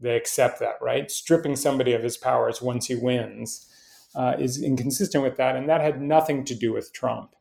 they 0.00 0.16
accept 0.16 0.60
that, 0.60 0.74
right? 0.82 1.10
Stripping 1.10 1.56
somebody 1.56 1.92
of 1.92 2.02
his 2.02 2.16
powers 2.16 2.60
once 2.60 2.86
he 2.86 2.96
wins 2.96 3.66
uh, 4.14 4.36
is 4.38 4.62
inconsistent 4.62 5.22
with 5.22 5.36
that. 5.36 5.56
And 5.56 5.68
that 5.68 5.80
had 5.80 6.00
nothing 6.00 6.44
to 6.44 6.54
do 6.54 6.72
with 6.72 6.92
Trump. 6.92 7.34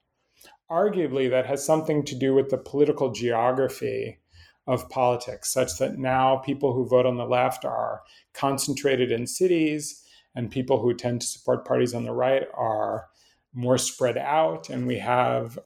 Arguably, 0.72 1.30
that 1.30 1.46
has 1.46 1.66
something 1.66 2.04
to 2.06 2.16
do 2.16 2.34
with 2.34 2.50
the 2.50 2.58
political 2.58 3.12
geography 3.12 4.20
of 4.66 4.90
politics, 4.90 5.52
such 5.52 5.78
that 5.78 5.98
now 5.98 6.38
people 6.38 6.74
who 6.74 6.88
vote 6.88 7.06
on 7.06 7.18
the 7.18 7.26
left 7.26 7.66
are 7.66 8.02
concentrated 8.34 9.12
in 9.12 9.28
cities, 9.28 10.04
and 10.36 10.50
people 10.50 10.82
who 10.82 10.94
tend 10.94 11.22
to 11.22 11.28
support 11.28 11.68
parties 11.68 11.94
on 11.94 12.06
the 12.06 12.14
right 12.14 12.44
are 12.54 13.08
more 13.54 13.78
spread 13.78 14.18
out. 14.18 14.70
And 14.70 14.88
we 14.88 14.98
have 15.00 15.60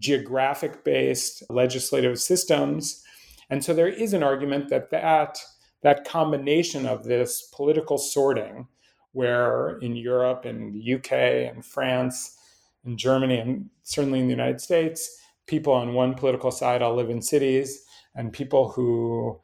geographic 0.00 0.84
based 0.84 1.42
legislative 1.50 2.18
systems. 2.18 3.02
And 3.50 3.62
so 3.62 3.74
there 3.74 3.88
is 3.88 4.14
an 4.14 4.22
argument 4.22 4.70
that 4.70 4.90
that, 4.90 5.38
that 5.82 6.04
combination 6.04 6.86
of 6.86 7.04
this 7.04 7.42
political 7.54 7.98
sorting 7.98 8.68
where 9.14 9.78
in 9.78 9.96
Europe 9.96 10.44
and 10.44 10.74
the 10.74 10.94
UK 10.94 11.12
and 11.50 11.64
France 11.64 12.36
and 12.84 12.98
Germany 12.98 13.38
and 13.38 13.70
certainly 13.82 14.20
in 14.20 14.26
the 14.26 14.32
United 14.32 14.60
States, 14.60 15.18
people 15.46 15.72
on 15.72 15.94
one 15.94 16.14
political 16.14 16.50
side 16.50 16.82
all 16.82 16.94
live 16.94 17.10
in 17.10 17.22
cities, 17.22 17.84
and 18.14 18.32
people 18.32 18.68
who 18.70 19.40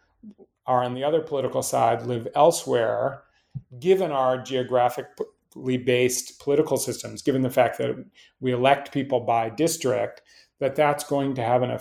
are 0.66 0.84
on 0.84 0.94
the 0.94 1.04
other 1.04 1.20
political 1.20 1.62
side 1.62 2.02
live 2.02 2.28
elsewhere, 2.34 3.22
given 3.78 4.12
our 4.12 4.38
geographically 4.42 5.78
based 5.78 6.38
political 6.40 6.76
systems, 6.76 7.22
given 7.22 7.42
the 7.42 7.50
fact 7.50 7.78
that 7.78 8.04
we 8.40 8.52
elect 8.52 8.92
people 8.92 9.20
by 9.20 9.48
district, 9.50 10.22
that 10.58 10.76
that's 10.76 11.04
going 11.04 11.34
to 11.34 11.42
have 11.42 11.62
an, 11.62 11.78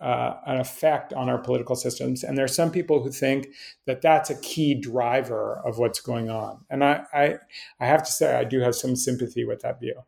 uh, 0.00 0.34
an 0.46 0.60
effect 0.60 1.12
on 1.12 1.28
our 1.28 1.38
political 1.38 1.76
systems. 1.76 2.22
And 2.22 2.36
there 2.36 2.44
are 2.44 2.48
some 2.48 2.70
people 2.70 3.02
who 3.02 3.10
think 3.10 3.48
that 3.86 4.02
that's 4.02 4.30
a 4.30 4.40
key 4.40 4.74
driver 4.74 5.60
of 5.64 5.78
what's 5.78 6.00
going 6.00 6.30
on. 6.30 6.64
And 6.68 6.84
I, 6.84 7.04
I, 7.12 7.36
I 7.80 7.86
have 7.86 8.02
to 8.04 8.12
say, 8.12 8.34
I 8.34 8.44
do 8.44 8.60
have 8.60 8.74
some 8.74 8.94
sympathy 8.96 9.44
with 9.44 9.62
that 9.62 9.80
view. 9.80 10.02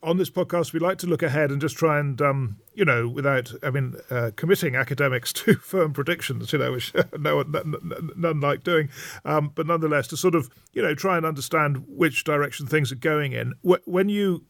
On 0.00 0.16
this 0.16 0.30
podcast, 0.30 0.72
we 0.72 0.78
like 0.78 0.98
to 0.98 1.08
look 1.08 1.24
ahead 1.24 1.50
and 1.50 1.60
just 1.60 1.76
try 1.76 1.98
and, 1.98 2.22
um, 2.22 2.58
you 2.72 2.84
know, 2.84 3.08
without, 3.08 3.52
I 3.64 3.70
mean, 3.70 3.96
uh, 4.10 4.30
committing 4.36 4.76
academics 4.76 5.32
to 5.44 5.54
firm 5.54 5.92
predictions, 5.92 6.52
you 6.52 6.60
know, 6.60 6.70
which 6.70 6.92
no 7.18 7.42
none, 7.42 8.12
none 8.16 8.38
like 8.38 8.62
doing, 8.62 8.90
um, 9.24 9.50
but 9.56 9.66
nonetheless, 9.66 10.06
to 10.08 10.16
sort 10.16 10.36
of, 10.36 10.48
you 10.72 10.82
know, 10.82 10.94
try 10.94 11.16
and 11.16 11.26
understand 11.26 11.84
which 11.88 12.22
direction 12.22 12.68
things 12.68 12.92
are 12.92 12.96
going 12.96 13.32
in. 13.32 13.54
When 13.62 14.08
you, 14.08 14.44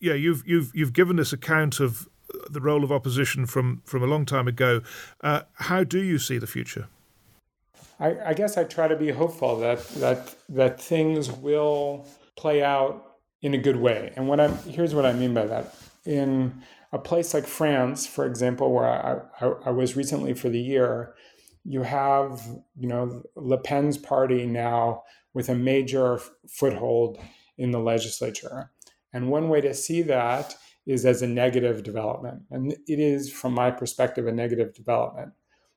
yeah, 0.00 0.14
you've 0.14 0.42
you've 0.44 0.72
you've 0.74 0.92
given 0.92 1.14
this 1.14 1.32
account 1.32 1.78
of 1.78 2.08
the 2.50 2.60
role 2.60 2.84
of 2.84 2.92
opposition 2.92 3.46
from 3.46 3.82
from 3.84 4.02
a 4.02 4.06
long 4.06 4.24
time 4.24 4.48
ago. 4.48 4.82
Uh, 5.22 5.42
how 5.54 5.84
do 5.84 6.02
you 6.02 6.18
see 6.18 6.38
the 6.38 6.46
future? 6.46 6.88
I, 8.00 8.30
I, 8.30 8.34
guess 8.34 8.56
I 8.56 8.62
try 8.64 8.86
to 8.86 8.96
be 8.96 9.10
hopeful 9.10 9.58
that 9.58 9.86
that 10.00 10.34
that 10.48 10.80
things 10.80 11.30
will 11.30 12.06
play 12.36 12.62
out 12.62 13.16
in 13.42 13.54
a 13.54 13.58
good 13.58 13.76
way. 13.76 14.12
And 14.16 14.28
what 14.28 14.40
I'm 14.40 14.56
here's 14.58 14.94
what 14.94 15.06
I 15.06 15.12
mean 15.12 15.34
by 15.34 15.46
that. 15.46 15.74
In 16.04 16.62
a 16.92 16.98
place 16.98 17.34
like 17.34 17.46
France, 17.46 18.06
for 18.06 18.24
example, 18.24 18.72
where 18.72 18.86
I, 18.86 19.20
I, 19.44 19.52
I 19.66 19.70
was 19.70 19.96
recently 19.96 20.32
for 20.32 20.48
the 20.48 20.60
year, 20.60 21.14
you 21.64 21.82
have 21.82 22.46
you 22.78 22.88
know 22.88 23.22
Le 23.34 23.58
Pen's 23.58 23.98
party 23.98 24.46
now 24.46 25.02
with 25.34 25.48
a 25.48 25.54
major 25.54 26.20
foothold 26.48 27.18
in 27.56 27.70
the 27.72 27.80
legislature. 27.80 28.70
And 29.12 29.30
one 29.30 29.48
way 29.48 29.60
to 29.60 29.74
see 29.74 30.02
that 30.02 30.54
is 30.88 31.04
as 31.04 31.20
a 31.20 31.26
negative 31.26 31.82
development. 31.82 32.42
And 32.50 32.72
it 32.72 32.98
is, 32.98 33.30
from 33.30 33.52
my 33.52 33.70
perspective, 33.70 34.26
a 34.26 34.32
negative 34.32 34.74
development. 34.74 35.32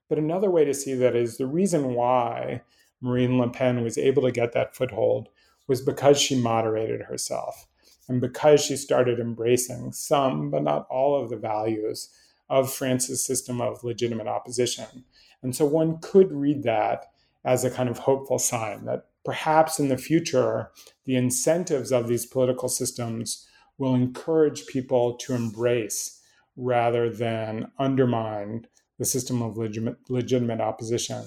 But 0.07 0.17
another 0.17 0.49
way 0.49 0.63
to 0.63 0.73
see 0.73 0.93
that 0.95 1.15
is 1.15 1.37
the 1.37 1.45
reason 1.45 1.93
why 1.93 2.61
Marine 3.01 3.37
Le 3.37 3.49
Pen 3.49 3.83
was 3.83 3.97
able 3.97 4.23
to 4.23 4.31
get 4.31 4.53
that 4.53 4.73
foothold 4.73 5.27
was 5.67 5.81
because 5.81 6.19
she 6.19 6.41
moderated 6.41 7.01
herself 7.01 7.67
and 8.07 8.21
because 8.21 8.63
she 8.63 8.77
started 8.77 9.19
embracing 9.19 9.91
some, 9.91 10.49
but 10.49 10.63
not 10.63 10.87
all 10.89 11.21
of 11.21 11.29
the 11.29 11.37
values 11.37 12.09
of 12.49 12.71
France's 12.71 13.25
system 13.25 13.59
of 13.59 13.83
legitimate 13.83 14.27
opposition. 14.27 15.03
And 15.43 15.55
so 15.55 15.65
one 15.65 15.99
could 15.99 16.31
read 16.31 16.63
that 16.63 17.07
as 17.43 17.65
a 17.65 17.71
kind 17.71 17.89
of 17.89 17.99
hopeful 17.99 18.39
sign 18.39 18.85
that 18.85 19.07
perhaps 19.25 19.77
in 19.77 19.89
the 19.89 19.97
future, 19.97 20.71
the 21.05 21.15
incentives 21.15 21.91
of 21.91 22.07
these 22.07 22.25
political 22.25 22.69
systems 22.69 23.47
will 23.81 23.95
encourage 23.95 24.67
people 24.67 25.17
to 25.17 25.33
embrace 25.33 26.21
rather 26.55 27.09
than 27.09 27.71
undermine 27.79 28.67
the 28.99 29.05
system 29.05 29.41
of 29.41 29.57
legitimate, 29.57 29.97
legitimate 30.07 30.61
opposition. 30.61 31.23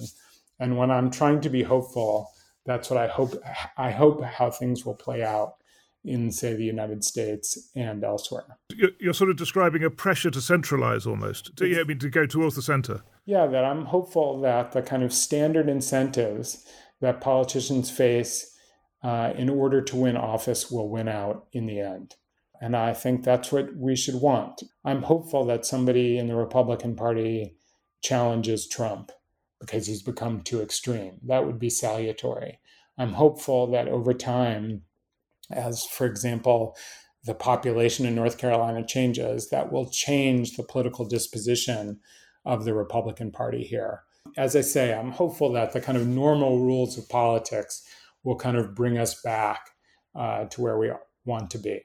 And 0.61 0.79
when 0.79 0.89
I'm 0.93 1.11
trying 1.11 1.41
to 1.41 1.51
be 1.51 1.65
hopeful, 1.65 2.31
that's 2.65 2.91
what 2.91 3.01
I 3.01 3.09
hope. 3.09 3.35
I 3.77 3.91
hope 3.91 4.23
how 4.23 4.53
things 4.53 4.87
will 4.87 4.95
play 4.95 5.25
out 5.25 5.55
in, 6.05 6.31
say, 6.31 6.55
the 6.55 6.65
United 6.65 7.03
States 7.03 7.71
and 7.75 8.05
elsewhere. 8.05 8.57
You're 9.01 9.15
sort 9.15 9.31
of 9.31 9.37
describing 9.37 9.83
a 9.83 9.91
pressure 9.91 10.31
to 10.31 10.41
centralize 10.41 11.09
almost. 11.09 11.57
To, 11.57 11.67
yeah, 11.67 11.81
I 11.81 11.85
mean, 11.85 11.99
to 11.99 12.09
go 12.09 12.25
towards 12.25 12.55
the 12.55 12.63
center. 12.63 13.03
Yeah, 13.27 13.47
that 13.49 13.65
I'm 13.65 13.87
hopeful 13.87 14.41
that 14.43 14.71
the 14.71 14.83
kind 14.83 15.03
of 15.03 15.13
standard 15.13 15.69
incentives 15.69 16.65
that 17.01 17.21
politicians 17.21 17.91
face 17.91 18.57
uh, 19.03 19.33
in 19.37 19.51
order 19.51 19.83
to 19.83 19.97
win 19.97 20.17
office 20.17 20.71
will 20.71 20.89
win 20.89 21.09
out 21.09 21.49
in 21.53 21.67
the 21.67 21.81
end. 21.81 22.15
And 22.65 22.75
I 22.75 22.95
think 22.95 23.25
that's 23.25 23.53
what 23.53 23.77
we 23.77 23.95
should 23.95 24.15
want. 24.15 24.63
I'm 24.87 25.03
hopeful 25.03 25.45
that 25.45 25.67
somebody 25.67 26.17
in 26.17 26.29
the 26.29 26.35
Republican 26.35 26.97
Party 26.97 27.57
challenges 28.01 28.67
Trump 28.67 29.13
because 29.61 29.87
he's 29.87 30.03
become 30.03 30.41
too 30.41 30.63
extreme. 30.63 31.19
That 31.27 31.45
would 31.45 31.59
be 31.59 31.69
salutary. 31.69 32.61
I'm 32.97 33.13
hopeful 33.13 33.71
that 33.73 33.87
over 33.87 34.15
time, 34.15 34.81
as 35.51 35.85
for 35.85 36.07
example, 36.07 36.75
the 37.25 37.35
population 37.35 38.07
in 38.07 38.15
North 38.15 38.39
Carolina 38.39 38.83
changes, 38.83 39.51
that 39.51 39.71
will 39.71 39.91
change 39.91 40.57
the 40.57 40.65
political 40.65 41.05
disposition 41.05 42.01
of 42.47 42.65
the 42.65 42.73
Republican 42.73 43.31
Party 43.31 43.63
here. 43.63 44.05
As 44.39 44.57
I 44.57 44.63
say, 44.63 44.95
I'm 44.95 45.11
hopeful 45.11 45.53
that 45.53 45.75
the 45.75 45.83
kind 45.83 45.99
of 45.99 46.07
normal 46.07 46.61
rules 46.61 46.97
of 46.97 47.11
politics 47.11 47.87
will 48.23 48.37
kind 48.37 48.57
of 48.57 48.75
bring 48.75 48.97
us 48.97 49.21
back 49.21 49.69
uh, 50.15 50.47
to 50.47 50.63
where 50.63 50.79
we 50.79 50.91
want 51.27 51.51
to 51.51 51.59
be. 51.59 51.83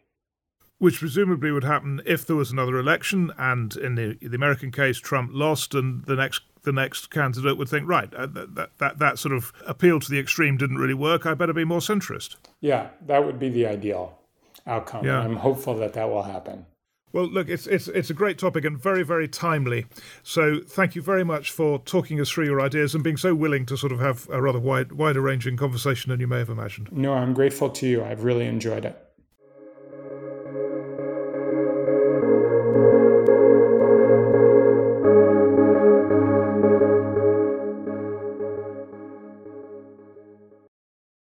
Which 0.79 0.99
presumably 0.99 1.51
would 1.51 1.65
happen 1.65 2.01
if 2.05 2.25
there 2.25 2.35
was 2.35 2.51
another 2.51 2.79
election, 2.79 3.31
and 3.37 3.75
in 3.75 3.95
the, 3.95 4.17
the 4.21 4.35
American 4.35 4.71
case, 4.71 4.97
Trump 4.97 5.31
lost, 5.33 5.75
and 5.75 6.05
the 6.05 6.15
next 6.15 6.41
the 6.63 6.71
next 6.71 7.09
candidate 7.09 7.57
would 7.57 7.69
think, 7.69 7.87
right, 7.87 8.13
uh, 8.13 8.27
that, 8.27 8.77
that 8.77 8.99
that 8.99 9.19
sort 9.19 9.33
of 9.33 9.51
appeal 9.65 9.99
to 9.99 10.09
the 10.09 10.19
extreme 10.19 10.57
didn't 10.57 10.77
really 10.77 10.93
work. 10.93 11.25
I 11.25 11.33
better 11.33 11.53
be 11.53 11.65
more 11.65 11.79
centrist. 11.79 12.35
Yeah, 12.61 12.89
that 13.07 13.25
would 13.25 13.39
be 13.39 13.49
the 13.49 13.67
ideal 13.67 14.17
outcome. 14.65 15.05
Yeah. 15.05 15.19
I'm 15.19 15.37
hopeful 15.37 15.75
that 15.75 15.93
that 15.93 16.09
will 16.09 16.23
happen. 16.23 16.65
Well, 17.11 17.25
look, 17.25 17.49
it's 17.49 17.65
it's 17.65 17.87
it's 17.87 18.09
a 18.09 18.13
great 18.13 18.37
topic 18.37 18.63
and 18.65 18.81
very 18.81 19.03
very 19.03 19.27
timely. 19.27 19.85
So 20.21 20.59
thank 20.65 20.95
you 20.95 21.01
very 21.01 21.23
much 21.23 21.51
for 21.51 21.79
talking 21.79 22.21
us 22.21 22.29
through 22.29 22.45
your 22.45 22.61
ideas 22.61 22.93
and 22.93 23.03
being 23.03 23.17
so 23.17 23.33
willing 23.33 23.65
to 23.65 23.77
sort 23.77 23.91
of 23.91 23.99
have 23.99 24.29
a 24.29 24.41
rather 24.41 24.59
wide 24.59 24.91
wider 24.91 25.21
ranging 25.21 25.57
conversation 25.57 26.11
than 26.11 26.19
you 26.19 26.27
may 26.27 26.37
have 26.37 26.49
imagined. 26.49 26.91
No, 26.91 27.15
I'm 27.15 27.33
grateful 27.33 27.69
to 27.69 27.87
you. 27.87 28.03
I've 28.03 28.23
really 28.23 28.45
enjoyed 28.45 28.85
it. 28.85 29.08